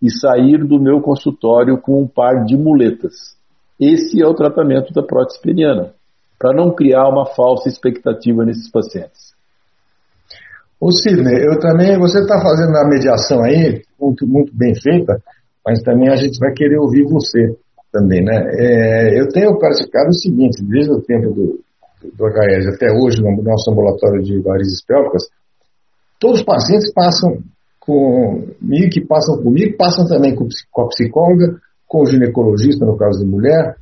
e 0.00 0.08
sair 0.08 0.64
do 0.64 0.80
meu 0.80 1.00
consultório 1.00 1.76
com 1.76 2.00
um 2.00 2.06
par 2.06 2.44
de 2.44 2.56
muletas. 2.56 3.36
Esse 3.80 4.22
é 4.22 4.26
o 4.26 4.34
tratamento 4.34 4.92
da 4.92 5.02
prótese 5.02 5.40
peniana, 5.42 5.92
para 6.38 6.54
não 6.54 6.72
criar 6.72 7.08
uma 7.08 7.26
falsa 7.26 7.68
expectativa 7.68 8.44
nesses 8.44 8.70
pacientes. 8.70 9.34
O 10.80 10.92
Sidney, 10.92 11.44
eu 11.44 11.58
também, 11.58 11.98
você 11.98 12.20
está 12.20 12.40
fazendo 12.40 12.76
a 12.76 12.88
mediação 12.88 13.42
aí, 13.42 13.82
muito, 14.00 14.26
muito 14.26 14.52
bem 14.54 14.72
feita, 14.80 15.20
mas 15.66 15.82
também 15.82 16.08
a 16.08 16.16
gente 16.16 16.38
vai 16.38 16.52
querer 16.52 16.78
ouvir 16.78 17.04
você 17.04 17.56
também, 17.92 18.22
né? 18.24 18.36
É, 18.54 19.20
eu 19.20 19.28
tenho 19.28 19.58
praticado 19.58 20.08
o 20.08 20.14
seguinte, 20.14 20.62
desde 20.62 20.92
o 20.92 21.02
tempo 21.02 21.32
do, 21.32 21.60
do 22.02 22.26
HES 22.26 22.74
até 22.74 22.90
hoje, 22.92 23.20
no 23.20 23.42
nosso 23.42 23.70
ambulatório 23.70 24.22
de 24.22 24.40
varizes 24.40 24.84
pélvicas, 24.84 25.24
todos 26.18 26.40
os 26.40 26.44
pacientes 26.44 26.92
passam 26.92 27.38
comigo, 27.80 28.90
que 28.92 29.00
passam 29.00 29.42
comigo, 29.42 29.76
passam 29.76 30.06
também 30.06 30.34
com, 30.34 30.46
com 30.70 30.82
a 30.82 30.88
psicóloga, 30.88 31.56
com 31.86 32.02
o 32.02 32.06
ginecologista, 32.06 32.86
no 32.86 32.96
caso 32.96 33.24
de 33.24 33.30
mulher, 33.30 33.76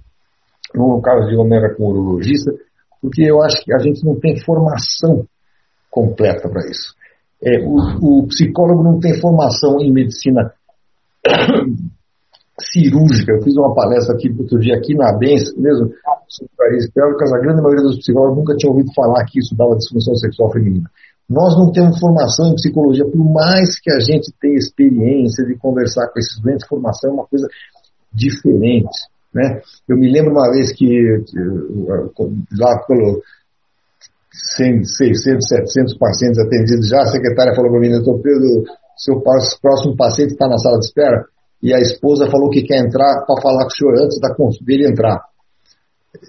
no 0.74 1.00
caso 1.02 1.28
de 1.28 1.36
homem 1.36 1.58
era 1.58 1.74
com 1.74 1.84
o 1.84 1.90
urologista, 1.90 2.52
porque 3.00 3.22
eu 3.22 3.42
acho 3.42 3.62
que 3.62 3.72
a 3.72 3.78
gente 3.78 4.04
não 4.04 4.18
tem 4.18 4.38
formação 4.40 5.26
completa 5.90 6.48
para 6.48 6.68
isso. 6.68 6.94
É, 7.42 7.58
o, 7.60 8.22
o, 8.22 8.26
psicólogo 8.26 8.82
não 8.82 8.98
tem 8.98 9.20
formação 9.20 9.78
em 9.80 9.92
medicina 9.92 10.52
cirúrgica. 12.60 13.32
Eu 13.32 13.42
fiz 13.42 13.56
uma 13.56 13.74
palestra 13.74 14.14
aqui 14.14 14.34
outro 14.38 14.58
dia 14.58 14.76
aqui 14.76 14.94
na 14.94 15.10
ABENS, 15.10 15.54
mesmo, 15.56 15.90
sobre 16.28 16.52
países 16.56 16.90
pélvicas, 16.90 17.32
a 17.32 17.38
grande 17.38 17.62
maioria 17.62 17.84
dos 17.84 17.98
psicólogos 17.98 18.38
nunca 18.38 18.56
tinha 18.56 18.70
ouvido 18.70 18.92
falar 18.94 19.24
que 19.24 19.38
isso 19.38 19.56
dava 19.56 19.76
disfunção 19.76 20.14
sexual 20.16 20.52
feminina. 20.52 20.90
Nós 21.28 21.56
não 21.58 21.70
temos 21.70 21.98
formação 21.98 22.50
em 22.50 22.54
psicologia, 22.54 23.04
por 23.04 23.22
mais 23.32 23.78
que 23.78 23.92
a 23.92 24.00
gente 24.00 24.32
tenha 24.40 24.56
experiência 24.56 25.44
de 25.44 25.56
conversar 25.56 26.08
com 26.08 26.18
esses 26.18 26.40
doentes, 26.40 26.66
formação 26.66 27.10
é 27.10 27.14
uma 27.14 27.26
coisa 27.26 27.46
diferente. 28.12 28.96
Né? 29.32 29.60
Eu 29.86 29.96
me 29.98 30.10
lembro 30.10 30.32
uma 30.32 30.50
vez 30.50 30.72
que 30.72 30.86
lá 32.58 32.78
pelo 32.86 33.22
100, 34.56 34.84
600, 34.84 35.48
700 35.48 35.98
pacientes 35.98 36.38
atendidos 36.38 36.88
já, 36.88 37.02
a 37.02 37.06
secretária 37.06 37.54
falou 37.54 37.70
para 37.70 37.80
mim, 37.80 37.90
doutor 37.90 38.20
Pedro, 38.22 38.64
seu 38.96 39.20
próximo 39.20 39.96
paciente 39.96 40.32
está 40.32 40.48
na 40.48 40.56
sala 40.56 40.78
de 40.78 40.86
espera, 40.86 41.26
e 41.62 41.74
a 41.74 41.78
esposa 41.78 42.30
falou 42.30 42.50
que 42.50 42.62
quer 42.62 42.78
entrar 42.78 43.24
para 43.26 43.42
falar 43.42 43.64
com 43.64 43.68
o 43.68 43.76
senhor 43.76 44.04
antes 44.04 44.20
da 44.20 44.34
dele 44.64 44.88
entrar. 44.88 45.20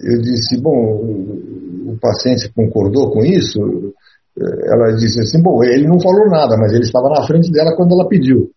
Eu 0.00 0.20
disse, 0.20 0.60
bom, 0.60 0.72
o, 0.72 1.98
paciente 2.00 2.52
concordou 2.54 3.10
com 3.10 3.24
isso? 3.24 3.92
ela 4.38 4.92
disse 4.96 5.20
assim, 5.20 5.42
bom, 5.42 5.62
ele 5.62 5.86
não 5.86 6.00
falou 6.00 6.28
nada, 6.30 6.56
mas 6.56 6.72
ele 6.72 6.84
estava 6.84 7.08
na 7.08 7.26
frente 7.26 7.50
dela 7.50 7.76
quando 7.76 7.92
ela 7.92 8.08
pediu. 8.08 8.50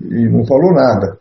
E 0.00 0.28
não 0.28 0.46
falou 0.46 0.72
nada. 0.72 1.18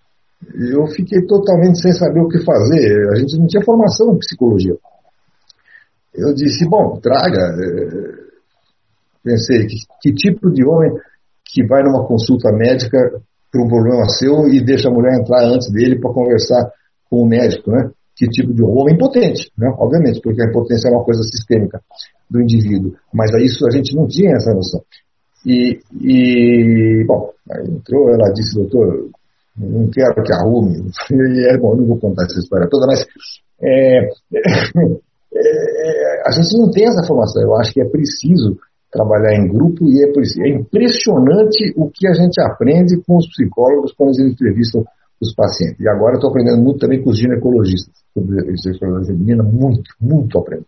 Eu 0.56 0.88
fiquei 0.88 1.26
totalmente 1.26 1.82
sem 1.82 1.92
saber 1.92 2.22
o 2.22 2.30
que 2.30 2.40
fazer. 2.40 3.10
A 3.12 3.16
gente 3.16 3.38
não 3.38 3.48
tinha 3.48 3.64
formação 3.64 4.14
em 4.14 4.20
psicologia. 4.20 4.76
Eu 6.14 6.34
disse, 6.34 6.66
bom, 6.68 6.98
traga. 7.02 7.56
É, 7.62 8.30
pensei, 9.24 9.66
que, 9.68 9.76
que 10.02 10.14
tipo 10.14 10.50
de 10.50 10.66
homem 10.66 10.92
que 11.46 11.66
vai 11.68 11.84
numa 11.84 12.08
consulta 12.08 12.52
médica 12.52 13.22
para 13.52 13.64
um 13.64 13.68
problema 13.68 14.08
seu 14.10 14.48
e 14.48 14.64
deixa 14.64 14.90
a 14.90 14.94
mulher 14.94 15.20
entrar 15.20 15.44
antes 15.44 15.72
dele 15.72 16.00
para 16.00 16.14
conversar 16.14 16.72
com 17.10 17.24
o 17.24 17.28
médico, 17.28 17.72
né? 17.72 17.90
Que 18.16 18.28
tipo 18.28 18.54
de 18.54 18.64
homem 18.64 18.96
impotente, 18.96 19.52
né? 19.58 19.74
Obviamente, 19.78 20.22
porque 20.22 20.42
a 20.42 20.46
impotência 20.46 20.90
é 20.90 20.92
uma 20.92 21.04
coisa 21.04 21.24
sistêmica 21.24 21.82
do 22.30 22.42
indivíduo. 22.42 22.94
Mas 23.14 23.34
a 23.34 23.40
isso 23.40 23.66
a 23.66 23.72
gente 23.72 23.96
não 23.96 24.08
tinha 24.08 24.36
essa 24.36 24.54
noção. 24.54 24.82
E, 25.46 25.80
e 26.02 27.06
bom, 27.08 27.32
entrou, 27.66 28.10
ela 28.10 28.32
disse, 28.34 28.56
doutor, 28.56 29.10
não 29.58 29.90
quero 29.90 30.24
que 30.24 30.34
arrume. 30.34 30.92
E, 31.12 31.48
é, 31.48 31.58
bom, 31.58 31.76
não 31.76 31.86
vou 31.86 31.98
contar 31.98 32.26
essa 32.26 32.40
história 32.40 32.68
toda, 32.70 32.86
mas 32.88 33.06
é, 33.62 34.10
é, 35.36 36.22
a 36.26 36.32
gente 36.32 36.58
não 36.58 36.70
tem 36.70 36.86
essa 36.86 37.08
formação. 37.08 37.42
Eu 37.42 37.56
acho 37.56 37.74
que 37.74 37.82
é 37.82 37.86
preciso 37.86 38.58
trabalhar 38.92 39.36
em 39.36 39.48
grupo 39.48 39.86
e 39.88 40.04
é, 40.04 40.08
é 40.08 40.50
impressionante 40.50 41.74
o 41.76 41.90
que 41.90 42.08
a 42.08 42.14
gente 42.14 42.42
aprende 42.42 43.02
com 43.06 43.18
os 43.18 43.28
psicólogos 43.28 43.94
quando 43.94 44.10
eles 44.20 44.34
entrevistam 44.34 44.84
os 45.22 45.34
pacientes. 45.36 45.80
E 45.80 45.88
agora 45.88 46.16
estou 46.16 46.30
aprendendo 46.30 46.62
muito 46.62 46.80
também 46.80 47.04
com 47.04 47.10
os 47.10 47.20
ginecologistas 47.20 47.94
sobre 48.14 48.58
sexualidade 48.58 49.08
feminina, 49.08 49.44
muito, 49.44 49.92
muito 50.02 50.40
aprendo. 50.40 50.66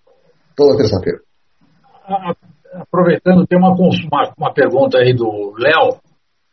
Toda 0.55 0.77
terça-feira 0.77 1.19
aproveitando, 2.73 3.45
tem 3.45 3.57
uma, 3.57 3.73
uma, 3.73 4.33
uma 4.37 4.53
pergunta 4.53 4.97
aí 4.97 5.13
do 5.13 5.53
Léo. 5.57 5.99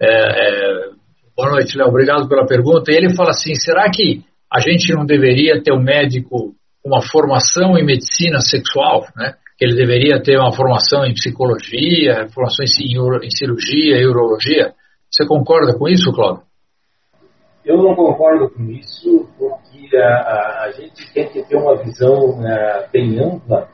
É, 0.00 0.08
é, 0.08 0.90
boa 1.36 1.50
noite, 1.50 1.76
Léo. 1.76 1.88
Obrigado 1.88 2.28
pela 2.28 2.46
pergunta. 2.46 2.90
E 2.90 2.96
ele 2.96 3.14
fala 3.14 3.30
assim: 3.30 3.54
será 3.54 3.90
que 3.90 4.22
a 4.52 4.60
gente 4.60 4.92
não 4.94 5.04
deveria 5.04 5.62
ter 5.62 5.72
um 5.72 5.82
médico 5.82 6.54
com 6.82 6.88
uma 6.88 7.02
formação 7.02 7.76
em 7.76 7.84
medicina 7.84 8.40
sexual, 8.40 9.06
né? 9.16 9.34
Que 9.59 9.64
ele 9.64 9.74
deveria 9.74 10.22
ter 10.22 10.38
uma 10.38 10.52
formação 10.52 11.04
em 11.04 11.14
psicologia, 11.14 12.28
formação 12.32 12.64
em, 12.64 13.30
cirurgia, 13.30 13.96
em 13.96 14.06
urologia. 14.06 14.72
Você 15.11 15.26
concorda 15.26 15.76
com 15.76 15.88
isso, 15.88 16.12
Cláudio? 16.12 16.44
Eu 17.64 17.76
não 17.76 17.94
concordo 17.94 18.48
com 18.50 18.62
isso, 18.70 19.28
porque 19.36 19.96
a, 19.96 20.64
a, 20.64 20.72
gente 20.72 21.12
tem 21.12 21.28
que 21.28 21.42
ter 21.42 21.56
uma 21.56 21.76
visão 21.76 22.30
uh, 22.30 22.88
bem 22.92 23.18
ampla 23.18 23.68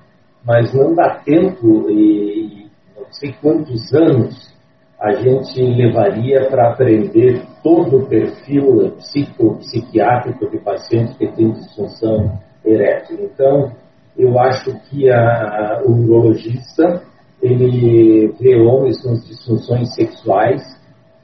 mas 0.44 0.72
não 0.74 0.94
dá 0.94 1.20
tempo 1.24 1.90
e 1.90 2.66
não 2.94 3.10
sei 3.10 3.32
quantos 3.40 3.92
anos 3.94 4.54
a 5.00 5.12
gente 5.14 5.60
levaria 5.60 6.48
para 6.48 6.70
aprender 6.70 7.42
todo 7.62 7.98
o 7.98 8.06
perfil 8.06 8.92
psicopsiquiátrico 8.96 10.50
de 10.50 10.58
paciente 10.58 11.16
que 11.16 11.32
tem 11.32 11.50
disfunção 11.52 12.38
erétil. 12.64 13.18
Então, 13.24 13.72
eu 14.16 14.38
acho 14.38 14.72
que 14.88 15.10
a, 15.10 15.82
o 15.84 15.92
urologista 15.92 17.02
ele 17.42 18.32
vê 18.40 18.56
homens 18.56 19.02
com 19.02 19.12
disfunções 19.12 19.94
sexuais 19.94 20.62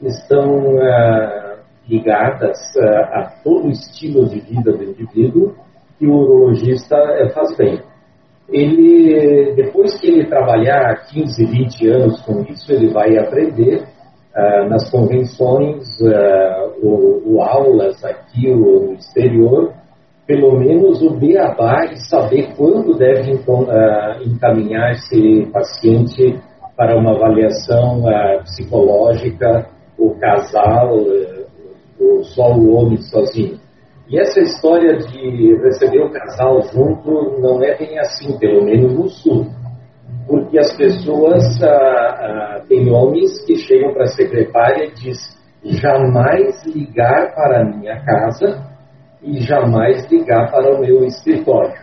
estão 0.03 0.77
uh, 0.77 1.61
ligadas 1.89 2.59
uh, 2.77 3.05
a 3.13 3.33
todo 3.43 3.69
o 3.69 3.71
estilo 3.71 4.29
de 4.29 4.41
vida 4.41 4.73
do 4.73 4.85
indivíduo 4.85 5.55
que 5.99 6.07
o 6.07 6.15
urologista 6.15 6.97
uh, 6.97 7.31
faz 7.33 7.57
bem. 7.57 7.81
Ele, 8.49 9.55
depois 9.55 9.99
que 9.99 10.09
ele 10.09 10.27
trabalhar 10.27 11.07
15, 11.07 11.45
20 11.47 11.89
anos 11.89 12.21
com 12.23 12.43
isso, 12.43 12.73
ele 12.73 12.93
vai 12.93 13.17
aprender 13.17 13.87
nas 14.69 14.89
convenções 14.91 15.85
uh, 16.01 16.73
ou, 16.83 17.23
ou, 17.27 17.43
aulas 17.43 18.03
aqui 18.05 18.49
ou 18.49 18.87
no 18.87 18.93
exterior, 18.95 19.73
pelo 20.31 20.57
menos 20.57 21.03
o 21.03 21.11
beabá 21.11 21.87
e 21.87 21.97
saber 22.09 22.55
quando 22.57 22.97
deve 22.97 23.33
uh, 23.33 24.23
encaminhar 24.25 24.93
esse 24.93 25.51
paciente 25.53 26.39
para 26.77 26.97
uma 26.97 27.17
avaliação 27.17 28.05
psicológica, 28.45 29.67
o 29.99 30.15
casal, 30.21 30.99
ou 31.99 32.23
só 32.23 32.53
o 32.53 32.77
homem 32.77 32.97
sozinho. 32.99 33.59
E 34.09 34.21
essa 34.21 34.39
história 34.39 34.99
de 34.99 35.57
receber 35.65 36.01
o 36.05 36.13
casal 36.13 36.63
junto 36.73 37.41
não 37.41 37.61
é 37.65 37.77
bem 37.77 37.99
assim, 37.99 38.39
pelo 38.39 38.65
menos 38.65 38.95
no 38.95 39.09
sul. 39.09 39.47
Porque 40.29 40.61
as 40.61 40.77
pessoas, 40.77 41.43
ah, 41.61 41.67
ah, 41.67 42.61
têm 42.69 42.89
homens 42.89 43.45
que 43.45 43.57
chegam 43.57 43.93
para 43.93 44.05
a 44.05 44.15
secretária 44.15 44.85
e 44.85 44.93
dizem 44.93 45.41
jamais 45.65 46.65
ligar 46.65 47.35
para 47.35 47.63
a 47.63 47.65
minha 47.65 48.01
casa 48.05 48.70
e 49.23 49.41
jamais 49.41 50.11
ligar 50.11 50.51
para 50.51 50.75
o 50.75 50.81
meu 50.81 51.05
escritório. 51.05 51.79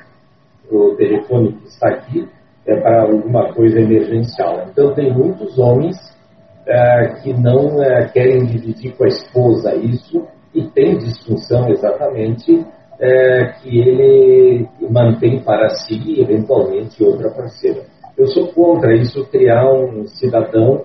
O 0.72 0.96
telefone 0.96 1.54
que 1.54 1.68
está 1.68 1.90
aqui 1.90 2.28
é 2.66 2.76
para 2.76 3.04
alguma 3.04 3.54
coisa 3.54 3.80
emergencial. 3.80 4.66
Então, 4.70 4.94
tem 4.94 5.14
muitos 5.14 5.58
homens 5.58 5.96
ah, 6.68 7.20
que 7.22 7.34
não 7.34 7.82
ah, 7.82 8.06
querem 8.10 8.46
dividir 8.46 8.96
com 8.98 9.06
a 9.06 9.08
esposa 9.08 9.76
isso 9.76 10.28
e 10.54 10.68
tem 10.70 10.98
disfunção 10.98 11.70
exatamente 11.70 12.66
é, 13.00 13.54
que 13.62 13.80
ele 13.80 14.68
mantém 14.90 15.40
para 15.44 15.70
si 15.70 16.02
e 16.04 16.22
eventualmente 16.22 17.04
outra 17.04 17.30
parceira. 17.30 17.84
Eu 18.18 18.28
sou 18.28 18.48
contra 18.48 18.96
isso, 18.96 19.26
criar 19.28 19.72
um 19.72 20.08
cidadão 20.08 20.84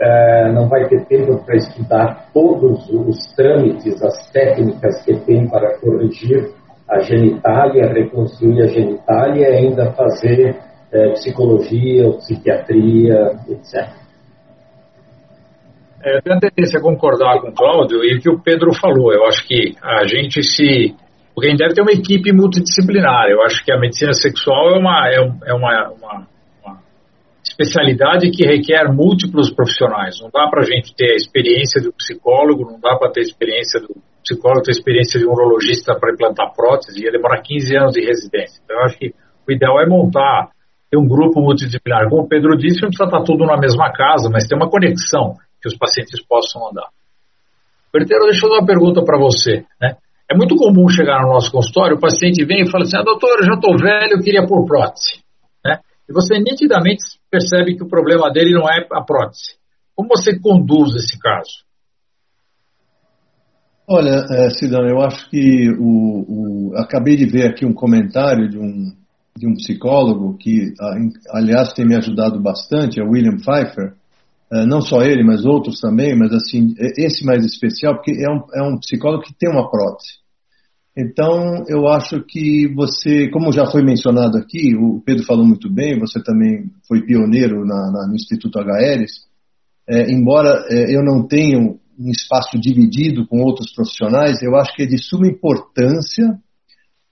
é, 0.00 0.52
não 0.52 0.68
vai 0.68 0.88
ter 0.88 1.04
tempo 1.06 1.44
para 1.44 1.56
estudar 1.56 2.28
todos 2.32 2.88
os 2.88 3.16
trâmites, 3.34 4.00
as 4.02 4.30
técnicas 4.30 5.02
que 5.04 5.14
tem 5.20 5.48
para 5.48 5.78
corrigir 5.80 6.52
a 6.88 7.00
genitália, 7.00 7.92
reconstruir 7.92 8.62
a 8.62 8.66
genitália 8.66 9.50
e 9.50 9.56
ainda 9.56 9.92
fazer 9.92 10.56
é, 10.92 11.12
psicologia, 11.12 12.10
psiquiatria, 12.12 13.32
etc. 13.48 14.08
É, 16.02 16.20
tenho 16.20 16.36
a 16.36 16.40
tendência 16.40 16.78
a 16.78 16.82
concordar 16.82 17.40
com 17.40 17.48
o 17.48 17.52
Cláudio 17.52 18.04
e 18.04 18.16
o 18.16 18.20
que 18.20 18.30
o 18.30 18.40
Pedro 18.40 18.72
falou. 18.72 19.12
Eu 19.12 19.26
acho 19.26 19.46
que 19.46 19.74
a 19.82 20.06
gente 20.06 20.42
se. 20.42 20.94
Porque 21.34 21.48
a 21.48 21.50
gente 21.50 21.58
deve 21.58 21.74
ter 21.74 21.82
uma 21.82 21.92
equipe 21.92 22.32
multidisciplinar. 22.32 23.26
Eu 23.28 23.42
acho 23.42 23.64
que 23.64 23.72
a 23.72 23.78
medicina 23.78 24.12
sexual 24.12 24.74
é 24.74 24.78
uma, 24.78 25.08
é, 25.08 25.50
é 25.50 25.54
uma, 25.54 25.90
uma 25.90 26.26
especialidade 27.50 28.30
que 28.30 28.46
requer 28.46 28.92
múltiplos 28.92 29.50
profissionais. 29.50 30.20
Não 30.20 30.30
dá 30.30 30.48
para 30.48 30.62
a 30.62 30.64
gente 30.64 30.94
ter 30.94 31.12
a 31.12 31.16
experiência 31.16 31.80
do 31.80 31.92
psicólogo, 31.92 32.64
não 32.64 32.78
dá 32.78 32.96
para 32.96 33.10
ter 33.10 33.20
a 33.20 33.24
experiência 33.24 33.80
do 33.80 33.96
psicólogo, 34.22 34.62
ter 34.62 34.70
a 34.70 34.76
experiência 34.78 35.18
de 35.18 35.26
um 35.26 35.32
urologista 35.32 35.94
para 35.98 36.12
implantar 36.12 36.54
prótese, 36.54 37.02
ia 37.02 37.10
demorar 37.10 37.42
15 37.42 37.76
anos 37.76 37.92
de 37.92 38.04
residência. 38.04 38.60
Então, 38.62 38.76
eu 38.76 38.84
acho 38.84 38.98
que 38.98 39.14
o 39.48 39.52
ideal 39.52 39.80
é 39.80 39.86
montar, 39.86 40.50
ter 40.90 40.98
um 40.98 41.08
grupo 41.08 41.40
multidisciplinar. 41.40 42.08
Como 42.08 42.22
o 42.22 42.28
Pedro 42.28 42.56
disse, 42.56 42.82
não 42.82 42.88
precisa 42.88 43.08
estar 43.08 43.22
tudo 43.22 43.44
na 43.46 43.56
mesma 43.56 43.90
casa, 43.92 44.28
mas 44.30 44.46
ter 44.46 44.54
uma 44.54 44.68
conexão 44.68 45.34
que 45.60 45.68
os 45.68 45.76
pacientes 45.76 46.20
possam 46.26 46.68
andar. 46.68 46.88
Berteiro, 47.92 48.24
deixa 48.24 48.46
eu 48.46 48.50
dar 48.50 48.58
uma 48.58 48.66
pergunta 48.66 49.02
para 49.02 49.18
você. 49.18 49.64
Né? 49.80 49.96
É 50.30 50.36
muito 50.36 50.56
comum 50.56 50.88
chegar 50.88 51.22
no 51.22 51.32
nosso 51.32 51.50
consultório, 51.50 51.96
o 51.96 52.00
paciente 52.00 52.44
vem 52.44 52.62
e 52.62 52.70
fala 52.70 52.84
assim, 52.84 52.98
ah, 52.98 53.02
doutor, 53.02 53.38
eu 53.40 53.46
já 53.46 53.54
estou 53.54 53.76
velho, 53.78 54.12
eu 54.12 54.20
queria 54.20 54.46
pôr 54.46 54.64
prótese. 54.66 55.22
E 56.08 56.12
você 56.12 56.38
nitidamente 56.38 57.02
percebe 57.30 57.76
que 57.76 57.82
o 57.82 57.88
problema 57.88 58.30
dele 58.32 58.52
não 58.52 58.68
é 58.68 58.86
a 58.92 59.02
prótese. 59.02 59.56
Como 59.94 60.08
você 60.08 60.38
conduz 60.38 60.94
esse 60.94 61.18
caso? 61.18 61.66
Olha, 63.86 64.26
é, 64.30 64.50
Sidão, 64.50 64.86
eu 64.86 65.00
acho 65.00 65.28
que 65.30 65.70
o, 65.78 66.72
o, 66.72 66.76
acabei 66.76 67.16
de 67.16 67.24
ver 67.24 67.48
aqui 67.48 67.64
um 67.64 67.72
comentário 67.72 68.48
de 68.48 68.58
um, 68.58 68.92
de 69.36 69.46
um 69.46 69.54
psicólogo 69.54 70.36
que, 70.36 70.74
aliás, 71.30 71.72
tem 71.72 71.86
me 71.86 71.96
ajudado 71.96 72.38
bastante, 72.38 73.00
é 73.00 73.02
William 73.02 73.38
Pfeiffer, 73.38 73.94
é, 74.52 74.66
não 74.66 74.82
só 74.82 75.02
ele, 75.02 75.24
mas 75.24 75.44
outros 75.44 75.80
também, 75.80 76.14
mas 76.14 76.32
assim, 76.32 76.74
esse 76.98 77.24
mais 77.24 77.44
especial, 77.44 77.94
porque 77.94 78.12
é 78.12 78.30
um, 78.30 78.44
é 78.54 78.62
um 78.62 78.78
psicólogo 78.78 79.24
que 79.24 79.34
tem 79.34 79.50
uma 79.50 79.70
prótese. 79.70 80.17
Então, 81.00 81.62
eu 81.68 81.86
acho 81.86 82.24
que 82.24 82.66
você, 82.74 83.30
como 83.30 83.52
já 83.52 83.64
foi 83.70 83.84
mencionado 83.84 84.36
aqui, 84.36 84.74
o 84.74 85.00
Pedro 85.00 85.24
falou 85.24 85.46
muito 85.46 85.72
bem, 85.72 85.96
você 85.96 86.20
também 86.20 86.72
foi 86.88 87.02
pioneiro 87.02 87.64
na, 87.64 87.92
na, 87.92 88.08
no 88.08 88.16
Instituto 88.16 88.58
HLs, 88.58 89.28
é, 89.88 90.10
embora 90.10 90.66
é, 90.68 90.92
eu 90.92 91.04
não 91.04 91.24
tenha 91.24 91.56
um 91.56 92.10
espaço 92.10 92.58
dividido 92.58 93.28
com 93.28 93.38
outros 93.38 93.72
profissionais, 93.72 94.42
eu 94.42 94.56
acho 94.56 94.74
que 94.74 94.82
é 94.82 94.86
de 94.86 94.98
suma 94.98 95.28
importância 95.28 96.36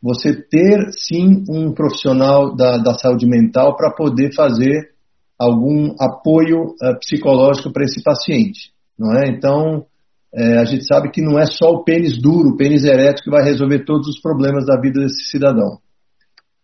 você 0.02 0.34
ter, 0.34 0.90
sim, 0.90 1.44
um 1.48 1.72
profissional 1.72 2.56
da, 2.56 2.78
da 2.78 2.94
saúde 2.94 3.24
mental 3.24 3.76
para 3.76 3.94
poder 3.94 4.34
fazer 4.34 4.90
algum 5.38 5.94
apoio 6.00 6.74
uh, 6.82 6.98
psicológico 6.98 7.72
para 7.72 7.84
esse 7.84 8.02
paciente, 8.02 8.72
não 8.98 9.16
é? 9.16 9.28
Então, 9.28 9.86
é, 10.34 10.58
a 10.58 10.64
gente 10.64 10.84
sabe 10.86 11.10
que 11.10 11.22
não 11.22 11.38
é 11.38 11.46
só 11.46 11.70
o 11.70 11.84
pênis 11.84 12.20
duro, 12.20 12.50
o 12.50 12.56
pênis 12.56 12.84
ereto 12.84 13.22
que 13.22 13.30
vai 13.30 13.42
resolver 13.42 13.84
todos 13.84 14.08
os 14.08 14.20
problemas 14.20 14.66
da 14.66 14.78
vida 14.80 15.00
desse 15.00 15.30
cidadão. 15.30 15.78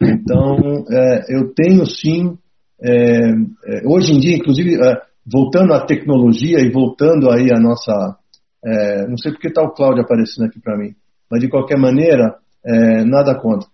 Então, 0.00 0.84
é, 0.90 1.36
eu 1.36 1.52
tenho 1.54 1.86
sim 1.86 2.36
é, 2.84 3.30
é, 3.30 3.86
hoje 3.86 4.12
em 4.12 4.18
dia, 4.18 4.36
inclusive, 4.36 4.74
é, 4.74 5.00
voltando 5.24 5.72
à 5.72 5.86
tecnologia 5.86 6.58
e 6.58 6.70
voltando 6.70 7.30
aí 7.30 7.48
a 7.52 7.60
nossa, 7.60 8.16
é, 8.64 9.06
não 9.06 9.16
sei 9.16 9.30
porque 9.30 9.48
está 9.48 9.62
o 9.62 9.70
Cláudio 9.70 10.02
aparecendo 10.02 10.46
aqui 10.46 10.60
para 10.60 10.76
mim, 10.76 10.94
mas 11.30 11.40
de 11.40 11.48
qualquer 11.48 11.78
maneira, 11.78 12.36
nada 13.06 13.34
contra. 13.40 13.66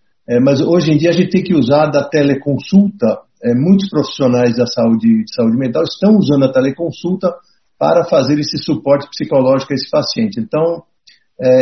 mas 0.43 0.62
hoje 0.62 0.93
em 0.93 0.97
dia 0.97 1.11
a 1.11 1.12
gente 1.12 1.30
tem 1.30 1.43
que 1.43 1.55
usar 1.55 1.89
da 1.89 2.09
teleconsulta. 2.09 3.20
muitos 3.55 3.91
profissionais 3.91 4.57
da 4.57 4.66
saúde, 4.66 5.24
de 5.24 5.34
saúde 5.34 5.59
mental 5.59 5.82
estão 5.82 6.16
usando 6.16 6.45
a 6.47 6.53
teleconsulta 6.53 7.34
para 7.79 8.05
fazer 8.05 8.39
esse 8.39 8.59
suporte 8.59 9.09
psicológico 9.09 9.72
a 9.72 9.76
esse 9.76 9.89
paciente. 9.91 10.41
Então, 10.41 10.83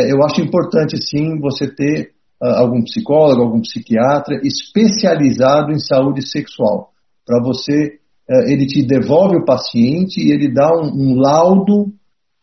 eu 0.09 0.23
acho 0.23 0.41
importante 0.41 0.97
sim 0.97 1.39
você 1.39 1.67
ter 1.67 2.11
uh, 2.41 2.55
algum 2.57 2.83
psicólogo, 2.83 3.43
algum 3.43 3.61
psiquiatra 3.61 4.39
especializado 4.43 5.71
em 5.71 5.79
saúde 5.79 6.27
sexual 6.27 6.91
para 7.25 7.41
você, 7.43 7.99
é, 8.29 8.51
ele 8.51 8.65
te 8.65 8.81
devolve 8.83 9.37
o 9.37 9.45
paciente 9.45 10.21
e 10.21 10.31
ele 10.31 10.53
dá 10.53 10.69
um, 10.71 10.91
um 10.93 11.15
laudo 11.15 11.93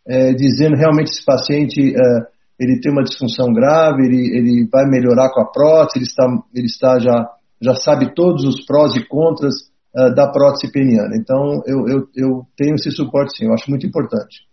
é, 0.06 0.32
dizendo 0.34 0.76
realmente 0.76 1.10
esse 1.10 1.24
paciente 1.24 1.94
é, 1.94 2.34
ele 2.58 2.80
tem 2.80 2.92
uma 2.92 3.02
disfunção 3.02 3.52
grave, 3.52 4.04
ele, 4.04 4.36
ele 4.36 4.68
vai 4.70 4.84
melhorar 4.86 5.30
com 5.30 5.40
a 5.40 5.50
prótese, 5.50 5.98
ele 5.98 6.04
está, 6.04 6.26
ele 6.54 6.66
está 6.66 6.98
já, 6.98 7.30
já 7.60 7.74
sabe 7.74 8.14
todos 8.14 8.44
os 8.44 8.64
prós 8.64 8.94
e 8.94 9.06
contras 9.06 9.54
uh, 9.94 10.14
da 10.14 10.30
prótese 10.30 10.70
peniana. 10.72 11.16
Então, 11.16 11.62
eu, 11.66 11.88
eu, 11.88 12.08
eu 12.16 12.46
tenho 12.56 12.74
esse 12.74 12.90
suporte 12.90 13.36
sim, 13.36 13.46
eu 13.46 13.54
acho 13.54 13.70
muito 13.70 13.86
importante. 13.86 14.46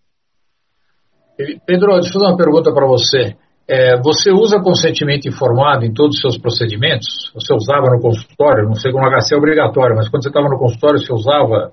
Pedro, 1.65 1.93
deixa 1.93 2.09
eu 2.09 2.13
fazer 2.13 2.25
uma 2.25 2.37
pergunta 2.37 2.71
para 2.73 2.85
você. 2.85 3.35
É, 3.67 3.99
você 4.01 4.31
usa 4.31 4.61
consentimento 4.61 5.27
informado 5.27 5.85
em 5.85 5.93
todos 5.93 6.17
os 6.17 6.21
seus 6.21 6.37
procedimentos? 6.37 7.31
Você 7.33 7.53
usava 7.53 7.87
no 7.89 8.01
consultório? 8.01 8.67
Não 8.67 8.75
sei 8.75 8.91
como 8.91 9.07
HC 9.07 9.33
é 9.33 9.37
obrigatório, 9.37 9.95
mas 9.95 10.09
quando 10.09 10.23
você 10.23 10.29
estava 10.29 10.49
no 10.49 10.59
consultório, 10.59 10.99
você 10.99 11.13
usava 11.13 11.71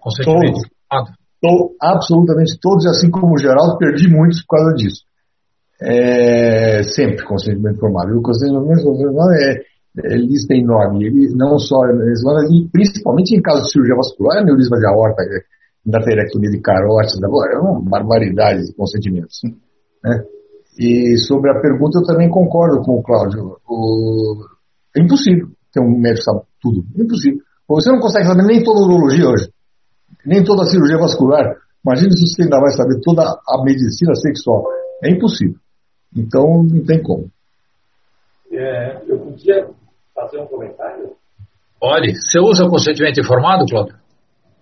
consentimento 0.00 0.52
todos, 0.52 0.66
informado? 0.66 1.16
Tô, 1.40 1.76
absolutamente 1.80 2.58
todos, 2.60 2.86
assim 2.86 3.10
como 3.10 3.34
o 3.34 3.38
Geraldo, 3.38 3.78
perdi 3.78 4.08
muitos 4.08 4.42
por 4.42 4.58
causa 4.58 4.74
disso. 4.74 5.02
É, 5.80 6.82
sempre 6.82 7.24
consentimento 7.24 7.76
informado. 7.76 8.10
E 8.12 8.18
o 8.18 8.22
consentimento 8.22 8.80
informado 8.80 9.32
é, 9.32 9.62
é 10.02 10.16
lista 10.16 10.54
enorme. 10.54 11.06
Ele 11.06 11.34
não 11.34 11.58
só, 11.58 11.80
principalmente 12.72 13.36
em 13.36 13.42
caso 13.42 13.62
de 13.62 13.70
cirurgia 13.70 13.96
vascular, 13.96 14.38
aneurisma 14.38 14.78
de 14.78 14.86
aorta, 14.86 15.22
endarterectomia 15.86 16.50
de 16.50 16.60
carótida, 16.60 17.26
é 17.26 17.58
uma 17.58 17.80
barbaridade 17.80 18.66
de 18.66 18.74
consentimentos. 18.74 19.40
Né? 20.02 20.24
E 20.78 21.16
sobre 21.18 21.50
a 21.50 21.60
pergunta, 21.60 21.98
eu 21.98 22.04
também 22.04 22.28
concordo 22.28 22.82
com 22.82 22.98
o 22.98 23.02
Cláudio. 23.02 23.58
O... 23.68 24.44
É 24.96 25.02
impossível 25.02 25.48
ter 25.72 25.80
um 25.80 25.98
médico 25.98 26.24
sabe 26.24 26.40
tudo. 26.60 26.84
É 26.98 27.02
impossível. 27.02 27.40
Você 27.68 27.90
não 27.90 28.00
consegue 28.00 28.26
saber 28.26 28.44
nem 28.44 28.62
toda 28.62 28.80
a 28.80 28.84
urologia 28.84 29.28
hoje, 29.28 29.50
nem 30.26 30.44
toda 30.44 30.62
a 30.62 30.66
cirurgia 30.66 30.98
vascular. 30.98 31.56
Imagina 31.84 32.10
se 32.12 32.26
você 32.26 32.42
ainda 32.42 32.60
vai 32.60 32.70
saber 32.72 33.00
toda 33.02 33.22
a 33.22 33.64
medicina 33.64 34.14
sexual. 34.14 34.64
É 35.02 35.10
impossível. 35.10 35.56
Então, 36.16 36.62
não 36.62 36.84
tem 36.84 37.02
como. 37.02 37.28
É, 38.52 39.02
eu 39.08 39.18
podia 39.18 39.68
fazer 40.14 40.38
um 40.38 40.46
comentário? 40.46 41.16
Pode. 41.80 42.14
Você 42.14 42.38
usa 42.38 42.68
consentimento 42.68 43.20
informado, 43.20 43.66
Cláudio? 43.66 43.96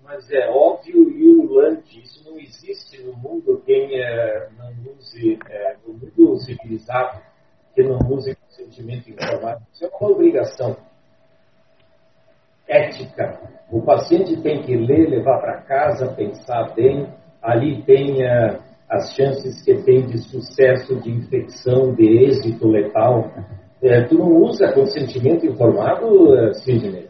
Mas 0.03 0.31
é 0.31 0.49
óbvio 0.51 1.11
e 1.11 1.29
ululante. 1.29 2.01
Isso 2.01 2.29
não 2.29 2.39
existe 2.39 3.03
no 3.03 3.15
mundo 3.15 3.63
quem 3.65 4.01
é, 4.01 4.49
não 4.59 4.73
use 4.99 5.39
é, 5.49 5.77
mundo 5.87 6.39
civilizado 6.39 7.21
que 7.75 7.83
não 7.83 7.99
use 8.11 8.35
consentimento 8.35 9.09
informado. 9.09 9.63
Isso 9.73 9.85
é 9.85 9.89
uma 9.89 10.11
obrigação 10.11 10.77
ética. 12.69 13.39
O 13.71 13.83
paciente 13.83 14.41
tem 14.43 14.63
que 14.63 14.77
ler, 14.77 15.09
levar 15.09 15.41
para 15.41 15.63
casa, 15.63 16.15
pensar 16.15 16.75
bem. 16.75 17.09
Ali 17.43 17.83
tem 17.85 18.23
uh, 18.23 18.61
as 18.89 19.15
chances 19.15 19.63
que 19.65 19.83
tem 19.83 20.07
de 20.07 20.19
sucesso, 20.19 21.01
de 21.01 21.11
infecção, 21.11 21.95
de 21.95 22.25
êxito 22.25 22.69
letal. 22.69 23.31
Uh, 23.83 24.09
tu 24.09 24.17
não 24.17 24.29
usa 24.43 24.73
consentimento 24.73 25.45
informado, 25.45 26.07
uh, 26.07 26.55
Sidney? 26.55 27.09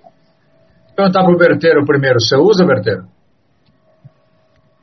Vou 0.86 0.96
perguntar 0.96 1.22
para 1.22 1.34
o 1.34 1.38
Berteiro 1.38 1.84
primeiro. 1.84 2.18
Você 2.18 2.36
usa, 2.36 2.64
Berteiro? 2.64 3.04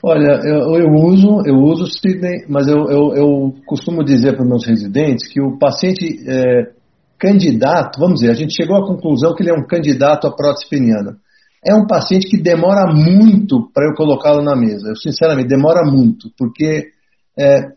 Olha, 0.01 0.39
eu, 0.45 0.75
eu, 0.77 0.89
uso, 0.91 1.41
eu 1.45 1.55
uso 1.55 1.85
Sidney, 1.87 2.45
mas 2.47 2.67
eu, 2.67 2.89
eu, 2.89 3.15
eu 3.15 3.53
costumo 3.65 4.03
dizer 4.03 4.33
para 4.33 4.43
os 4.43 4.49
meus 4.49 4.65
residentes 4.65 5.27
que 5.27 5.41
o 5.41 5.57
paciente 5.57 6.23
é, 6.25 6.71
candidato, 7.19 7.99
vamos 7.99 8.21
dizer, 8.21 8.31
a 8.31 8.35
gente 8.35 8.55
chegou 8.55 8.77
à 8.77 8.87
conclusão 8.87 9.35
que 9.35 9.43
ele 9.43 9.49
é 9.49 9.53
um 9.53 9.67
candidato 9.67 10.25
à 10.25 10.31
prótese 10.31 10.69
peniana. 10.69 11.17
É 11.65 11.75
um 11.75 11.85
paciente 11.85 12.29
que 12.29 12.41
demora 12.41 12.93
muito 12.93 13.69
para 13.73 13.87
eu 13.87 13.93
colocá-lo 13.93 14.41
na 14.41 14.55
mesa. 14.55 14.89
Eu, 14.89 14.95
sinceramente, 14.95 15.49
demora 15.49 15.81
muito, 15.83 16.29
porque 16.37 16.91
é, 17.37 17.67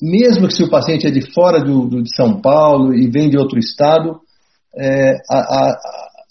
mesmo 0.00 0.46
que 0.46 0.54
se 0.54 0.62
o 0.62 0.70
paciente 0.70 1.06
é 1.06 1.10
de 1.10 1.32
fora 1.32 1.60
do, 1.60 1.86
do, 1.86 2.02
de 2.02 2.14
São 2.14 2.40
Paulo 2.40 2.94
e 2.94 3.08
vem 3.08 3.30
de 3.30 3.38
outro 3.38 3.58
estado, 3.58 4.20
é, 4.76 5.16
a, 5.30 5.38
a, 5.38 5.78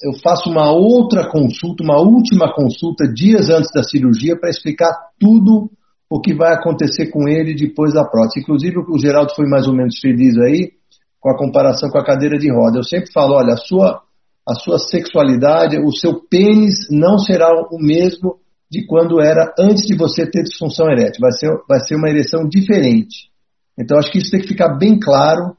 eu 0.04 0.14
faço 0.22 0.50
uma 0.50 0.72
outra 0.72 1.30
consulta, 1.30 1.84
uma 1.84 2.00
última 2.00 2.54
consulta 2.54 3.08
dias 3.08 3.50
antes 3.50 3.72
da 3.74 3.84
cirurgia 3.84 4.38
para 4.40 4.50
explicar 4.50 4.92
tudo 5.20 5.72
o 6.10 6.22
que 6.22 6.36
vai 6.36 6.54
acontecer 6.54 7.08
com 7.08 7.28
ele 7.28 7.56
depois 7.56 7.94
da 7.94 8.06
prótese. 8.06 8.42
Inclusive, 8.42 8.78
o 8.88 9.00
Geraldo 9.00 9.34
foi 9.36 9.48
mais 9.48 9.68
ou 9.68 9.74
menos 9.74 10.00
feliz 10.00 10.38
aí 10.38 10.74
com 11.20 11.32
a 11.32 11.38
comparação 11.38 11.90
com 11.90 11.98
a 11.98 12.06
cadeira 12.06 12.38
de 12.38 12.52
roda. 12.52 12.78
Eu 12.78 12.84
sempre 12.84 13.12
falo, 13.12 13.34
olha, 13.34 13.54
a 13.54 13.58
sua, 13.58 14.02
a 14.48 14.54
sua 14.54 14.78
sexualidade, 14.78 15.80
o 15.80 15.92
seu 15.92 16.22
pênis 16.30 16.88
não 16.92 17.18
será 17.18 17.50
o 17.72 17.80
mesmo 17.80 18.38
de 18.70 18.86
quando 18.86 19.20
era 19.20 19.52
antes 19.58 19.86
de 19.86 19.96
você 19.96 20.30
ter 20.30 20.44
disfunção 20.44 20.88
erétil. 20.88 21.22
Vai 21.22 21.32
ser, 21.32 21.50
vai 21.68 21.80
ser 21.80 21.96
uma 21.96 22.10
ereção 22.10 22.48
diferente. 22.48 23.34
Então, 23.78 23.98
acho 23.98 24.12
que 24.12 24.20
isso 24.20 24.32
tem 24.32 24.42
que 24.42 24.48
ficar 24.48 24.78
bem 24.78 25.00
claro 25.00 25.52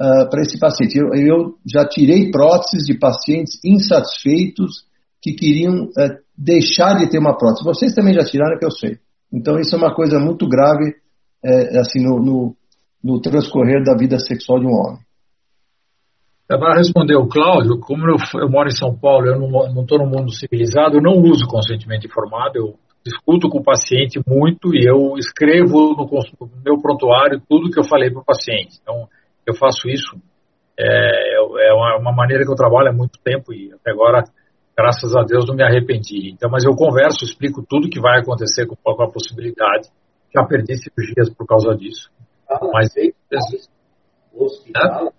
uh, 0.00 0.28
para 0.28 0.42
esse 0.42 0.58
paciente. 0.58 0.98
Eu, 0.98 1.14
eu, 1.14 1.54
já 1.66 1.86
tirei 1.86 2.30
próteses 2.30 2.86
de 2.86 2.98
pacientes 2.98 3.58
insatisfeitos 3.64 4.84
que 5.20 5.32
queriam 5.32 5.84
uh, 5.84 6.18
deixar 6.36 6.98
de 6.98 7.08
ter 7.08 7.18
uma 7.18 7.36
prótese. 7.36 7.64
Vocês 7.64 7.94
também 7.94 8.14
já 8.14 8.24
tiraram, 8.24 8.58
que 8.58 8.64
eu 8.64 8.70
sei. 8.70 8.98
Então, 9.32 9.58
isso 9.58 9.74
é 9.74 9.78
uma 9.78 9.94
coisa 9.94 10.18
muito 10.18 10.48
grave 10.48 10.90
uh, 11.44 11.80
assim, 11.80 12.02
no, 12.02 12.18
no, 12.18 12.56
no, 13.02 13.20
transcorrer 13.20 13.84
da 13.84 13.96
vida 13.96 14.18
sexual 14.18 14.58
de 14.58 14.66
um 14.66 14.74
homem. 14.74 14.98
É, 16.50 16.58
para 16.58 16.76
responder 16.76 17.16
o 17.16 17.28
Cláudio, 17.28 17.78
como 17.78 18.02
eu, 18.08 18.16
eu, 18.40 18.50
moro 18.50 18.68
em 18.68 18.76
São 18.76 18.94
Paulo, 18.94 19.26
eu 19.26 19.38
não 19.38 19.82
estou 19.82 19.98
no 19.98 20.06
mundo 20.06 20.32
civilizado, 20.32 20.96
eu 20.96 21.02
não 21.02 21.22
uso 21.22 21.46
consentimento 21.46 22.06
informado, 22.06 22.58
eu 22.58 22.74
discuto 23.04 23.48
com 23.48 23.58
o 23.58 23.64
paciente 23.64 24.20
muito 24.26 24.74
e 24.74 24.86
eu 24.86 25.16
escrevo 25.18 25.94
no, 25.96 26.06
no 26.06 26.62
meu 26.64 26.80
prontuário 26.80 27.42
tudo 27.48 27.70
que 27.70 27.78
eu 27.78 27.84
falei 27.84 28.10
para 28.10 28.20
o 28.20 28.24
paciente. 28.24 28.78
Então, 28.80 29.08
eu 29.46 29.54
faço 29.54 29.88
isso. 29.88 30.16
É, 30.78 31.36
é 31.68 31.72
uma 31.98 32.12
maneira 32.12 32.44
que 32.44 32.50
eu 32.50 32.56
trabalho 32.56 32.88
há 32.88 32.92
muito 32.92 33.18
tempo 33.22 33.52
e 33.52 33.72
até 33.72 33.90
agora, 33.90 34.24
graças 34.76 35.14
a 35.14 35.22
Deus, 35.22 35.46
não 35.46 35.54
me 35.54 35.64
arrependi. 35.64 36.30
Então, 36.30 36.48
mas 36.50 36.64
eu 36.64 36.74
converso, 36.74 37.24
explico 37.24 37.64
tudo 37.68 37.90
que 37.90 38.00
vai 38.00 38.20
acontecer 38.20 38.66
com, 38.66 38.76
com 38.76 39.02
a 39.02 39.10
possibilidade. 39.10 39.88
Já 40.34 40.44
perdi 40.44 40.76
cirurgias 40.76 41.28
por 41.34 41.46
causa 41.46 41.76
disso. 41.76 42.10
mas 42.72 42.88
o 44.32 44.44
hospital, 44.44 45.12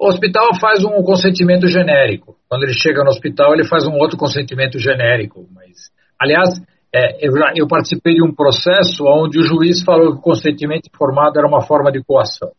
o 0.00 0.08
hospital 0.08 0.48
faz 0.58 0.82
um 0.82 1.02
consentimento 1.02 1.68
genérico. 1.68 2.34
Quando 2.48 2.62
ele 2.62 2.72
chega 2.72 3.04
no 3.04 3.10
hospital, 3.10 3.52
ele 3.52 3.68
faz 3.68 3.86
um 3.86 3.92
outro 3.98 4.16
consentimento 4.16 4.78
genérico. 4.78 5.46
Mas, 5.54 5.90
aliás, 6.18 6.48
é, 6.92 7.18
eu, 7.20 7.34
eu, 7.54 7.68
participei 7.68 8.14
de 8.14 8.24
um 8.24 8.34
processo 8.34 9.04
onde 9.06 9.38
o 9.38 9.42
juiz 9.42 9.82
falou 9.84 10.12
que 10.12 10.18
o 10.18 10.22
consentimento 10.22 10.88
informado 10.88 11.38
era 11.38 11.46
uma 11.46 11.60
forma 11.60 11.92
de 11.92 12.02
coação. 12.02 12.50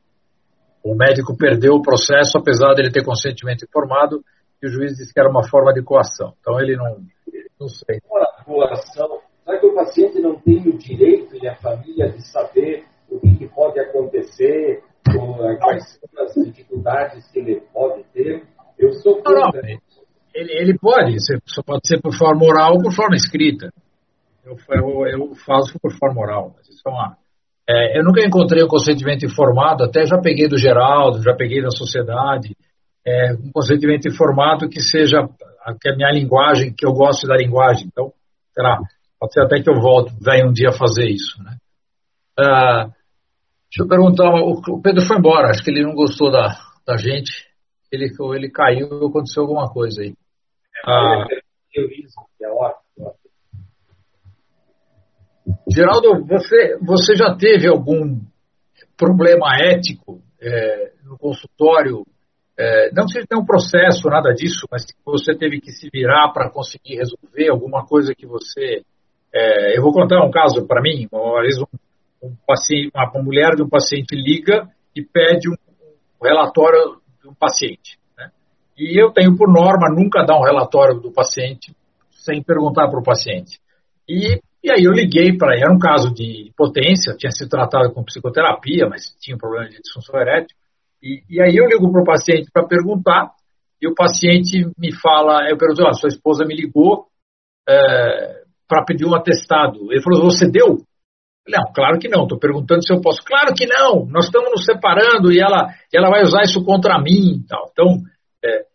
O 0.84 0.94
médico 0.94 1.36
perdeu 1.36 1.74
o 1.74 1.82
processo, 1.82 2.38
apesar 2.38 2.76
de 2.76 2.84
ele 2.84 2.92
ter 2.92 3.04
consentimento 3.04 3.66
informado, 3.66 4.22
e 4.62 4.68
o 4.68 4.70
juiz 4.70 4.96
disse 4.96 5.12
que 5.12 5.20
era 5.20 5.30
uma 5.30 5.48
forma 5.50 5.74
de 5.74 5.82
coação. 5.82 6.34
Então 6.40 6.60
ele 6.60 6.78
não, 6.78 6.98
não 7.60 7.68
sei. 7.68 8.00
Coação. 8.46 9.20
Será 9.44 9.60
que 9.60 9.66
o 9.66 9.74
paciente 9.74 10.20
não 10.20 10.36
tem 10.36 10.60
o 10.60 10.78
direito 10.78 11.36
e 11.42 11.48
a 11.48 11.56
família 11.56 12.08
de 12.12 12.22
saber 12.22 12.86
o 13.10 13.20
que, 13.20 13.36
que 13.36 13.48
pode 13.48 13.80
acontecer, 13.80 14.84
quais 15.60 16.00
são 16.00 16.24
as 16.24 16.34
dificuldades 16.34 17.28
que 17.32 17.40
ele 17.40 17.62
pode 17.74 18.04
ter? 18.14 18.44
Eu 18.78 18.94
sou 18.94 19.22
contra. 19.22 19.62
Ele, 20.34 20.54
ele 20.54 20.78
pode, 20.78 21.18
só 21.46 21.62
pode 21.62 21.88
ser 21.88 22.02
por 22.02 22.14
forma 22.14 22.46
oral 22.46 22.76
ou 22.76 22.82
por 22.82 22.94
forma 22.94 23.16
escrita. 23.16 23.72
Eu, 24.46 24.56
eu, 24.70 25.08
eu 25.08 25.36
faço 25.36 25.78
por 25.80 25.92
forma 25.94 26.22
oral. 26.22 26.56
Isso 26.70 26.82
é 26.88 26.90
uma, 26.90 27.18
é, 27.70 28.00
eu 28.00 28.04
nunca 28.04 28.26
encontrei 28.26 28.64
um 28.64 28.68
consentimento 28.68 29.26
informado, 29.26 29.84
até 29.84 30.06
já 30.06 30.18
peguei 30.18 30.48
do 30.48 30.58
Geraldo, 30.58 31.22
já 31.22 31.34
peguei 31.34 31.62
da 31.62 31.70
sociedade, 31.70 32.56
é, 33.06 33.34
um 33.34 33.52
consentimento 33.52 34.08
informado 34.08 34.68
que 34.68 34.82
seja 34.82 35.28
que 35.80 35.90
a 35.90 35.96
minha 35.96 36.12
linguagem, 36.12 36.74
que 36.74 36.86
eu 36.86 36.92
gosto 36.92 37.28
da 37.28 37.38
linguagem. 37.38 37.88
Então, 37.88 38.12
será, 38.54 38.78
pode 39.20 39.34
ser 39.34 39.42
até 39.42 39.62
que 39.62 39.70
eu 39.70 39.80
volte, 39.80 40.14
venha 40.20 40.48
um 40.48 40.52
dia 40.52 40.72
fazer 40.72 41.06
isso. 41.06 41.42
Né? 41.44 41.56
Ah, 42.40 42.90
deixa 43.72 43.84
eu 43.84 43.88
perguntar, 43.88 44.30
o 44.30 44.82
Pedro 44.82 45.06
foi 45.08 45.18
embora, 45.18 45.50
acho 45.50 45.64
que 45.64 45.72
ele 45.72 45.84
não 45.84 45.96
gostou 45.96 46.30
da, 46.30 46.58
da 46.86 46.98
gente, 46.98 47.32
ele, 47.90 48.10
ele 48.36 48.52
caiu, 48.52 49.08
aconteceu 49.08 49.44
alguma 49.44 49.72
coisa 49.72 50.02
aí. 50.02 50.14
Ah, 50.86 51.26
Geraldo, 55.74 56.26
você, 56.26 56.78
você 56.82 57.16
já 57.16 57.34
teve 57.36 57.68
algum 57.68 58.20
problema 58.98 59.58
ético 59.58 60.22
é, 60.42 60.92
no 61.06 61.18
consultório? 61.18 62.06
É, 62.60 62.92
não 62.92 63.06
precisa 63.06 63.26
ter 63.28 63.38
um 63.38 63.46
processo, 63.46 64.08
nada 64.10 64.34
disso, 64.34 64.68
mas 64.70 64.86
que 64.86 64.94
você 65.06 65.34
teve 65.34 65.62
que 65.62 65.72
se 65.72 65.90
virar 65.90 66.32
para 66.34 66.52
conseguir 66.52 66.98
resolver 66.98 67.50
alguma 67.50 67.86
coisa 67.86 68.14
que 68.14 68.26
você. 68.26 68.84
É, 69.34 69.78
eu 69.78 69.82
vou 69.82 69.94
contar 69.94 70.24
um 70.26 70.30
caso 70.30 70.68
para 70.68 70.82
mim. 70.82 71.08
Uma 71.12 71.42
vez 71.42 71.58
um, 71.58 71.66
um 72.22 72.36
paciente, 72.46 72.92
uma 72.94 73.24
mulher 73.24 73.56
de 73.56 73.64
um 73.64 73.70
paciente 73.70 74.16
liga 74.16 74.68
e 74.96 75.04
pede 75.04 75.50
um, 75.50 75.56
relatório 76.22 77.02
de 77.22 77.30
um 77.30 77.34
paciente. 77.34 77.98
Né? 78.18 78.30
E 78.78 79.02
eu 79.02 79.12
tenho 79.12 79.36
por 79.36 79.52
norma 79.52 79.90
nunca 79.90 80.24
dar 80.24 80.38
um 80.38 80.44
relatório 80.44 81.00
do 81.00 81.12
paciente 81.12 81.76
sem 82.12 82.44
perguntar 82.44 82.88
para 82.90 83.00
o 83.00 83.04
paciente. 83.04 83.60
E 84.08 84.40
e 84.64 84.72
aí 84.72 84.84
eu 84.84 84.92
liguei 84.92 85.36
para 85.36 85.58
era 85.58 85.74
um 85.74 85.80
caso 85.80 86.14
de 86.14 86.52
potência, 86.56 87.16
tinha 87.18 87.32
sido 87.32 87.50
tratado 87.50 87.92
com 87.92 88.04
psicoterapia, 88.04 88.88
mas 88.88 89.16
tinha 89.20 89.36
um 89.36 89.40
problema 89.40 89.68
de 89.68 89.82
disfunção 89.82 90.20
erétil. 90.20 90.56
E, 91.02 91.24
e 91.28 91.42
aí 91.42 91.56
eu 91.56 91.66
ligo 91.66 91.92
para 91.92 92.02
o 92.02 92.06
paciente 92.06 92.52
para 92.54 92.68
perguntar, 92.68 93.32
e 93.82 93.88
o 93.88 93.96
paciente 93.96 94.70
me 94.78 94.94
fala, 94.94 95.50
eu 95.50 95.58
pergunto, 95.58 95.88
ah, 95.88 95.94
sua 95.94 96.10
esposa 96.10 96.46
me 96.46 96.56
ligou 96.56 97.08
é, 97.68 98.44
para 98.68 98.86
pedir 98.86 99.06
um 99.06 99.16
atestado. 99.16 99.92
Ele 99.92 100.04
falou, 100.04 100.30
você 100.30 100.48
deu? 100.48 100.86
Não, 101.48 101.74
claro 101.74 101.98
que 101.98 102.08
não, 102.08 102.24
estou 102.24 102.38
perguntando 102.38 102.86
se 102.86 102.94
eu 102.94 103.02
posso. 103.02 103.22
Claro 103.24 103.54
que 103.56 103.66
não, 103.66 104.06
nós 104.06 104.26
estamos 104.26 104.52
nos 104.52 104.66
separando 104.66 105.32
e 105.32 105.40
ela, 105.40 105.74
ela 105.92 106.10
vai 106.10 106.22
usar 106.24 106.44
isso 106.44 106.64
contra 106.64 107.02
mim 107.02 107.42
e 107.42 107.48
tal. 107.48 107.70
Então, 107.72 107.98
é, 108.46 108.66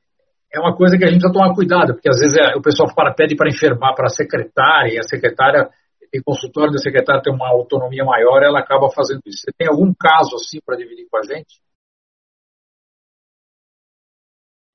é 0.54 0.60
uma 0.60 0.74
coisa 0.74 0.98
que 0.98 1.04
a 1.04 1.06
gente 1.06 1.20
precisa 1.20 1.32
tomar 1.32 1.54
cuidado, 1.54 1.94
porque 1.94 2.08
às 2.08 2.18
vezes 2.18 2.36
é, 2.36 2.56
o 2.56 2.62
pessoal 2.62 2.92
para, 2.94 3.14
pede 3.14 3.36
para 3.36 3.48
enfermar 3.48 3.94
para 3.94 4.06
a 4.06 4.10
secretária, 4.10 4.94
e 4.94 4.98
a 4.98 5.02
secretária, 5.02 5.68
tem 6.10 6.22
consultório 6.22 6.72
da 6.72 6.78
secretária 6.78 7.22
tem 7.22 7.32
uma 7.32 7.48
autonomia 7.48 8.04
maior, 8.04 8.42
ela 8.42 8.60
acaba 8.60 8.90
fazendo 8.90 9.20
isso. 9.26 9.42
Você 9.44 9.52
tem 9.56 9.68
algum 9.68 9.92
caso 9.94 10.34
assim 10.36 10.58
para 10.64 10.76
dividir 10.76 11.06
com 11.10 11.18
a 11.18 11.22
gente? 11.22 11.60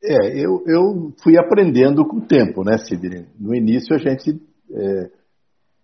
É, 0.04 0.44
eu, 0.44 0.64
eu 0.66 1.14
fui 1.22 1.38
aprendendo 1.38 2.08
com 2.08 2.18
o 2.18 2.28
tempo, 2.28 2.64
né, 2.64 2.78
Sidney? 2.78 3.28
No 3.40 3.54
início 3.54 3.96
a 3.96 4.00
gente 4.00 4.32
é, 4.74 5.12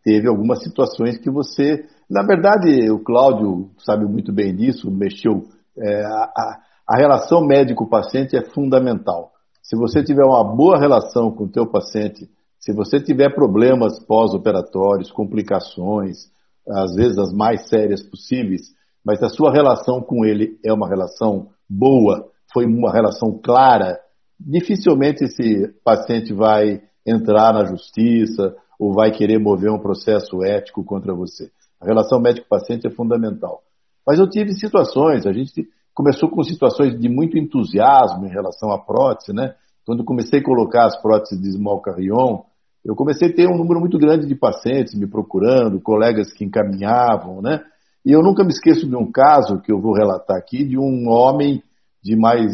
teve 0.03 0.27
algumas 0.27 0.63
situações 0.63 1.17
que 1.19 1.29
você. 1.29 1.85
Na 2.09 2.23
verdade, 2.23 2.89
o 2.89 2.99
Cláudio 2.99 3.69
sabe 3.79 4.05
muito 4.05 4.31
bem 4.31 4.55
disso, 4.55 4.89
mexeu. 4.89 5.43
É, 5.77 6.05
a, 6.05 6.59
a 6.87 6.97
relação 6.97 7.45
médico-paciente 7.45 8.37
é 8.37 8.43
fundamental. 8.51 9.31
Se 9.61 9.75
você 9.75 10.01
tiver 10.01 10.23
uma 10.23 10.43
boa 10.43 10.79
relação 10.79 11.29
com 11.29 11.43
o 11.43 11.51
teu 11.51 11.67
paciente, 11.67 12.29
se 12.57 12.73
você 12.73 13.01
tiver 13.01 13.35
problemas 13.35 13.99
pós-operatórios, 14.05 15.11
complicações, 15.11 16.31
às 16.69 16.95
vezes 16.95 17.17
as 17.17 17.33
mais 17.33 17.67
sérias 17.67 18.01
possíveis, 18.01 18.73
mas 19.05 19.21
a 19.21 19.29
sua 19.29 19.51
relação 19.51 20.01
com 20.01 20.23
ele 20.23 20.57
é 20.65 20.71
uma 20.71 20.87
relação 20.87 21.49
boa, 21.69 22.29
foi 22.53 22.65
uma 22.65 22.91
relação 22.91 23.37
clara, 23.43 23.99
dificilmente 24.39 25.25
esse 25.25 25.73
paciente 25.83 26.33
vai 26.33 26.81
entrar 27.05 27.53
na 27.53 27.65
justiça 27.65 28.55
ou 28.79 28.93
vai 28.93 29.11
querer 29.11 29.39
mover 29.39 29.71
um 29.71 29.79
processo 29.79 30.43
ético 30.43 30.83
contra 30.83 31.13
você. 31.13 31.51
A 31.81 31.85
relação 31.85 32.19
médico-paciente 32.19 32.87
é 32.87 32.89
fundamental. 32.89 33.61
Mas 34.05 34.19
eu 34.19 34.29
tive 34.29 34.53
situações, 34.53 35.25
a 35.25 35.33
gente 35.33 35.67
começou 35.93 36.29
com 36.29 36.43
situações 36.43 36.97
de 36.99 37.09
muito 37.09 37.37
entusiasmo 37.37 38.25
em 38.25 38.29
relação 38.29 38.71
à 38.71 38.79
prótese, 38.79 39.33
né? 39.33 39.55
Quando 39.85 40.03
comecei 40.03 40.39
a 40.39 40.43
colocar 40.43 40.85
as 40.85 41.01
próteses 41.01 41.41
de 41.41 41.51
Small 41.53 41.81
Carrion, 41.81 42.41
eu 42.85 42.95
comecei 42.95 43.29
a 43.29 43.33
ter 43.33 43.47
um 43.47 43.57
número 43.57 43.79
muito 43.79 43.97
grande 43.97 44.27
de 44.27 44.35
pacientes 44.35 44.93
me 44.93 45.07
procurando, 45.07 45.81
colegas 45.81 46.31
que 46.31 46.45
encaminhavam, 46.45 47.41
né? 47.41 47.63
E 48.05 48.11
eu 48.11 48.21
nunca 48.21 48.43
me 48.43 48.51
esqueço 48.51 48.87
de 48.87 48.95
um 48.95 49.11
caso 49.11 49.59
que 49.59 49.71
eu 49.71 49.81
vou 49.81 49.93
relatar 49.93 50.37
aqui, 50.37 50.63
de 50.63 50.77
um 50.77 51.09
homem 51.09 51.61
de 52.01 52.15
mais 52.15 52.53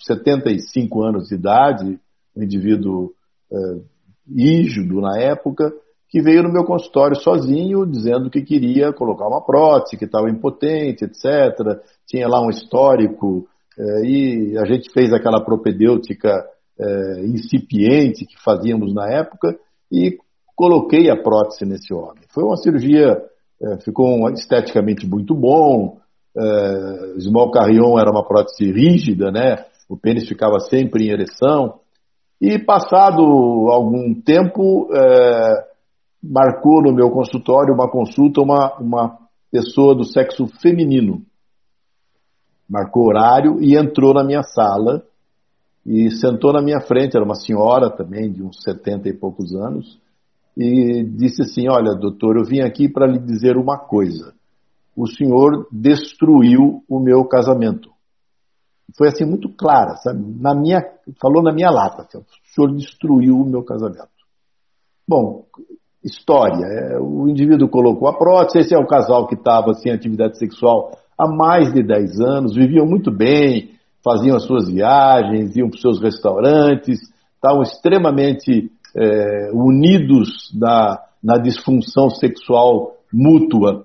75 0.00 1.02
anos 1.02 1.28
de 1.28 1.36
idade, 1.36 1.98
um 2.36 2.42
indivíduo 2.42 3.12
é, 3.50 3.56
rígido 4.28 5.00
na 5.00 5.18
época, 5.18 5.72
que 6.14 6.22
veio 6.22 6.44
no 6.44 6.52
meu 6.52 6.62
consultório 6.62 7.16
sozinho, 7.16 7.84
dizendo 7.84 8.30
que 8.30 8.40
queria 8.40 8.92
colocar 8.92 9.26
uma 9.26 9.44
prótese, 9.44 9.96
que 9.96 10.04
estava 10.04 10.30
impotente, 10.30 11.06
etc. 11.06 11.82
Tinha 12.06 12.28
lá 12.28 12.40
um 12.40 12.50
histórico, 12.50 13.48
é, 13.76 14.06
e 14.06 14.56
a 14.56 14.64
gente 14.64 14.92
fez 14.92 15.12
aquela 15.12 15.44
propedêutica 15.44 16.30
é, 16.78 17.26
incipiente 17.26 18.26
que 18.26 18.40
fazíamos 18.40 18.94
na 18.94 19.10
época 19.10 19.58
e 19.90 20.16
coloquei 20.54 21.10
a 21.10 21.20
prótese 21.20 21.64
nesse 21.64 21.92
homem. 21.92 22.22
Foi 22.32 22.44
uma 22.44 22.58
cirurgia, 22.58 23.20
é, 23.60 23.78
ficou 23.78 24.30
esteticamente 24.30 25.08
muito 25.08 25.34
bom, 25.34 25.98
é, 26.38 27.18
Small 27.22 27.50
Carrion 27.50 27.98
era 27.98 28.12
uma 28.12 28.24
prótese 28.24 28.70
rígida, 28.70 29.32
né? 29.32 29.64
O 29.88 29.96
pênis 29.96 30.28
ficava 30.28 30.60
sempre 30.60 31.06
em 31.06 31.10
ereção. 31.10 31.80
E 32.40 32.56
passado 32.56 33.20
algum 33.68 34.14
tempo, 34.14 34.88
é, 34.94 35.73
marcou 36.24 36.82
no 36.82 36.92
meu 36.92 37.10
consultório 37.10 37.74
uma 37.74 37.90
consulta 37.90 38.40
uma, 38.40 38.74
uma 38.78 39.18
pessoa 39.50 39.94
do 39.94 40.04
sexo 40.04 40.46
feminino. 40.60 41.22
Marcou 42.68 43.06
horário 43.06 43.62
e 43.62 43.76
entrou 43.76 44.14
na 44.14 44.24
minha 44.24 44.42
sala 44.42 45.04
e 45.84 46.10
sentou 46.10 46.52
na 46.52 46.62
minha 46.62 46.80
frente, 46.80 47.14
era 47.14 47.24
uma 47.24 47.34
senhora 47.34 47.90
também, 47.90 48.32
de 48.32 48.42
uns 48.42 48.62
70 48.62 49.08
e 49.08 49.12
poucos 49.12 49.54
anos, 49.54 50.00
e 50.56 51.04
disse 51.04 51.42
assim: 51.42 51.68
Olha, 51.68 51.94
doutor, 51.94 52.36
eu 52.36 52.44
vim 52.44 52.60
aqui 52.60 52.88
para 52.88 53.06
lhe 53.06 53.18
dizer 53.18 53.56
uma 53.58 53.78
coisa. 53.78 54.32
O 54.96 55.06
senhor 55.06 55.66
destruiu 55.70 56.82
o 56.88 56.98
meu 57.00 57.24
casamento. 57.26 57.90
Foi 58.96 59.08
assim 59.08 59.24
muito 59.24 59.48
clara, 59.48 59.96
sabe? 59.96 60.20
Na 60.40 60.54
minha, 60.54 60.80
falou 61.20 61.42
na 61.42 61.52
minha 61.52 61.70
lata: 61.70 62.02
assim, 62.02 62.18
o 62.18 62.54
senhor 62.54 62.74
destruiu 62.74 63.36
o 63.36 63.44
meu 63.44 63.62
casamento. 63.62 64.08
Bom, 65.06 65.44
história. 66.04 66.66
É, 66.66 66.98
o 67.00 67.26
indivíduo 67.28 67.68
colocou 67.68 68.06
a 68.08 68.16
prótese, 68.16 68.58
esse 68.58 68.74
é 68.74 68.78
o 68.78 68.86
casal 68.86 69.26
que 69.26 69.34
estava 69.34 69.72
sem 69.74 69.92
atividade 69.92 70.38
sexual 70.38 70.92
há 71.18 71.26
mais 71.26 71.72
de 71.72 71.82
10 71.82 72.20
anos, 72.20 72.54
viviam 72.54 72.86
muito 72.86 73.10
bem, 73.10 73.70
faziam 74.02 74.36
as 74.36 74.44
suas 74.44 74.68
viagens, 74.68 75.56
iam 75.56 75.68
para 75.68 75.76
os 75.76 75.80
seus 75.80 76.00
restaurantes, 76.00 77.00
estavam 77.34 77.62
extremamente 77.62 78.70
é, 78.96 79.50
unidos 79.52 80.52
na, 80.54 81.00
na 81.22 81.38
disfunção 81.38 82.10
sexual 82.10 82.96
mútua. 83.12 83.84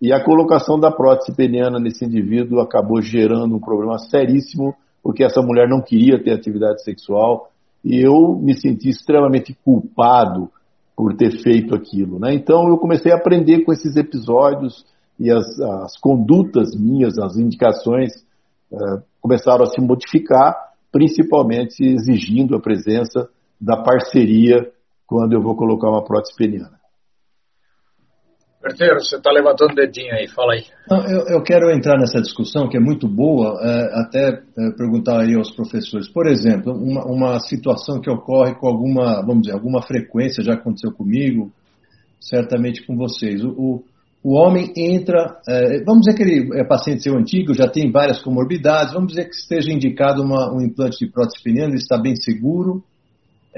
E 0.00 0.12
a 0.12 0.22
colocação 0.24 0.78
da 0.78 0.90
prótese 0.90 1.34
peniana 1.34 1.78
nesse 1.78 2.04
indivíduo 2.04 2.60
acabou 2.60 3.02
gerando 3.02 3.56
um 3.56 3.60
problema 3.60 3.98
seríssimo, 3.98 4.74
porque 5.02 5.24
essa 5.24 5.42
mulher 5.42 5.68
não 5.68 5.82
queria 5.82 6.22
ter 6.22 6.32
atividade 6.32 6.82
sexual, 6.82 7.50
e 7.84 8.00
eu 8.00 8.38
me 8.40 8.54
senti 8.54 8.88
extremamente 8.88 9.56
culpado 9.64 10.50
por 10.98 11.14
ter 11.14 11.30
feito 11.40 11.76
aquilo. 11.76 12.18
Né? 12.18 12.34
Então 12.34 12.68
eu 12.68 12.76
comecei 12.76 13.12
a 13.12 13.14
aprender 13.14 13.60
com 13.60 13.72
esses 13.72 13.94
episódios 13.94 14.84
e 15.16 15.30
as, 15.30 15.46
as 15.60 15.96
condutas 15.96 16.74
minhas, 16.74 17.16
as 17.18 17.36
indicações 17.36 18.10
é, 18.72 18.76
começaram 19.20 19.62
a 19.62 19.68
se 19.68 19.80
modificar, 19.80 20.56
principalmente 20.90 21.84
exigindo 21.84 22.56
a 22.56 22.60
presença 22.60 23.28
da 23.60 23.80
parceria 23.80 24.72
quando 25.06 25.34
eu 25.34 25.40
vou 25.40 25.54
colocar 25.54 25.88
uma 25.88 26.02
prótese 26.02 26.34
peniana. 26.36 26.77
Berteiro, 28.60 29.00
você 29.00 29.16
está 29.16 29.30
levantando 29.30 29.70
o 29.70 29.74
dedinho 29.74 30.12
aí, 30.12 30.26
fala 30.26 30.54
aí. 30.54 30.64
Não, 30.90 31.04
eu, 31.06 31.26
eu, 31.28 31.42
quero 31.42 31.70
entrar 31.70 31.96
nessa 31.96 32.20
discussão 32.20 32.68
que 32.68 32.76
é 32.76 32.80
muito 32.80 33.06
boa, 33.06 33.56
é, 33.62 34.00
até 34.00 34.28
é, 34.30 34.70
perguntar 34.76 35.20
aí 35.20 35.36
aos 35.36 35.52
professores. 35.52 36.08
Por 36.08 36.26
exemplo, 36.26 36.72
uma, 36.72 37.04
uma, 37.04 37.38
situação 37.38 38.00
que 38.00 38.10
ocorre 38.10 38.56
com 38.56 38.66
alguma, 38.66 39.24
vamos 39.24 39.42
dizer, 39.42 39.54
alguma 39.54 39.80
frequência, 39.80 40.42
já 40.42 40.54
aconteceu 40.54 40.90
comigo, 40.90 41.52
certamente 42.20 42.84
com 42.84 42.96
vocês. 42.96 43.44
O, 43.44 43.50
o, 43.50 43.84
o 44.24 44.34
homem 44.34 44.72
entra, 44.76 45.40
é, 45.48 45.84
vamos 45.84 46.00
dizer 46.00 46.16
que 46.16 46.22
ele 46.24 46.60
é 46.60 46.64
paciente 46.64 47.04
seu 47.04 47.16
antigo, 47.16 47.54
já 47.54 47.68
tem 47.68 47.92
várias 47.92 48.20
comorbidades, 48.20 48.92
vamos 48.92 49.12
dizer 49.12 49.26
que 49.26 49.36
esteja 49.36 49.72
indicado 49.72 50.20
uma, 50.20 50.52
um 50.52 50.60
implante 50.60 50.98
de 50.98 51.12
prótese 51.12 51.40
peniana, 51.44 51.70
ele 51.70 51.76
está 51.76 51.96
bem 51.96 52.16
seguro, 52.16 52.82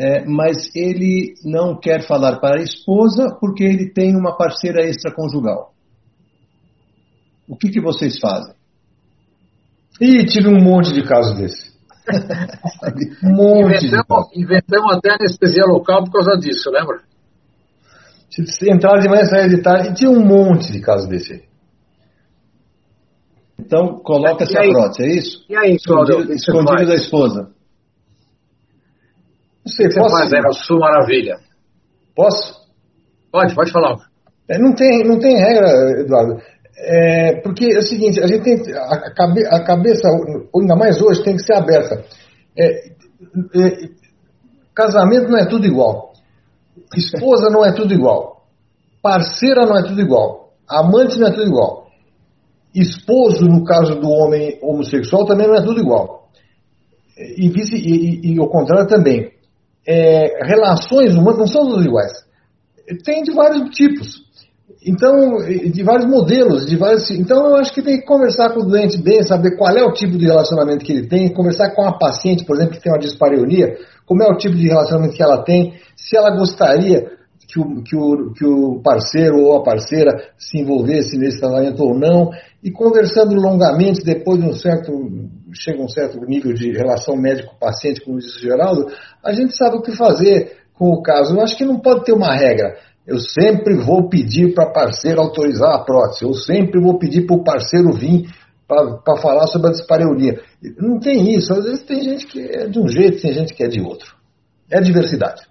é, 0.01 0.25
mas 0.25 0.75
ele 0.75 1.35
não 1.45 1.79
quer 1.79 2.07
falar 2.07 2.41
para 2.41 2.59
a 2.59 2.63
esposa 2.63 3.37
porque 3.39 3.63
ele 3.63 3.93
tem 3.93 4.17
uma 4.17 4.35
parceira 4.35 4.83
extraconjugal. 4.89 5.75
O 7.47 7.55
que, 7.55 7.69
que 7.69 7.83
vocês 7.83 8.19
fazem? 8.19 8.55
Ih, 10.01 10.25
tive 10.25 10.49
um 10.49 10.59
monte 10.59 10.95
de 10.95 11.03
casos 11.03 11.37
desse. 11.37 11.71
um 13.23 13.37
monte 13.37 13.87
inventamos, 13.87 14.31
de 14.31 14.41
inventamos 14.41 14.97
até 14.97 15.13
anestesia 15.13 15.67
local 15.67 16.05
por 16.05 16.13
causa 16.13 16.41
disso, 16.41 16.71
lembra? 16.71 17.03
Entrava 18.73 19.01
de 19.01 19.09
manhã, 19.09 19.25
saía 19.27 19.51
de 19.51 19.61
tarde, 19.61 19.89
e 19.91 19.95
tinha 19.95 20.11
um 20.11 20.25
monte 20.25 20.73
de 20.73 20.81
casos 20.81 21.09
desse 21.11 21.35
aí. 21.35 21.43
Então, 23.59 23.99
coloca-se 23.99 24.57
a 24.57 24.63
prótese, 24.63 25.03
é 25.03 25.15
isso? 25.15 25.45
E 25.47 25.57
aí, 25.57 25.75
Escondido, 25.75 26.33
escondido 26.33 26.87
da 26.87 26.95
esposa. 26.95 27.60
Sei, 29.71 29.87
posso... 29.87 30.01
você 30.01 30.29
faz 30.29 30.33
aí 30.33 30.55
Sul 30.55 30.79
Maravilha? 30.79 31.39
Posso? 32.15 32.61
Pode, 33.31 33.55
pode 33.55 33.73
falar. 33.73 33.97
É, 34.49 34.59
não, 34.59 34.75
tem, 34.75 35.05
não 35.05 35.19
tem 35.19 35.37
regra, 35.37 36.01
Eduardo. 36.01 36.43
É, 36.77 37.41
porque 37.43 37.67
é 37.73 37.79
o 37.79 37.83
seguinte, 37.83 38.21
a 38.21 38.27
gente 38.27 38.43
tem 38.43 38.57
a, 38.75 39.15
cabe, 39.15 39.47
a 39.47 39.63
cabeça, 39.63 40.09
ainda 40.57 40.75
mais 40.75 41.01
hoje, 41.01 41.23
tem 41.23 41.37
que 41.37 41.43
ser 41.43 41.55
aberta. 41.55 42.05
É, 42.59 42.89
é, 43.55 43.89
casamento 44.75 45.29
não 45.29 45.39
é 45.39 45.47
tudo 45.47 45.67
igual. 45.67 46.13
Esposa 46.97 47.49
não 47.51 47.65
é 47.65 47.73
tudo 47.73 47.93
igual. 47.93 48.47
Parceira 49.03 49.67
não 49.67 49.79
é 49.79 49.83
tudo 49.83 50.01
igual. 50.01 50.53
Amante 50.69 51.19
não 51.19 51.29
é 51.29 51.31
tudo 51.31 51.47
igual. 51.47 51.87
Esposo, 52.75 53.45
no 53.45 53.65
caso 53.65 53.97
do 53.97 54.09
homem 54.09 54.59
homossexual, 54.63 55.27
também 55.27 55.47
não 55.47 55.57
é 55.57 55.63
tudo 55.63 55.81
igual. 55.81 56.29
E, 57.17 57.49
vice, 57.51 57.77
e, 57.77 58.27
e, 58.27 58.33
e 58.33 58.41
o 58.41 58.49
contrário 58.49 58.87
também. 58.87 59.33
É, 59.87 60.45
relações 60.47 61.15
humanas 61.15 61.39
não 61.39 61.47
são 61.47 61.69
todas 61.69 61.87
iguais. 61.87 62.13
Tem 63.05 63.23
de 63.23 63.33
vários 63.33 63.71
tipos. 63.71 64.31
Então, 64.87 65.39
de 65.47 65.83
vários 65.83 66.07
modelos, 66.07 66.67
de 66.67 66.77
vários. 66.77 67.11
Então, 67.11 67.49
eu 67.49 67.57
acho 67.57 67.73
que 67.73 67.83
tem 67.83 67.99
que 67.99 68.07
conversar 68.07 68.51
com 68.51 68.61
o 68.61 68.67
doente 68.67 69.01
bem, 69.01 69.23
saber 69.23 69.57
qual 69.57 69.77
é 69.77 69.85
o 69.85 69.93
tipo 69.93 70.17
de 70.17 70.25
relacionamento 70.25 70.85
que 70.85 70.93
ele 70.93 71.07
tem, 71.07 71.33
conversar 71.33 71.75
com 71.75 71.83
a 71.87 71.99
paciente, 71.99 72.47
por 72.47 72.57
exemplo, 72.57 72.75
que 72.75 72.83
tem 72.83 72.93
uma 72.93 72.99
dispareunia, 72.99 73.77
como 74.07 74.23
é 74.23 74.27
o 74.27 74.37
tipo 74.37 74.57
de 74.57 74.69
relacionamento 74.69 75.15
que 75.15 75.23
ela 75.23 75.43
tem, 75.43 75.75
se 75.95 76.17
ela 76.17 76.31
gostaria 76.31 77.11
que 77.47 77.61
o, 77.61 77.83
que 77.83 77.97
o, 77.97 78.33
que 78.33 78.47
o 78.47 78.81
parceiro 78.83 79.41
ou 79.41 79.57
a 79.57 79.63
parceira 79.63 80.13
se 80.39 80.59
envolvesse 80.59 81.19
nesse 81.19 81.41
tratamento 81.41 81.83
ou 81.83 81.99
não, 81.99 82.31
e 82.63 82.71
conversando 82.71 83.35
longamente, 83.35 84.03
depois 84.03 84.41
de 84.41 84.49
um 84.49 84.53
certo, 84.53 84.93
chega 85.55 85.83
um 85.83 85.89
certo 85.89 86.19
nível 86.21 86.53
de 86.53 86.71
relação 86.73 87.17
médico-paciente, 87.17 88.01
como 88.03 88.19
disse 88.19 88.39
o 88.39 88.41
Geraldo, 88.41 88.87
a 89.25 89.33
gente 89.33 89.57
sabe 89.57 89.77
o 89.77 89.83
que 89.83 89.93
fazer 89.97 90.59
com 90.75 90.91
o 90.91 91.03
caso. 91.03 91.35
Eu 91.35 91.43
acho 91.43 91.57
que 91.57 91.65
não 91.65 91.79
pode 91.79 92.05
ter 92.05 92.13
uma 92.13 92.35
regra 92.35 92.77
eu 93.11 93.19
sempre 93.19 93.75
vou 93.75 94.09
pedir 94.09 94.55
para 94.55 94.71
parceiro 94.71 95.21
autorizar 95.21 95.75
a 95.75 95.85
prótese, 95.85 96.25
eu 96.25 96.33
sempre 96.33 96.81
vou 96.81 96.97
pedir 96.97 97.27
para 97.27 97.37
o 97.37 97.43
parceiro 97.43 97.93
vir 97.93 98.29
para 98.69 99.21
falar 99.21 99.49
sobre 99.49 99.69
a 99.69 99.73
dispareunia. 99.73 100.41
Não 100.79 101.01
tem 101.01 101.35
isso, 101.35 101.53
às 101.53 101.65
vezes 101.65 101.83
tem 101.83 102.03
gente 102.03 102.27
que 102.27 102.41
é 102.41 102.69
de 102.69 102.79
um 102.79 102.87
jeito, 102.87 103.21
tem 103.21 103.33
gente 103.33 103.53
que 103.53 103.65
é 103.65 103.69
de 103.69 103.81
outro. 103.81 104.15
É 104.71 104.81
diversidade. 104.81 105.43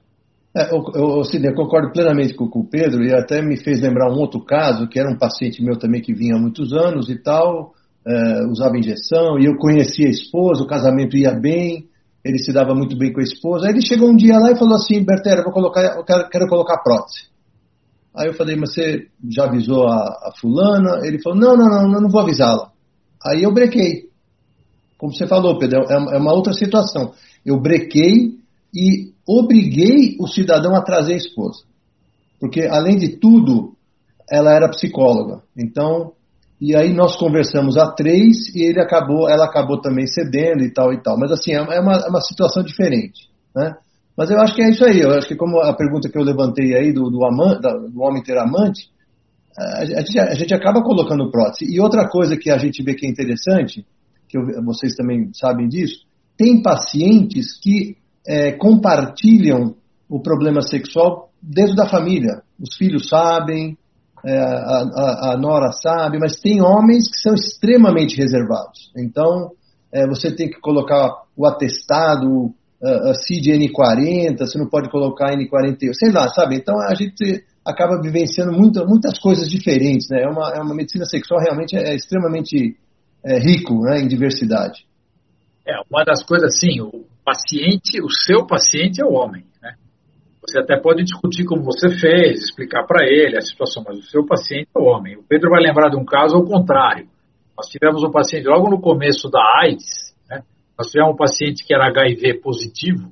É, 0.55 0.73
eu, 0.73 0.81
eu, 0.95 1.21
eu 1.21 1.53
concordo 1.53 1.91
plenamente 1.91 2.33
com, 2.33 2.47
com, 2.47 2.61
o 2.61 2.69
Pedro 2.69 3.03
e 3.03 3.13
até 3.13 3.41
me 3.41 3.57
fez 3.57 3.81
lembrar 3.81 4.09
um 4.09 4.17
outro 4.17 4.43
caso, 4.45 4.87
que 4.87 4.97
era 4.97 5.09
um 5.09 5.17
paciente 5.17 5.61
meu 5.61 5.77
também 5.77 6.01
que 6.01 6.13
vinha 6.13 6.35
há 6.35 6.39
muitos 6.39 6.71
anos 6.71 7.09
e 7.09 7.21
tal, 7.21 7.73
é, 8.09 8.45
usava 8.47 8.77
injeção, 8.77 9.37
e 9.39 9.45
eu 9.45 9.55
conhecia 9.57 10.07
a 10.07 10.11
esposa, 10.11 10.63
o 10.63 10.67
casamento 10.67 11.15
ia 11.15 11.31
bem, 11.31 11.87
ele 12.25 12.39
se 12.39 12.51
dava 12.51 12.73
muito 12.73 12.97
bem 12.97 13.13
com 13.13 13.19
a 13.19 13.23
esposa. 13.23 13.67
Aí 13.67 13.73
ele 13.73 13.85
chegou 13.85 14.09
um 14.09 14.15
dia 14.15 14.39
lá 14.39 14.51
e 14.51 14.57
falou 14.57 14.75
assim, 14.75 15.03
Bertera, 15.03 15.43
vou 15.43 15.53
colocar, 15.53 15.81
eu 15.95 16.03
quero, 16.03 16.29
quero 16.29 16.47
colocar 16.47 16.79
prótese. 16.79 17.29
Aí 18.15 18.27
eu 18.27 18.33
falei, 18.33 18.55
mas 18.55 18.73
você 18.73 19.07
já 19.29 19.45
avisou 19.45 19.87
a, 19.87 19.95
a 19.95 20.31
fulana? 20.39 21.05
Ele 21.05 21.21
falou, 21.21 21.39
não, 21.39 21.55
não, 21.55 21.69
não, 21.69 21.93
eu 21.93 22.01
não 22.01 22.09
vou 22.09 22.21
avisá-la. 22.21 22.71
Aí 23.23 23.43
eu 23.43 23.53
brequei. 23.53 24.09
Como 24.97 25.13
você 25.13 25.27
falou, 25.27 25.57
Pedro, 25.59 25.83
é, 25.83 25.93
é 25.93 26.17
uma 26.17 26.33
outra 26.33 26.51
situação. 26.53 27.13
Eu 27.45 27.61
brequei 27.61 28.39
e 28.73 29.13
obriguei 29.25 30.17
o 30.19 30.27
cidadão 30.27 30.75
a 30.75 30.81
trazer 30.81 31.13
a 31.13 31.17
esposa. 31.17 31.63
Porque, 32.39 32.61
além 32.61 32.97
de 32.97 33.17
tudo, 33.17 33.75
ela 34.29 34.51
era 34.53 34.69
psicóloga. 34.69 35.43
Então, 35.55 36.13
e 36.61 36.75
aí 36.75 36.93
nós 36.93 37.15
conversamos 37.15 37.77
a 37.77 37.91
três 37.91 38.53
e 38.53 38.63
ele 38.63 38.81
acabou, 38.81 39.29
ela 39.29 39.45
acabou 39.45 39.79
também 39.79 40.05
cedendo 40.05 40.61
e 40.63 40.73
tal 40.73 40.91
e 40.93 41.01
tal. 41.01 41.17
Mas 41.17 41.31
assim, 41.31 41.53
é 41.53 41.61
uma, 41.61 41.73
é 41.73 42.09
uma 42.09 42.21
situação 42.21 42.63
diferente. 42.63 43.29
Né? 43.55 43.75
Mas 44.17 44.29
eu 44.29 44.37
acho 44.41 44.53
que 44.53 44.61
é 44.61 44.69
isso 44.69 44.83
aí. 44.83 44.99
Eu 44.99 45.11
acho 45.11 45.27
que 45.27 45.35
como 45.35 45.59
a 45.61 45.73
pergunta 45.73 46.09
que 46.09 46.17
eu 46.17 46.23
levantei 46.23 46.75
aí 46.75 46.91
do, 46.91 47.09
do, 47.09 47.23
amante, 47.25 47.61
do 47.61 48.01
homem 48.01 48.21
ter 48.21 48.37
amante, 48.37 48.89
a 49.57 49.85
gente, 49.85 50.19
a 50.19 50.33
gente, 50.35 50.53
acaba 50.53 50.81
colocando 50.83 51.31
prótese. 51.31 51.65
E 51.73 51.79
outra 51.79 52.07
coisa 52.07 52.35
que 52.35 52.49
a 52.49 52.57
gente 52.57 52.83
vê 52.83 52.93
que 52.93 53.05
é 53.05 53.09
interessante, 53.09 53.85
que 54.27 54.37
eu, 54.37 54.43
vocês 54.63 54.95
também 54.95 55.31
sabem 55.33 55.67
disso, 55.67 56.05
tem 56.37 56.61
pacientes 56.61 57.57
que 57.57 57.97
é, 58.27 58.51
compartilham 58.51 59.75
o 60.09 60.19
problema 60.21 60.61
sexual 60.61 61.29
dentro 61.41 61.75
da 61.75 61.87
família. 61.87 62.41
Os 62.59 62.75
filhos 62.75 63.07
sabem, 63.07 63.77
é, 64.25 64.37
a, 64.37 64.83
a, 64.95 65.33
a, 65.33 65.37
nora 65.37 65.71
sabe, 65.71 66.19
mas 66.19 66.39
tem 66.39 66.61
homens 66.61 67.09
que 67.09 67.17
são 67.17 67.33
extremamente 67.33 68.17
reservados. 68.17 68.91
Então, 68.97 69.51
é, 69.93 70.07
você 70.07 70.33
tem 70.35 70.49
que 70.49 70.59
colocar 70.59 71.23
o 71.35 71.45
atestado, 71.45 72.53
uh, 72.81 73.13
CID 73.13 73.51
N40, 73.51 74.37
você 74.39 74.57
não 74.57 74.67
pode 74.67 74.89
colocar 74.89 75.35
N41, 75.35 75.93
sei 75.93 76.11
lá, 76.11 76.27
sabe? 76.29 76.55
Então 76.55 76.75
a 76.79 76.93
gente 76.95 77.43
acaba 77.65 78.01
vivenciando 78.01 78.51
muito, 78.51 78.85
muitas 78.85 79.19
coisas 79.19 79.47
diferentes, 79.47 80.07
né? 80.09 80.23
É 80.23 80.27
uma, 80.27 80.51
é 80.51 80.61
uma 80.61 80.75
medicina 80.75 81.05
sexual 81.05 81.39
realmente 81.41 81.75
é, 81.75 81.91
é 81.91 81.95
extremamente 81.95 82.77
é, 83.23 83.39
rico 83.39 83.81
né, 83.81 83.99
em 83.99 84.07
diversidade. 84.07 84.85
É, 85.67 85.73
uma 85.89 86.03
das 86.03 86.23
coisas 86.23 86.55
assim, 86.55 86.81
o 86.81 87.05
paciente, 87.23 88.01
o 88.01 88.09
seu 88.09 88.45
paciente 88.45 89.01
é 89.01 89.05
o 89.05 89.13
homem? 89.13 89.43
Você 90.49 90.59
até 90.59 90.79
pode 90.79 91.03
discutir 91.03 91.45
como 91.45 91.63
você 91.63 91.89
fez, 91.89 92.39
explicar 92.43 92.83
para 92.87 93.05
ele 93.05 93.37
a 93.37 93.41
situação, 93.41 93.83
mas 93.85 93.99
o 93.99 94.03
seu 94.03 94.25
paciente 94.25 94.67
é 94.75 94.79
homem. 94.79 95.15
O 95.15 95.23
Pedro 95.23 95.51
vai 95.51 95.61
lembrar 95.61 95.89
de 95.89 95.97
um 95.97 96.03
caso 96.03 96.35
ao 96.35 96.43
contrário. 96.43 97.07
Nós 97.55 97.67
tivemos 97.67 98.03
um 98.03 98.09
paciente 98.09 98.47
logo 98.47 98.67
no 98.67 98.81
começo 98.81 99.29
da 99.29 99.39
AIDS, 99.61 100.15
nós 100.77 100.87
tivemos 100.87 101.13
um 101.13 101.17
paciente 101.17 101.63
que 101.65 101.75
era 101.75 101.87
HIV 101.87 102.39
positivo 102.41 103.11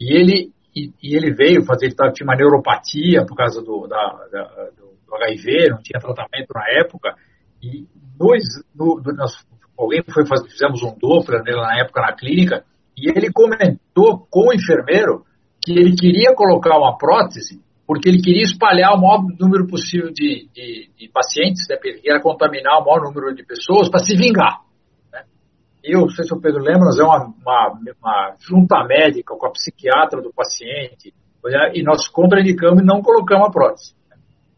e 0.00 0.12
ele, 0.12 0.50
e, 0.74 0.90
e 1.02 1.14
ele 1.14 1.32
veio 1.32 1.62
fazer, 1.64 1.86
ele 1.86 1.94
tinha 1.94 2.26
uma 2.26 2.34
neuropatia 2.34 3.24
por 3.26 3.36
causa 3.36 3.62
do, 3.62 3.86
da, 3.86 4.26
da, 4.32 4.70
do, 4.76 4.96
do 5.06 5.14
HIV, 5.14 5.68
não 5.70 5.82
tinha 5.82 6.00
tratamento 6.00 6.48
na 6.54 6.64
época. 6.80 7.14
E 7.62 7.86
dois, 8.16 8.42
no, 8.74 9.00
nós, 9.14 9.46
alguém 9.78 10.02
foi 10.02 10.26
fazer, 10.26 10.48
fizemos 10.48 10.82
um 10.82 10.96
Doppler 10.98 11.44
nele 11.44 11.60
na 11.60 11.78
época 11.78 12.00
na 12.00 12.12
clínica 12.12 12.64
e 12.96 13.08
ele 13.08 13.30
comentou 13.30 14.26
com 14.30 14.48
o 14.48 14.54
enfermeiro 14.54 15.24
que 15.64 15.72
ele 15.72 15.94
queria 15.94 16.34
colocar 16.34 16.76
uma 16.76 16.96
prótese 16.96 17.60
porque 17.86 18.08
ele 18.08 18.22
queria 18.22 18.42
espalhar 18.42 18.94
o 18.94 19.00
maior 19.00 19.22
número 19.38 19.66
possível 19.66 20.12
de, 20.12 20.48
de, 20.54 20.90
de 20.96 21.08
pacientes, 21.12 21.66
né, 21.68 21.76
ele 21.84 22.00
queria 22.00 22.20
contaminar 22.20 22.78
o 22.78 22.84
maior 22.84 23.02
número 23.02 23.34
de 23.34 23.44
pessoas 23.44 23.88
para 23.88 24.00
se 24.00 24.16
vingar 24.16 24.60
eu, 25.82 26.02
não 26.02 26.08
sei 26.08 26.24
se 26.24 26.32
o 26.32 26.40
Pedro 26.40 26.62
lembra, 26.62 26.84
nós 26.84 26.98
é 26.98 27.02
uma, 27.02 27.34
uma, 27.44 27.78
uma, 28.00 28.36
junta 28.38 28.84
médica 28.84 29.34
com 29.36 29.46
a 29.46 29.50
psiquiatra 29.50 30.22
do 30.22 30.32
paciente, 30.32 31.12
e 31.74 31.82
nós 31.82 32.06
contraindicamos 32.08 32.82
e 32.82 32.86
não 32.86 33.02
colocamos 33.02 33.48
a 33.48 33.50
prótese. 33.50 33.94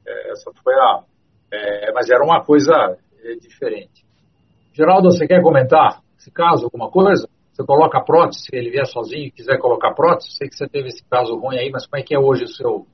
É, 0.07 0.33
essa 0.33 0.51
foi 0.63 0.75
a. 0.75 1.03
É, 1.51 1.93
mas 1.93 2.11
era 2.11 2.23
uma 2.23 2.45
coisa 2.45 2.99
é, 3.23 3.37
diferente. 3.37 4.05
Geraldo, 4.75 5.11
você 5.11 5.27
quer 5.27 5.41
comentar 5.41 6.03
esse 6.19 6.31
caso, 6.31 6.65
alguma 6.65 6.91
coisa? 6.91 7.27
Você 7.55 7.65
coloca 7.65 8.01
prótese, 8.01 8.47
se 8.47 8.57
ele 8.57 8.71
vier 8.71 8.85
sozinho 8.85 9.29
e 9.29 9.31
quiser 9.31 9.59
colocar 9.59 9.95
prótese, 9.95 10.37
sei 10.37 10.49
que 10.49 10.57
você 10.57 10.67
teve 10.67 10.89
esse 10.89 11.05
caso 11.09 11.37
ruim 11.37 11.57
aí, 11.57 11.71
mas 11.71 11.87
como 11.87 12.01
é 12.01 12.05
que 12.05 12.13
é 12.13 12.19
hoje 12.19 12.45
o 12.45 12.49
seu. 12.49 12.87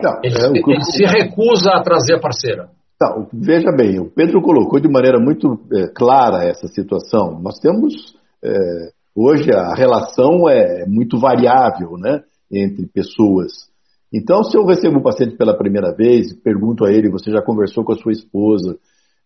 Não, 0.00 0.20
ele, 0.22 0.38
é, 0.38 0.72
ele 0.72 0.84
se 0.84 1.04
recusa 1.04 1.72
a 1.72 1.82
trazer 1.82 2.14
a 2.14 2.20
parceira. 2.20 2.70
Não, 3.00 3.26
veja 3.32 3.72
bem, 3.72 3.98
o 3.98 4.08
Pedro 4.08 4.40
colocou 4.40 4.78
de 4.78 4.88
maneira 4.88 5.18
muito 5.18 5.58
é, 5.72 5.88
clara 5.88 6.44
essa 6.44 6.68
situação. 6.68 7.40
Nós 7.40 7.58
temos, 7.58 8.14
é, 8.44 8.52
hoje, 9.16 9.50
a 9.52 9.74
relação 9.74 10.48
é 10.48 10.86
muito 10.86 11.18
variável 11.18 11.96
né, 11.98 12.22
entre 12.52 12.86
pessoas. 12.86 13.68
Então, 14.12 14.44
se 14.44 14.56
eu 14.56 14.64
recebo 14.64 14.98
um 14.98 15.02
paciente 15.02 15.36
pela 15.36 15.56
primeira 15.56 15.92
vez, 15.92 16.32
pergunto 16.32 16.84
a 16.84 16.92
ele, 16.92 17.10
você 17.10 17.32
já 17.32 17.42
conversou 17.42 17.84
com 17.84 17.92
a 17.92 17.96
sua 17.96 18.12
esposa? 18.12 18.78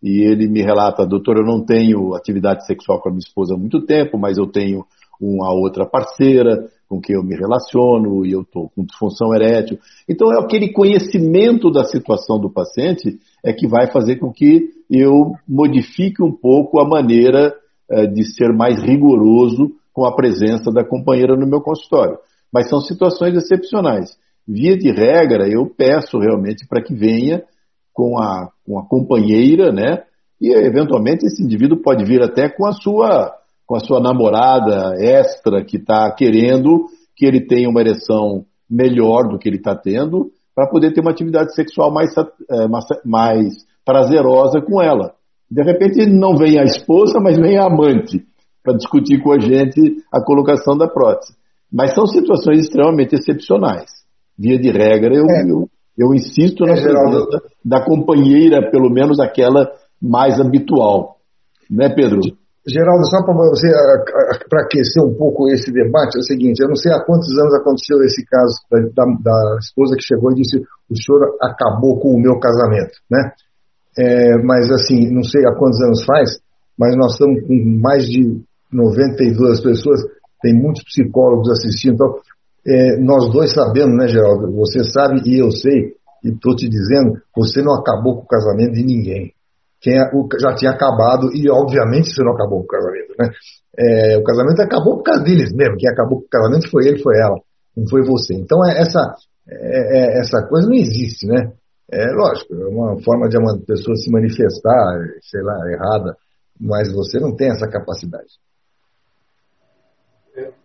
E 0.05 0.23
ele 0.23 0.47
me 0.47 0.61
relata, 0.61 1.07
doutor, 1.07 1.39
eu 1.39 1.47
não 1.47 1.65
tenho 1.65 2.15
atividade 2.15 2.67
sexual 2.67 3.01
com 3.01 3.09
a 3.09 3.13
minha 3.13 3.25
esposa 3.27 3.55
há 3.55 3.57
muito 3.57 3.81
tempo, 3.87 4.19
mas 4.19 4.37
eu 4.37 4.47
tenho 4.47 4.85
uma 5.19 5.51
outra 5.55 5.87
parceira 5.87 6.69
com 6.87 7.01
quem 7.01 7.17
eu 7.17 7.23
me 7.23 7.35
relaciono 7.35 8.27
e 8.27 8.33
eu 8.33 8.43
estou 8.43 8.69
com 8.69 8.85
disfunção 8.85 9.35
erétil. 9.35 9.79
Então, 10.07 10.31
é 10.31 10.39
aquele 10.39 10.75
conhecimento 10.75 11.71
da 11.71 11.85
situação 11.85 12.39
do 12.39 12.51
paciente 12.51 13.19
é 13.43 13.55
que 13.55 13.67
vai 13.67 13.91
fazer 13.91 14.17
com 14.17 14.31
que 14.31 14.69
eu 14.91 15.33
modifique 15.49 16.23
um 16.23 16.33
pouco 16.33 16.79
a 16.79 16.87
maneira 16.87 17.55
é, 17.91 18.07
de 18.07 18.25
ser 18.35 18.53
mais 18.53 18.83
rigoroso 18.83 19.73
com 19.91 20.05
a 20.05 20.15
presença 20.15 20.71
da 20.71 20.85
companheira 20.85 21.35
no 21.35 21.47
meu 21.47 21.63
consultório. 21.63 22.19
Mas 22.53 22.69
são 22.69 22.79
situações 22.81 23.35
excepcionais. 23.35 24.11
Via 24.47 24.77
de 24.77 24.91
regra, 24.91 25.49
eu 25.49 25.65
peço 25.67 26.19
realmente 26.19 26.67
para 26.69 26.83
que 26.83 26.95
venha 26.95 27.43
com 27.95 28.21
a, 28.21 28.51
com 28.67 28.79
a 28.79 28.87
companheira, 28.87 29.73
né? 29.73 30.03
E 30.41 30.53
eventualmente 30.53 31.27
esse 31.27 31.43
indivíduo 31.43 31.83
pode 31.83 32.05
vir 32.05 32.23
até 32.23 32.49
com 32.49 32.67
a 32.67 32.73
sua 32.73 33.33
com 33.67 33.77
a 33.77 33.81
sua 33.81 33.99
namorada 33.99 34.95
extra 34.99 35.65
que 35.65 35.79
está 35.79 36.11
querendo 36.13 36.87
que 37.17 37.25
ele 37.25 37.47
tenha 37.47 37.69
uma 37.69 37.81
ereção 37.81 38.45
melhor 38.69 39.29
do 39.29 39.39
que 39.39 39.49
ele 39.49 39.57
está 39.57 39.75
tendo, 39.75 40.31
para 40.55 40.69
poder 40.69 40.93
ter 40.93 41.01
uma 41.01 41.11
atividade 41.11 41.55
sexual 41.55 41.93
mais, 41.93 42.11
é, 42.17 42.69
mais 43.05 43.55
prazerosa 43.85 44.61
com 44.61 44.83
ela. 44.83 45.15
De 45.51 45.63
repente 45.63 46.07
não 46.07 46.37
vem 46.37 46.59
a 46.59 46.65
esposa, 46.65 47.21
mas 47.21 47.37
vem 47.37 47.59
a 47.59 47.67
amante 47.67 48.25
para 48.63 48.77
discutir 48.77 49.23
com 49.23 49.33
a 49.33 49.39
gente 49.39 49.97
a 50.13 50.23
colocação 50.23 50.77
da 50.77 50.89
prótese. 50.89 51.35
Mas 51.73 51.95
são 51.95 52.07
situações 52.07 52.61
extremamente 52.61 53.15
excepcionais. 53.15 53.91
Via 54.39 54.59
de 54.59 54.71
regra, 54.71 55.15
eu, 55.15 55.27
é. 55.29 55.51
eu, 55.51 55.69
eu, 55.97 56.15
insisto 56.15 56.65
na 56.65 56.73
é, 56.73 56.83
presença 56.83 57.43
da 57.65 57.85
companheira, 57.85 58.71
pelo 58.71 58.91
menos 58.91 59.21
aquela 59.21 59.71
mais 60.01 60.41
habitual. 60.41 61.17
Né, 61.71 61.89
Pedro? 61.95 62.21
Geraldo, 62.67 63.05
só 63.07 63.23
para 63.23 63.35
você 63.35 63.69
para 64.49 64.63
aquecer 64.63 65.03
um 65.05 65.15
pouco 65.15 65.51
esse 65.51 65.71
debate, 65.71 66.17
é 66.17 66.21
o 66.21 66.23
seguinte: 66.23 66.63
eu 66.63 66.69
não 66.69 66.77
sei 66.77 66.93
há 66.93 67.05
quantos 67.05 67.31
anos 67.39 67.55
aconteceu 67.55 68.03
esse 68.03 68.25
caso 68.25 68.57
da, 68.71 69.05
da, 69.05 69.05
da 69.23 69.59
esposa 69.61 69.97
que 69.97 70.03
chegou 70.03 70.33
e 70.33 70.37
disse 70.37 70.59
o 70.89 70.97
senhor 70.97 71.37
acabou 71.43 72.01
com 72.01 72.15
o 72.15 72.21
meu 72.21 72.39
casamento, 72.39 72.93
né? 73.11 73.33
É, 73.99 74.43
mas 74.43 74.71
assim, 74.71 75.11
não 75.11 75.23
sei 75.23 75.47
há 75.47 75.55
quantos 75.55 75.81
anos 75.83 76.05
faz, 76.05 76.39
mas 76.79 76.97
nós 76.97 77.13
estamos 77.13 77.47
com 77.47 77.81
mais 77.83 78.07
de 78.07 78.43
92 78.73 79.61
pessoas, 79.61 80.01
tem 80.43 80.55
muitos 80.55 80.83
psicólogos 80.85 81.51
assistindo, 81.51 81.95
então 81.95 82.15
é, 82.67 82.97
nós 82.99 83.31
dois 83.33 83.53
sabemos, 83.53 83.97
né, 83.97 84.09
Geraldo? 84.09 84.53
Você 84.57 84.85
sabe 84.85 85.23
e 85.27 85.39
eu 85.39 85.51
sei, 85.51 85.95
e 86.25 86.31
estou 86.31 86.55
te 86.57 86.69
dizendo, 86.69 87.21
você 87.37 87.63
não 87.63 87.75
acabou 87.75 88.17
com 88.17 88.23
o 88.23 88.27
casamento 88.27 88.73
de 88.73 88.85
ninguém 88.85 89.35
quem 89.85 90.01
é 90.01 90.11
já 90.41 90.55
tinha 90.55 90.71
acabado, 90.71 91.29
e 91.35 91.45
obviamente 91.51 92.09
isso 92.09 92.25
não 92.25 92.33
acabou 92.33 92.61
com 92.61 92.65
o 92.65 92.67
casamento, 92.67 93.15
né? 93.19 93.29
É, 93.77 94.17
o 94.17 94.25
casamento 94.25 94.63
acabou 94.63 94.97
por 94.97 95.03
causa 95.03 95.23
deles 95.23 95.53
mesmo, 95.53 95.77
quem 95.77 95.91
acabou 95.91 96.21
com 96.21 96.25
o 96.25 96.29
casamento 96.31 96.71
foi 96.71 96.87
ele, 96.87 97.03
foi 97.03 97.19
ela, 97.19 97.37
não 97.77 97.87
foi 97.87 98.03
você. 98.03 98.33
Então 98.33 98.65
é, 98.65 98.81
essa, 98.81 99.15
é, 99.47 100.17
é, 100.17 100.21
essa 100.21 100.41
coisa 100.49 100.67
não 100.67 100.75
existe, 100.75 101.27
né? 101.27 101.53
É 101.93 102.07
lógico, 102.13 102.55
é 102.55 102.67
uma 102.67 102.99
forma 103.03 103.29
de 103.29 103.37
uma 103.37 103.59
pessoa 103.59 103.95
se 103.97 104.11
manifestar, 104.11 105.01
sei 105.21 105.43
lá, 105.43 105.55
errada, 105.71 106.17
mas 106.59 106.91
você 106.91 107.21
não 107.21 107.37
tem 107.37 107.51
essa 107.51 107.69
capacidade. 107.69 108.41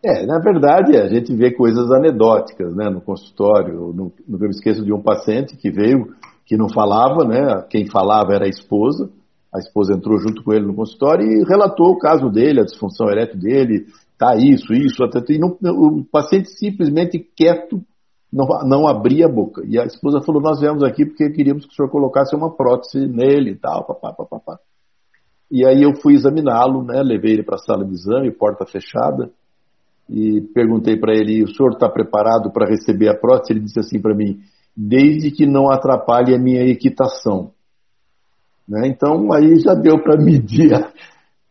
É, 0.03 0.25
na 0.25 0.39
verdade, 0.39 0.97
a 0.97 1.07
gente 1.07 1.35
vê 1.35 1.51
coisas 1.51 1.91
anedóticas 1.91 2.75
né, 2.75 2.89
no 2.89 3.01
consultório. 3.01 3.93
No, 3.93 4.11
eu 4.27 4.39
me 4.39 4.49
esqueço 4.49 4.83
de 4.83 4.91
um 4.91 5.01
paciente 5.01 5.55
que 5.55 5.69
veio 5.69 6.15
que 6.45 6.57
não 6.57 6.67
falava, 6.69 7.23
né? 7.23 7.63
Quem 7.69 7.85
falava 7.85 8.33
era 8.33 8.45
a 8.45 8.49
esposa. 8.49 9.11
A 9.53 9.59
esposa 9.59 9.93
entrou 9.93 10.17
junto 10.17 10.43
com 10.43 10.53
ele 10.53 10.65
no 10.65 10.75
consultório 10.75 11.25
e 11.25 11.43
relatou 11.43 11.87
o 11.91 11.97
caso 11.97 12.29
dele, 12.29 12.61
a 12.61 12.65
disfunção 12.65 13.09
erétil 13.09 13.39
dele, 13.39 13.85
tá 14.17 14.35
isso, 14.35 14.73
isso, 14.73 15.03
até 15.03 15.19
e 15.33 15.39
não, 15.39 15.57
o 15.61 16.05
paciente 16.05 16.49
simplesmente 16.49 17.17
quieto 17.17 17.81
não, 18.31 18.45
não 18.67 18.87
abria 18.87 19.25
a 19.25 19.31
boca. 19.31 19.63
E 19.65 19.79
a 19.79 19.85
esposa 19.85 20.21
falou: 20.21 20.41
Nós 20.41 20.59
viemos 20.59 20.83
aqui 20.83 21.05
porque 21.05 21.29
queríamos 21.31 21.65
que 21.65 21.71
o 21.71 21.75
senhor 21.75 21.89
colocasse 21.89 22.35
uma 22.35 22.55
prótese 22.55 23.07
nele 23.07 23.51
e 23.51 23.55
tal, 23.55 23.85
papá, 23.85 24.13
papá, 24.13 24.39
papá. 24.39 24.59
E 25.51 25.65
aí 25.65 25.81
eu 25.81 25.95
fui 25.99 26.13
examiná-lo, 26.13 26.83
né? 26.83 27.01
Levei 27.01 27.33
ele 27.33 27.43
para 27.43 27.55
a 27.55 27.59
sala 27.59 27.83
de 27.83 27.93
exame, 27.93 28.31
porta 28.31 28.65
fechada, 28.67 29.31
e 30.09 30.41
perguntei 30.53 30.97
para 30.97 31.13
ele: 31.13 31.43
O 31.43 31.47
senhor 31.47 31.73
está 31.73 31.87
preparado 31.87 32.51
para 32.51 32.69
receber 32.69 33.09
a 33.09 33.17
prótese? 33.17 33.53
Ele 33.53 33.61
disse 33.61 33.79
assim 33.79 34.01
para 34.01 34.15
mim: 34.15 34.39
desde 34.75 35.31
que 35.31 35.45
não 35.45 35.69
atrapalhe 35.69 36.33
a 36.33 36.39
minha 36.39 36.63
equitação. 36.63 37.51
Né? 38.67 38.87
Então 38.87 39.33
aí 39.33 39.59
já 39.59 39.73
deu 39.73 40.01
para 40.01 40.15
medir 40.17 40.73
a, 40.73 40.91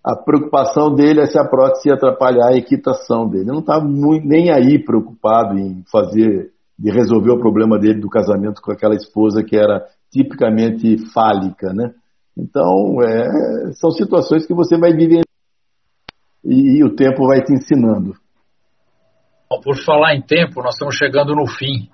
a, 0.04 0.16
preocupação 0.16 0.94
dele 0.94 1.20
é 1.20 1.26
se 1.26 1.38
a 1.38 1.44
prótese 1.44 1.88
ia 1.88 1.94
atrapalhar 1.94 2.48
a 2.48 2.56
equitação 2.56 3.28
dele. 3.28 3.44
Ele 3.44 3.52
não 3.52 3.60
estava 3.60 3.84
nem 3.86 4.50
aí 4.50 4.82
preocupado 4.82 5.58
em 5.58 5.82
fazer, 5.90 6.52
de 6.78 6.90
resolver 6.90 7.32
o 7.32 7.40
problema 7.40 7.78
dele 7.78 8.00
do 8.00 8.08
casamento 8.08 8.62
com 8.62 8.72
aquela 8.72 8.94
esposa 8.94 9.42
que 9.42 9.56
era 9.56 9.84
tipicamente 10.10 10.96
fálica, 11.12 11.72
né? 11.74 11.92
Então, 12.36 13.02
é, 13.02 13.72
são 13.72 13.90
situações 13.90 14.46
que 14.46 14.54
você 14.54 14.78
vai 14.78 14.92
viver 14.92 15.22
e, 16.44 16.78
e 16.78 16.84
o 16.84 16.94
tempo 16.94 17.26
vai 17.26 17.42
te 17.42 17.52
ensinando. 17.52 18.14
Por 19.62 19.76
falar 19.84 20.14
em 20.14 20.22
tempo, 20.22 20.62
nós 20.62 20.74
estamos 20.74 20.96
chegando 20.96 21.34
no 21.34 21.46
fim 21.46 21.88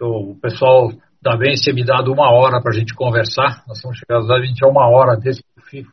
o 0.00 0.34
pessoal 0.40 0.90
da 1.22 1.36
Vence 1.36 1.62
tinha 1.64 1.74
me 1.74 1.84
dado 1.84 2.12
uma 2.12 2.30
hora 2.30 2.60
para 2.60 2.70
a 2.70 2.78
gente 2.78 2.94
conversar. 2.94 3.64
Nós 3.66 3.78
estamos 3.78 3.98
chegando 3.98 4.32
a 4.32 4.40
20 4.40 4.64
a 4.64 4.68
uma 4.68 4.88
hora 4.88 5.16
desde 5.16 5.42
que 5.42 5.48
o 5.58 5.62
FIFO 5.62 5.90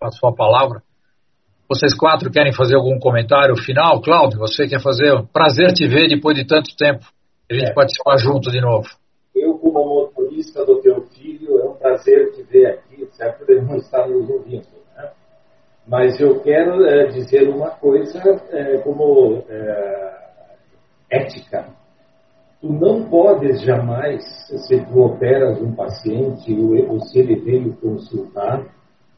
passou 0.00 0.30
a 0.30 0.34
palavra. 0.34 0.82
Vocês 1.68 1.94
quatro 1.94 2.30
querem 2.30 2.52
fazer 2.52 2.74
algum 2.74 2.98
comentário 2.98 3.56
final? 3.56 4.00
Cláudio, 4.00 4.38
você 4.38 4.66
quer 4.66 4.80
fazer? 4.80 5.22
Prazer 5.32 5.72
te 5.72 5.86
ver 5.86 6.08
depois 6.08 6.36
de 6.36 6.46
tanto 6.46 6.74
tempo. 6.76 7.04
A 7.50 7.54
gente 7.54 7.70
é. 7.70 7.74
participar 7.74 8.16
junto 8.18 8.50
de 8.50 8.60
novo. 8.60 8.88
Eu, 9.34 9.54
como 9.58 9.84
motorista 9.84 10.64
do 10.64 10.80
teu 10.80 11.02
filho, 11.08 11.58
é 11.58 11.64
um 11.64 11.74
prazer 11.74 12.32
te 12.32 12.42
ver 12.42 12.66
aqui, 12.66 13.06
certo? 13.12 13.44
Ele 13.48 13.62
não 13.62 13.76
está 13.76 14.06
nos 14.06 14.28
ouvindo. 14.28 14.66
Né? 14.96 15.10
Mas 15.86 16.20
eu 16.20 16.40
quero 16.40 16.84
é, 16.84 17.06
dizer 17.06 17.48
uma 17.48 17.70
coisa 17.70 18.20
é, 18.50 18.78
como 18.78 19.42
é, 19.48 20.23
ética 21.14 21.66
Tu 22.64 22.72
não 22.72 23.04
podes 23.10 23.60
jamais, 23.60 24.24
se 24.48 24.80
tu 24.86 25.02
operas 25.02 25.60
um 25.60 25.74
paciente 25.74 26.50
ou, 26.58 26.98
se 26.98 27.18
ele 27.18 27.36
veio 27.36 27.76
consultar, 27.76 28.64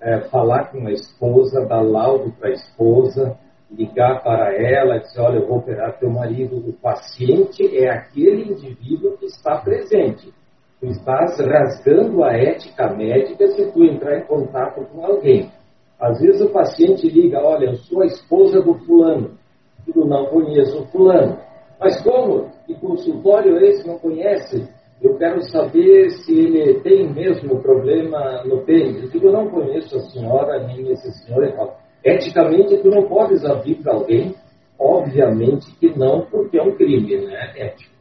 é, 0.03 0.19
falar 0.23 0.73
com 0.73 0.85
a 0.85 0.91
esposa, 0.91 1.65
dar 1.65 1.81
laudo 1.81 2.33
para 2.33 2.49
a 2.49 2.53
esposa, 2.53 3.39
ligar 3.71 4.21
para 4.25 4.53
ela 4.53 4.97
e 4.97 5.01
dizer, 5.01 5.21
olha, 5.21 5.37
eu 5.37 5.47
vou 5.47 5.59
operar 5.59 5.97
teu 5.97 6.11
marido. 6.11 6.57
O 6.57 6.73
paciente 6.73 7.63
é 7.79 7.89
aquele 7.89 8.51
indivíduo 8.51 9.17
que 9.17 9.27
está 9.27 9.59
presente. 9.59 10.35
Tu 10.81 10.87
estás 10.89 11.39
rasgando 11.39 12.25
a 12.25 12.33
ética 12.33 12.93
médica 12.97 13.47
se 13.47 13.71
tu 13.71 13.85
entrar 13.85 14.19
em 14.19 14.27
contato 14.27 14.85
com 14.87 15.07
alguém. 15.07 15.53
Às 16.01 16.21
vezes 16.21 16.41
o 16.41 16.51
paciente 16.51 17.09
liga, 17.09 17.41
olha, 17.41 17.67
eu 17.67 17.77
sou 17.77 18.03
a 18.03 18.07
esposa 18.07 18.61
do 18.61 18.75
fulano. 18.75 19.39
Eu 19.87 20.05
não 20.05 20.27
conheço 20.27 20.83
o 20.83 20.87
fulano. 20.87 21.46
Mas 21.79 22.03
como? 22.03 22.51
Que 22.67 22.75
consultório 22.75 23.59
é 23.59 23.69
esse? 23.69 23.87
Não 23.87 23.99
conhece? 23.99 24.69
Eu 25.03 25.17
quero 25.19 25.43
saber 25.51 26.11
se 26.11 26.33
ele 26.33 26.81
tem 26.81 27.13
mesmo 27.13 27.61
problema 27.61 28.43
no 28.45 28.65
pênis. 28.65 29.03
Eu 29.03 29.11
digo, 29.11 29.31
não 29.31 29.49
conheço 29.51 29.97
a 29.97 30.01
senhora, 30.01 30.67
nem 30.67 30.91
esse 30.91 31.11
senhor 31.25 31.45
e. 31.45 31.87
Eticamente, 32.05 32.79
tu 32.79 32.89
não 32.89 33.09
podes 33.09 33.45
abrir 33.45 33.75
para 33.77 33.95
alguém? 33.95 34.35
Obviamente 34.79 35.75
que 35.79 35.97
não, 35.99 36.23
porque 36.27 36.59
é 36.59 36.63
um 36.63 36.77
crime, 36.77 37.27
né? 37.27 37.53
Ético. 37.57 37.97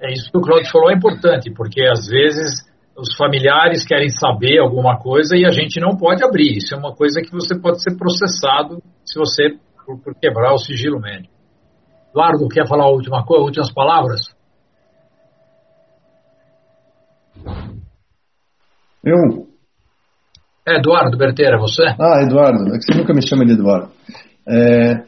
É 0.00 0.12
isso 0.12 0.30
que 0.30 0.38
o 0.38 0.40
Claudio 0.40 0.70
falou 0.70 0.90
é 0.90 0.94
importante, 0.94 1.52
porque 1.54 1.82
às 1.82 2.08
vezes 2.08 2.66
os 2.96 3.14
familiares 3.16 3.86
querem 3.86 4.08
saber 4.08 4.58
alguma 4.58 4.98
coisa 4.98 5.36
e 5.36 5.44
a 5.44 5.50
gente 5.50 5.78
não 5.78 5.96
pode 5.96 6.24
abrir. 6.24 6.56
Isso 6.56 6.74
é 6.74 6.78
uma 6.78 6.94
coisa 6.94 7.20
que 7.20 7.30
você 7.30 7.58
pode 7.58 7.82
ser 7.82 7.96
processado 7.96 8.82
se 9.04 9.18
você 9.18 9.56
por, 9.86 9.98
por 10.00 10.14
quebrar 10.14 10.52
o 10.54 10.58
sigilo 10.58 11.00
médico. 11.00 11.29
Eduardo, 12.10 12.48
quer 12.48 12.66
falar 12.66 12.84
a 12.84 12.90
última 12.90 13.24
coisa, 13.24 13.44
últimas 13.44 13.72
palavras? 13.72 14.20
Eu? 19.04 19.46
É 20.66 20.78
Eduardo 20.78 21.16
Berteira, 21.16 21.58
você? 21.58 21.84
Ah, 21.98 22.22
Eduardo, 22.22 22.74
é 22.74 22.78
que 22.78 22.84
você 22.84 22.98
nunca 22.98 23.14
me 23.14 23.26
chama 23.26 23.46
de 23.46 23.52
Eduardo. 23.52 23.90
É, 24.46 25.04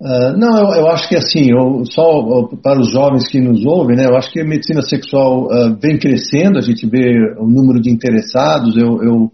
uh, 0.00 0.36
não, 0.36 0.58
eu, 0.58 0.80
eu, 0.80 0.86
acho 0.88 1.08
que 1.08 1.16
assim, 1.16 1.50
eu, 1.50 1.84
só 1.86 2.48
para 2.62 2.80
os 2.80 2.90
jovens 2.90 3.28
que 3.28 3.40
nos 3.40 3.64
ouvem, 3.64 3.96
né, 3.96 4.06
eu 4.06 4.16
acho 4.16 4.30
que 4.30 4.40
a 4.40 4.44
medicina 4.44 4.82
sexual 4.82 5.44
uh, 5.44 5.76
vem 5.80 5.98
crescendo, 5.98 6.58
a 6.58 6.62
gente 6.62 6.86
vê 6.86 7.34
o 7.38 7.46
número 7.46 7.80
de 7.80 7.90
interessados, 7.90 8.76
eu, 8.76 9.02
eu, 9.02 9.30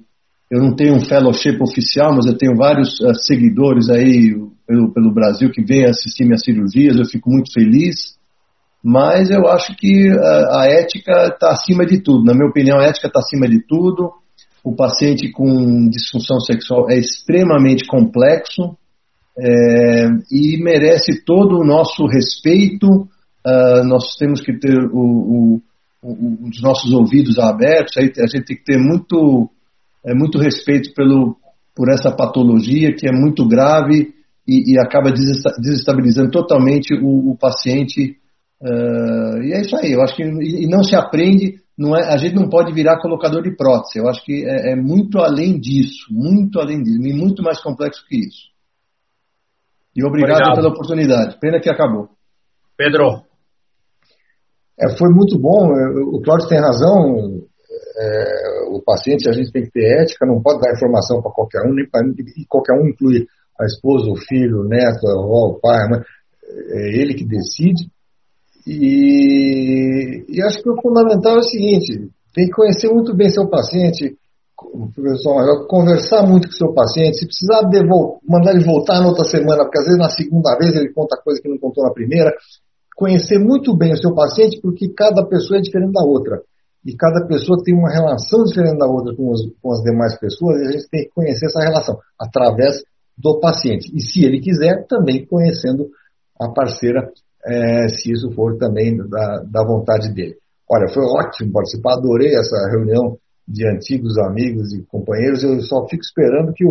eu 0.50 0.60
não 0.60 0.76
tenho 0.76 0.94
um 0.94 1.04
fellowship 1.04 1.58
oficial, 1.62 2.14
mas 2.14 2.26
eu 2.26 2.36
tenho 2.36 2.54
vários 2.54 3.00
uh, 3.00 3.14
seguidores 3.14 3.88
aí, 3.88 4.34
pelo, 4.66 4.92
pelo 4.92 5.12
Brasil 5.12 5.50
que 5.50 5.62
vem 5.62 5.84
assistir 5.84 6.24
minhas 6.24 6.42
cirurgias, 6.42 6.96
eu 6.96 7.04
fico 7.04 7.30
muito 7.30 7.52
feliz. 7.52 8.16
Mas 8.84 9.30
eu 9.30 9.46
acho 9.46 9.76
que 9.76 10.10
a, 10.10 10.62
a 10.62 10.66
ética 10.66 11.28
está 11.28 11.52
acima 11.52 11.86
de 11.86 12.02
tudo. 12.02 12.24
Na 12.24 12.34
minha 12.34 12.48
opinião, 12.48 12.80
a 12.80 12.84
ética 12.84 13.06
está 13.06 13.20
acima 13.20 13.48
de 13.48 13.64
tudo. 13.66 14.12
O 14.64 14.74
paciente 14.74 15.30
com 15.30 15.88
disfunção 15.88 16.40
sexual 16.40 16.90
é 16.90 16.96
extremamente 16.96 17.86
complexo 17.86 18.76
é, 19.38 20.06
e 20.30 20.62
merece 20.62 21.24
todo 21.24 21.58
o 21.58 21.64
nosso 21.64 22.06
respeito. 22.06 22.86
Uh, 23.44 23.84
nós 23.84 24.14
temos 24.16 24.40
que 24.40 24.52
ter 24.56 24.78
o, 24.92 25.60
o, 26.02 26.48
os 26.48 26.62
nossos 26.62 26.92
ouvidos 26.92 27.38
abertos. 27.38 27.96
Aí 27.96 28.12
a 28.18 28.26
gente 28.26 28.44
tem 28.44 28.56
que 28.56 28.64
ter 28.64 28.78
muito, 28.78 29.50
é, 30.04 30.14
muito 30.14 30.38
respeito 30.38 30.92
pelo, 30.94 31.36
por 31.74 31.88
essa 31.88 32.10
patologia 32.10 32.94
que 32.94 33.08
é 33.08 33.12
muito 33.12 33.46
grave 33.46 34.12
e, 34.46 34.74
e 34.74 34.78
acaba 34.78 35.12
desestabilizando 35.12 36.30
totalmente 36.30 36.94
o, 36.94 37.30
o 37.30 37.36
paciente. 37.38 38.16
Uh, 38.60 39.42
e 39.42 39.52
é 39.52 39.60
isso 39.60 39.76
aí, 39.76 39.92
eu 39.92 40.02
acho 40.02 40.14
que 40.14 40.22
e 40.22 40.68
não 40.68 40.84
se 40.84 40.94
aprende, 40.94 41.60
não 41.76 41.96
é, 41.96 42.12
a 42.12 42.16
gente 42.16 42.34
não 42.34 42.48
pode 42.48 42.72
virar 42.72 43.00
colocador 43.00 43.42
de 43.42 43.56
prótese, 43.56 43.98
eu 43.98 44.08
acho 44.08 44.24
que 44.24 44.44
é, 44.44 44.72
é 44.72 44.76
muito 44.76 45.18
além 45.18 45.58
disso, 45.58 46.06
muito 46.10 46.60
além 46.60 46.82
disso, 46.82 47.00
e 47.02 47.12
muito 47.12 47.42
mais 47.42 47.60
complexo 47.60 48.04
que 48.06 48.16
isso. 48.16 48.52
E 49.96 50.04
obrigado, 50.04 50.36
obrigado. 50.36 50.56
pela 50.56 50.68
oportunidade, 50.68 51.38
pena 51.40 51.60
que 51.60 51.68
acabou. 51.68 52.08
Pedro. 52.76 53.24
É, 54.80 54.96
foi 54.96 55.10
muito 55.10 55.38
bom, 55.38 55.68
o 56.14 56.22
Cláudio 56.22 56.48
tem 56.48 56.58
razão, 56.58 57.42
é, 57.98 58.68
o 58.70 58.80
paciente, 58.82 59.28
a 59.28 59.32
gente 59.32 59.52
tem 59.52 59.64
que 59.64 59.70
ter 59.70 60.02
ética, 60.02 60.24
não 60.24 60.40
pode 60.40 60.60
dar 60.60 60.72
informação 60.72 61.20
para 61.20 61.30
qualquer 61.30 61.62
um, 61.66 61.74
nem 61.74 61.88
para 61.88 62.00
qualquer 62.48 62.74
um 62.74 62.88
incluir 62.88 63.26
a 63.62 63.66
esposa, 63.66 64.10
o 64.10 64.16
filho, 64.16 64.60
o 64.60 64.68
neto, 64.68 65.06
a 65.06 65.12
avó, 65.12 65.48
o 65.48 65.60
pai, 65.60 65.84
a 65.84 65.88
mãe, 65.88 66.00
é 66.70 67.00
ele 67.00 67.14
que 67.14 67.24
decide. 67.24 67.90
E, 68.66 70.24
e 70.28 70.42
acho 70.42 70.62
que 70.62 70.70
o 70.70 70.80
fundamental 70.80 71.36
é 71.36 71.38
o 71.38 71.42
seguinte: 71.42 72.10
tem 72.34 72.46
que 72.46 72.52
conhecer 72.52 72.88
muito 72.88 73.14
bem 73.14 73.28
seu 73.28 73.48
paciente, 73.48 74.16
professor 74.94 75.34
Maior, 75.34 75.66
conversar 75.66 76.26
muito 76.26 76.48
com 76.48 76.54
seu 76.54 76.72
paciente. 76.72 77.18
Se 77.18 77.26
precisar 77.26 77.62
mandar 78.28 78.54
ele 78.54 78.64
voltar 78.64 79.00
na 79.00 79.08
outra 79.08 79.24
semana, 79.24 79.64
porque 79.64 79.78
às 79.78 79.84
vezes 79.84 79.98
na 79.98 80.08
segunda 80.08 80.56
vez 80.56 80.74
ele 80.74 80.92
conta 80.92 81.20
coisa 81.22 81.40
que 81.40 81.48
não 81.48 81.58
contou 81.58 81.84
na 81.84 81.92
primeira. 81.92 82.32
Conhecer 82.96 83.38
muito 83.38 83.76
bem 83.76 83.92
o 83.92 83.96
seu 83.96 84.14
paciente, 84.14 84.60
porque 84.60 84.92
cada 84.94 85.26
pessoa 85.26 85.58
é 85.58 85.62
diferente 85.62 85.92
da 85.92 86.04
outra. 86.04 86.42
E 86.84 86.94
cada 86.96 87.26
pessoa 87.26 87.62
tem 87.64 87.74
uma 87.74 87.90
relação 87.90 88.44
diferente 88.44 88.78
da 88.78 88.86
outra 88.86 89.14
com, 89.14 89.30
os, 89.30 89.40
com 89.60 89.72
as 89.72 89.82
demais 89.82 90.18
pessoas, 90.18 90.60
e 90.60 90.66
a 90.66 90.72
gente 90.72 90.88
tem 90.90 91.04
que 91.04 91.10
conhecer 91.10 91.46
essa 91.46 91.60
relação 91.60 91.98
através 92.18 92.82
do 93.22 93.38
paciente. 93.38 93.90
E 93.94 94.00
se 94.00 94.24
ele 94.24 94.40
quiser, 94.40 94.86
também 94.88 95.24
conhecendo 95.24 95.88
a 96.40 96.48
parceira, 96.50 97.08
é, 97.46 97.88
se 97.88 98.12
isso 98.12 98.30
for 98.32 98.56
também 98.58 98.96
da, 98.96 99.44
da 99.48 99.64
vontade 99.64 100.12
dele. 100.12 100.36
Olha, 100.68 100.88
foi 100.92 101.04
ótimo 101.04 101.52
participar, 101.52 101.94
adorei 101.94 102.34
essa 102.34 102.56
reunião 102.70 103.16
de 103.46 103.66
antigos 103.66 104.18
amigos 104.18 104.72
e 104.72 104.82
companheiros. 104.86 105.42
Eu 105.42 105.60
só 105.60 105.86
fico 105.86 106.02
esperando 106.02 106.52
que, 106.52 106.64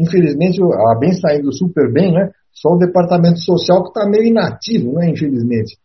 infelizmente, 0.00 0.60
a 0.62 0.94
BEM 0.98 1.12
saindo 1.14 1.52
super 1.52 1.92
bem, 1.92 2.12
né? 2.12 2.30
Só 2.52 2.70
o 2.70 2.78
departamento 2.78 3.38
social 3.40 3.82
que 3.82 3.88
está 3.88 4.08
meio 4.08 4.24
inativo, 4.24 4.92
né? 4.92 5.10
Infelizmente, 5.10 5.76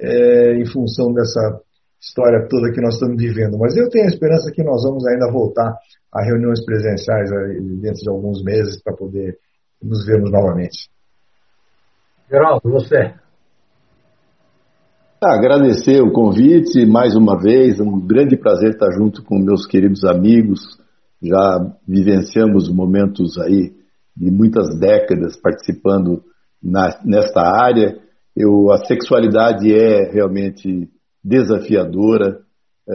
é, 0.00 0.56
em 0.60 0.66
função 0.66 1.12
dessa 1.12 1.60
história 2.00 2.46
toda 2.48 2.72
que 2.72 2.80
nós 2.80 2.94
estamos 2.94 3.16
vivendo. 3.16 3.58
Mas 3.58 3.76
eu 3.76 3.88
tenho 3.88 4.04
a 4.04 4.08
esperança 4.08 4.52
que 4.52 4.62
nós 4.62 4.82
vamos 4.84 5.04
ainda 5.06 5.30
voltar 5.32 5.74
a 6.12 6.24
reuniões 6.24 6.64
presenciais 6.64 7.30
dentro 7.80 8.00
de 8.00 8.10
alguns 8.10 8.42
meses 8.44 8.80
para 8.82 8.94
poder 8.94 9.38
nos 9.82 10.04
vermos 10.06 10.30
novamente. 10.30 10.88
Geraldo, 12.30 12.70
você. 12.70 13.14
Ah, 15.22 15.34
agradecer 15.34 16.02
o 16.02 16.12
convite 16.12 16.84
mais 16.84 17.16
uma 17.16 17.40
vez, 17.40 17.80
é 17.80 17.82
um 17.82 17.98
grande 17.98 18.36
prazer 18.36 18.70
estar 18.70 18.90
junto 18.92 19.22
com 19.22 19.38
meus 19.38 19.66
queridos 19.66 20.04
amigos. 20.04 20.60
Já 21.22 21.74
vivenciamos 21.88 22.68
momentos 22.68 23.38
aí 23.38 23.74
de 24.16 24.30
muitas 24.30 24.78
décadas 24.78 25.36
participando 25.36 26.22
na, 26.62 27.00
nesta 27.04 27.40
área. 27.40 27.98
Eu, 28.36 28.70
a 28.70 28.78
sexualidade 28.84 29.72
é 29.72 30.10
realmente 30.10 30.90
desafiadora. 31.24 32.40
É, 32.88 32.94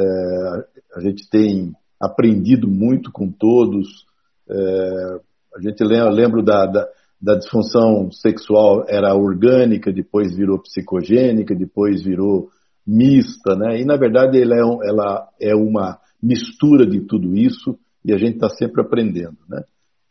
a 0.95 0.99
gente 1.01 1.29
tem 1.29 1.73
aprendido 1.99 2.67
muito 2.67 3.11
com 3.11 3.31
todos. 3.31 4.05
É, 4.49 5.19
a 5.55 5.61
gente 5.61 5.83
lembra, 5.83 6.41
da, 6.41 6.65
da, 6.65 6.87
da, 7.21 7.35
disfunção 7.35 8.11
sexual 8.11 8.85
era 8.87 9.15
orgânica, 9.15 9.91
depois 9.91 10.35
virou 10.35 10.61
psicogênica, 10.61 11.55
depois 11.55 12.03
virou 12.03 12.49
mista, 12.85 13.55
né? 13.55 13.79
E 13.79 13.85
na 13.85 13.95
verdade 13.95 14.41
ela 14.41 14.55
é, 14.55 14.89
ela 14.89 15.29
é 15.39 15.55
uma 15.55 15.99
mistura 16.21 16.85
de 16.85 17.01
tudo 17.01 17.35
isso 17.35 17.77
e 18.03 18.13
a 18.13 18.17
gente 18.17 18.35
está 18.35 18.49
sempre 18.49 18.81
aprendendo, 18.81 19.37
né? 19.49 19.63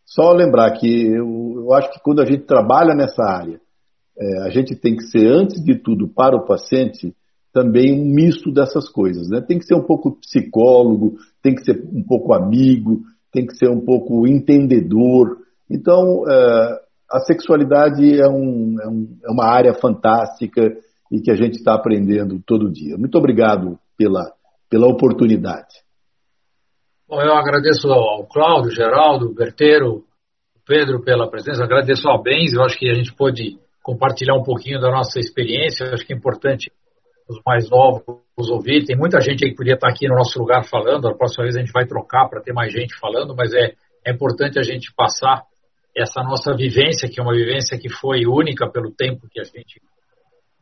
Só 0.04 0.32
lembrar 0.32 0.72
que 0.72 1.06
eu, 1.06 1.54
eu, 1.56 1.72
acho 1.72 1.92
que 1.92 2.00
quando 2.02 2.20
a 2.20 2.24
gente 2.24 2.44
trabalha 2.44 2.94
nessa 2.94 3.22
área, 3.22 3.60
é, 4.18 4.42
a 4.42 4.50
gente 4.50 4.74
tem 4.74 4.96
que 4.96 5.04
ser, 5.04 5.26
antes 5.26 5.62
de 5.62 5.76
tudo, 5.76 6.08
para 6.08 6.36
o 6.36 6.44
paciente, 6.44 7.14
também 7.52 8.00
um 8.00 8.04
misto 8.04 8.52
dessas 8.52 8.88
coisas. 8.88 9.28
Né? 9.28 9.40
Tem 9.40 9.58
que 9.58 9.64
ser 9.64 9.74
um 9.74 9.84
pouco 9.84 10.18
psicólogo, 10.20 11.16
tem 11.40 11.54
que 11.54 11.64
ser 11.64 11.80
um 11.92 12.02
pouco 12.02 12.34
amigo, 12.34 13.02
tem 13.32 13.46
que 13.46 13.56
ser 13.56 13.68
um 13.68 13.80
pouco 13.80 14.26
entendedor. 14.26 15.38
Então, 15.70 16.24
é, 16.28 16.80
a 17.10 17.20
sexualidade 17.20 18.20
é, 18.20 18.28
um, 18.28 18.76
é, 18.80 18.88
um, 18.88 19.18
é, 19.24 19.30
uma 19.30 19.46
área 19.46 19.74
fantástica 19.74 20.62
e 21.10 21.20
que 21.20 21.30
a 21.30 21.34
gente 21.34 21.54
está 21.54 21.74
aprendendo 21.74 22.40
todo 22.46 22.70
dia. 22.70 22.96
Muito 22.96 23.16
obrigado 23.18 23.78
pela, 23.96 24.32
pela 24.68 24.86
oportunidade. 24.86 25.82
Bom, 27.08 27.20
eu 27.20 27.34
agradeço 27.34 27.88
ao 27.88 28.26
Cláudio, 28.26 28.70
Geraldo, 28.70 29.34
Berteiro, 29.34 30.04
Pedro 30.64 31.02
pela 31.02 31.28
presença, 31.28 31.64
agradeço 31.64 32.08
ao 32.08 32.22
Bens, 32.22 32.52
eu 32.52 32.62
acho 32.62 32.78
que 32.78 32.88
a 32.88 32.94
gente 32.94 33.12
pôde 33.12 33.58
compartilhar 33.82 34.36
um 34.36 34.44
pouquinho 34.44 34.80
da 34.80 34.88
nossa 34.88 35.18
experiência, 35.18 35.84
eu 35.84 35.94
acho 35.94 36.06
que 36.06 36.12
é 36.12 36.16
importante 36.16 36.70
os 37.30 37.40
mais 37.46 37.70
novos 37.70 38.20
ouvir. 38.50 38.84
Tem 38.84 38.96
muita 38.96 39.20
gente 39.20 39.44
aí 39.44 39.50
que 39.50 39.56
podia 39.56 39.74
estar 39.74 39.88
aqui 39.88 40.08
no 40.08 40.14
nosso 40.14 40.38
lugar 40.38 40.64
falando. 40.64 41.08
A 41.08 41.14
próxima 41.14 41.44
vez 41.44 41.56
a 41.56 41.60
gente 41.60 41.72
vai 41.72 41.86
trocar 41.86 42.28
para 42.28 42.40
ter 42.40 42.52
mais 42.52 42.72
gente 42.72 42.98
falando, 42.98 43.34
mas 43.34 43.52
é, 43.52 43.74
é 44.06 44.12
importante 44.12 44.58
a 44.58 44.62
gente 44.62 44.92
passar 44.94 45.42
essa 45.96 46.22
nossa 46.22 46.54
vivência, 46.54 47.08
que 47.08 47.20
é 47.20 47.22
uma 47.22 47.34
vivência 47.34 47.78
que 47.78 47.88
foi 47.88 48.26
única 48.26 48.70
pelo 48.70 48.92
tempo 48.92 49.28
que 49.30 49.40
a 49.40 49.44
gente 49.44 49.80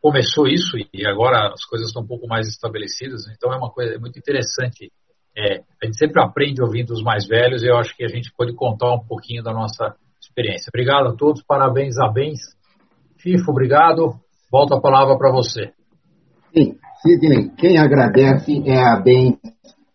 começou 0.00 0.46
isso 0.46 0.76
e 0.92 1.06
agora 1.06 1.52
as 1.52 1.64
coisas 1.64 1.88
estão 1.88 2.02
um 2.02 2.06
pouco 2.06 2.26
mais 2.26 2.48
estabelecidas. 2.48 3.26
Então 3.28 3.52
é 3.52 3.56
uma 3.56 3.70
coisa 3.70 3.98
muito 3.98 4.18
interessante. 4.18 4.90
É, 5.36 5.60
a 5.82 5.86
gente 5.86 5.98
sempre 5.98 6.22
aprende 6.22 6.62
ouvindo 6.62 6.92
os 6.92 7.02
mais 7.02 7.26
velhos 7.26 7.62
e 7.62 7.68
eu 7.68 7.76
acho 7.76 7.94
que 7.96 8.04
a 8.04 8.08
gente 8.08 8.32
pode 8.36 8.54
contar 8.54 8.92
um 8.92 9.04
pouquinho 9.04 9.42
da 9.42 9.52
nossa 9.52 9.94
experiência. 10.20 10.70
Obrigado 10.70 11.08
a 11.08 11.16
todos, 11.16 11.42
parabéns 11.42 11.98
a 11.98 12.08
Bens. 12.08 12.40
Fifo, 13.18 13.50
obrigado. 13.50 14.14
Volto 14.50 14.74
a 14.74 14.80
palavra 14.80 15.16
para 15.18 15.30
você. 15.30 15.77
Sim, 16.54 16.76
Sidney, 17.02 17.50
quem 17.56 17.78
agradece 17.78 18.62
é 18.64 18.78
a 18.78 18.96
BEM 18.96 19.38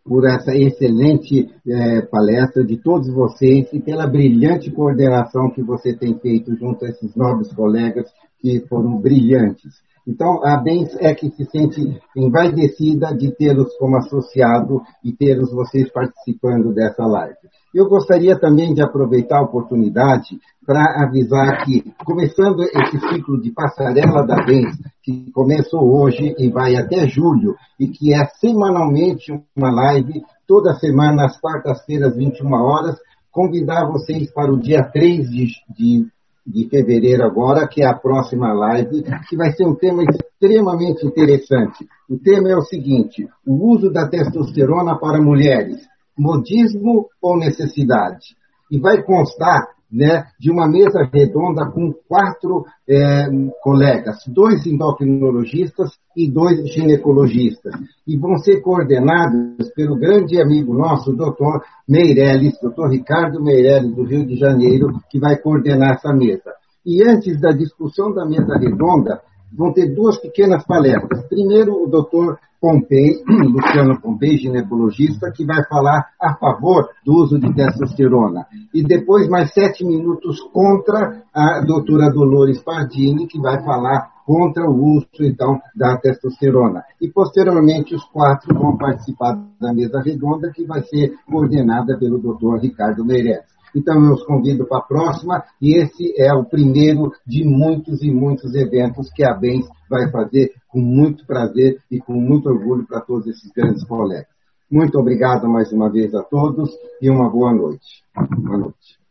por 0.06 0.28
essa 0.28 0.56
excelente 0.56 1.50
é, 1.68 2.02
palestra 2.02 2.64
de 2.64 2.78
todos 2.78 3.10
vocês 3.10 3.68
e 3.74 3.82
pela 3.82 4.06
brilhante 4.06 4.70
coordenação 4.70 5.50
que 5.50 5.64
você 5.64 5.96
tem 5.96 6.18
feito 6.20 6.56
junto 6.56 6.86
a 6.86 6.90
esses 6.90 7.16
nobres 7.16 7.52
colegas 7.54 8.06
que 8.40 8.60
foram 8.68 8.98
brilhantes. 9.00 9.74
Então, 10.06 10.44
a 10.46 10.58
BENS 10.58 10.98
é 11.00 11.14
que 11.14 11.30
se 11.32 11.46
sente 11.46 12.02
envaidecida 12.16 13.16
de 13.16 13.32
tê-los 13.32 13.74
como 13.78 13.98
associado 13.98 14.82
e 15.04 15.14
tê-los 15.14 15.52
vocês 15.52 15.90
participando 15.92 16.74
dessa 16.74 17.06
live. 17.06 17.38
Eu 17.74 17.88
gostaria 17.88 18.38
também 18.38 18.74
de 18.74 18.82
aproveitar 18.82 19.40
a 19.40 19.44
oportunidade 19.44 20.38
para 20.66 21.04
avisar 21.04 21.64
que, 21.64 21.84
começando 22.06 22.62
esse 22.64 23.00
ciclo 23.10 23.42
de 23.42 23.52
passarela 23.52 24.28
da 24.28 24.44
BENS, 24.46 24.78
que 25.02 25.32
começou 25.32 25.82
hoje 25.82 26.36
e 26.38 26.50
vai 26.50 26.76
até 26.76 27.08
julho, 27.08 27.56
e 27.80 27.88
que 27.88 28.14
é 28.14 28.26
semanalmente 28.40 29.32
uma 29.56 29.72
live, 29.72 30.22
toda 30.48 30.76
semana, 30.76 31.26
às 31.26 31.40
quartas-feiras, 31.40 32.16
21 32.16 32.52
horas, 32.54 32.98
convidar 33.32 33.86
vocês 33.86 34.32
para 34.32 34.54
o 34.54 34.60
dia 34.60 34.84
3 34.84 35.30
de, 35.30 35.48
de 35.76 36.08
de 36.46 36.68
fevereiro 36.68 37.24
agora, 37.24 37.68
que 37.68 37.82
é 37.82 37.88
a 37.88 37.94
próxima 37.94 38.52
live, 38.54 39.04
que 39.30 39.36
vai 39.36 39.52
ser 39.52 39.66
um 39.66 39.76
tema 39.76 40.04
extremamente 40.04 41.06
interessante. 41.06 41.88
O 42.10 42.18
tema 42.18 42.50
é 42.50 42.56
o 42.56 42.62
seguinte: 42.62 43.28
o 43.46 43.72
uso 43.72 43.92
da 43.92 44.08
testosterona 44.08 44.98
para 45.00 45.22
mulheres, 45.22 45.78
modismo 46.18 47.08
ou 47.22 47.38
necessidade? 47.38 48.36
E 48.70 48.80
vai 48.80 49.04
constar 49.04 49.73
né, 49.94 50.26
de 50.40 50.52
uma 50.52 50.68
mesa 50.68 51.08
redonda 51.14 51.70
com 51.70 51.94
quatro 52.08 52.66
é, 52.90 53.28
colegas, 53.62 54.18
dois 54.28 54.66
endocrinologistas 54.66 55.92
e 56.18 56.30
dois 56.30 56.68
ginecologistas. 56.74 57.74
E 58.08 58.18
vão 58.18 58.38
ser 58.38 58.62
coordenados 58.62 59.72
pelo 59.76 59.96
grande 59.96 60.42
amigo 60.42 60.74
nosso, 60.74 61.14
doutor 61.14 61.62
Meirelles, 61.88 62.60
doutor 62.60 62.90
Ricardo 62.90 63.42
Meirelles, 63.42 63.96
do 63.96 64.04
Rio 64.04 64.26
de 64.26 64.36
Janeiro, 64.36 64.88
que 65.12 65.20
vai 65.20 65.38
coordenar 65.38 65.94
essa 65.94 66.12
mesa. 66.12 66.52
E 66.84 67.04
antes 67.04 67.40
da 67.40 67.52
discussão 67.52 68.12
da 68.12 68.26
mesa 68.26 68.58
redonda, 68.58 69.22
vão 69.56 69.72
ter 69.72 69.94
duas 69.94 70.20
pequenas 70.20 70.66
palestras. 70.66 71.28
Primeiro, 71.28 71.84
o 71.84 71.88
doutor 71.88 72.40
Pompei, 72.64 73.22
Luciano 73.28 74.00
Pompei, 74.00 74.38
ginecologista, 74.38 75.30
que 75.36 75.46
vai 75.46 75.66
falar 75.66 76.12
a 76.18 76.34
favor 76.36 76.88
do 77.06 77.14
uso 77.22 77.38
de 77.38 77.54
testosterona. 77.54 78.48
E 78.74 78.82
depois, 78.82 79.28
mais 79.28 79.52
sete 79.52 79.84
minutos 79.84 80.40
contra 80.54 81.24
a 81.36 81.60
doutora 81.60 82.10
Dolores 82.10 82.64
Pardini, 82.64 83.28
que 83.28 83.38
vai 83.38 83.62
falar 83.66 84.14
contra 84.26 84.64
o 84.64 84.96
uso, 84.96 85.10
então, 85.20 85.60
da 85.76 85.98
testosterona. 85.98 86.86
E, 87.02 87.10
posteriormente, 87.10 87.96
os 87.96 88.06
quatro 88.06 88.58
vão 88.58 88.78
participar 88.78 89.38
da 89.60 89.74
mesa 89.74 90.02
redonda, 90.02 90.50
que 90.50 90.64
vai 90.66 90.84
ser 90.84 91.16
coordenada 91.30 91.98
pelo 91.98 92.18
doutor 92.18 92.62
Ricardo 92.62 93.04
Meireles. 93.04 93.52
Então 93.76 94.06
eu 94.06 94.14
os 94.14 94.24
convido 94.24 94.68
para 94.68 94.78
a 94.78 94.84
próxima 94.84 95.44
e 95.60 95.76
esse 95.76 96.14
é 96.16 96.32
o 96.32 96.46
primeiro 96.46 97.12
de 97.26 97.44
muitos 97.44 98.04
e 98.04 98.12
muitos 98.12 98.54
eventos 98.54 99.10
que 99.12 99.26
a 99.26 99.34
BENS 99.34 99.66
vai 99.90 100.12
fazer 100.12 100.52
com 100.74 100.80
muito 100.80 101.24
prazer 101.28 101.80
e 101.90 102.00
com 102.00 102.14
muito 102.14 102.50
orgulho 102.50 102.84
para 102.88 103.00
todos 103.00 103.28
esses 103.28 103.52
grandes 103.52 103.84
colegas. 103.84 104.26
Muito 104.70 104.98
obrigado 104.98 105.48
mais 105.48 105.72
uma 105.72 105.88
vez 105.88 106.16
a 106.16 106.24
todos 106.24 106.76
e 107.00 107.12
uma 107.12 107.30
boa 107.30 107.54
noite. 107.54 108.04
Boa 108.16 108.58
noite. 108.58 109.03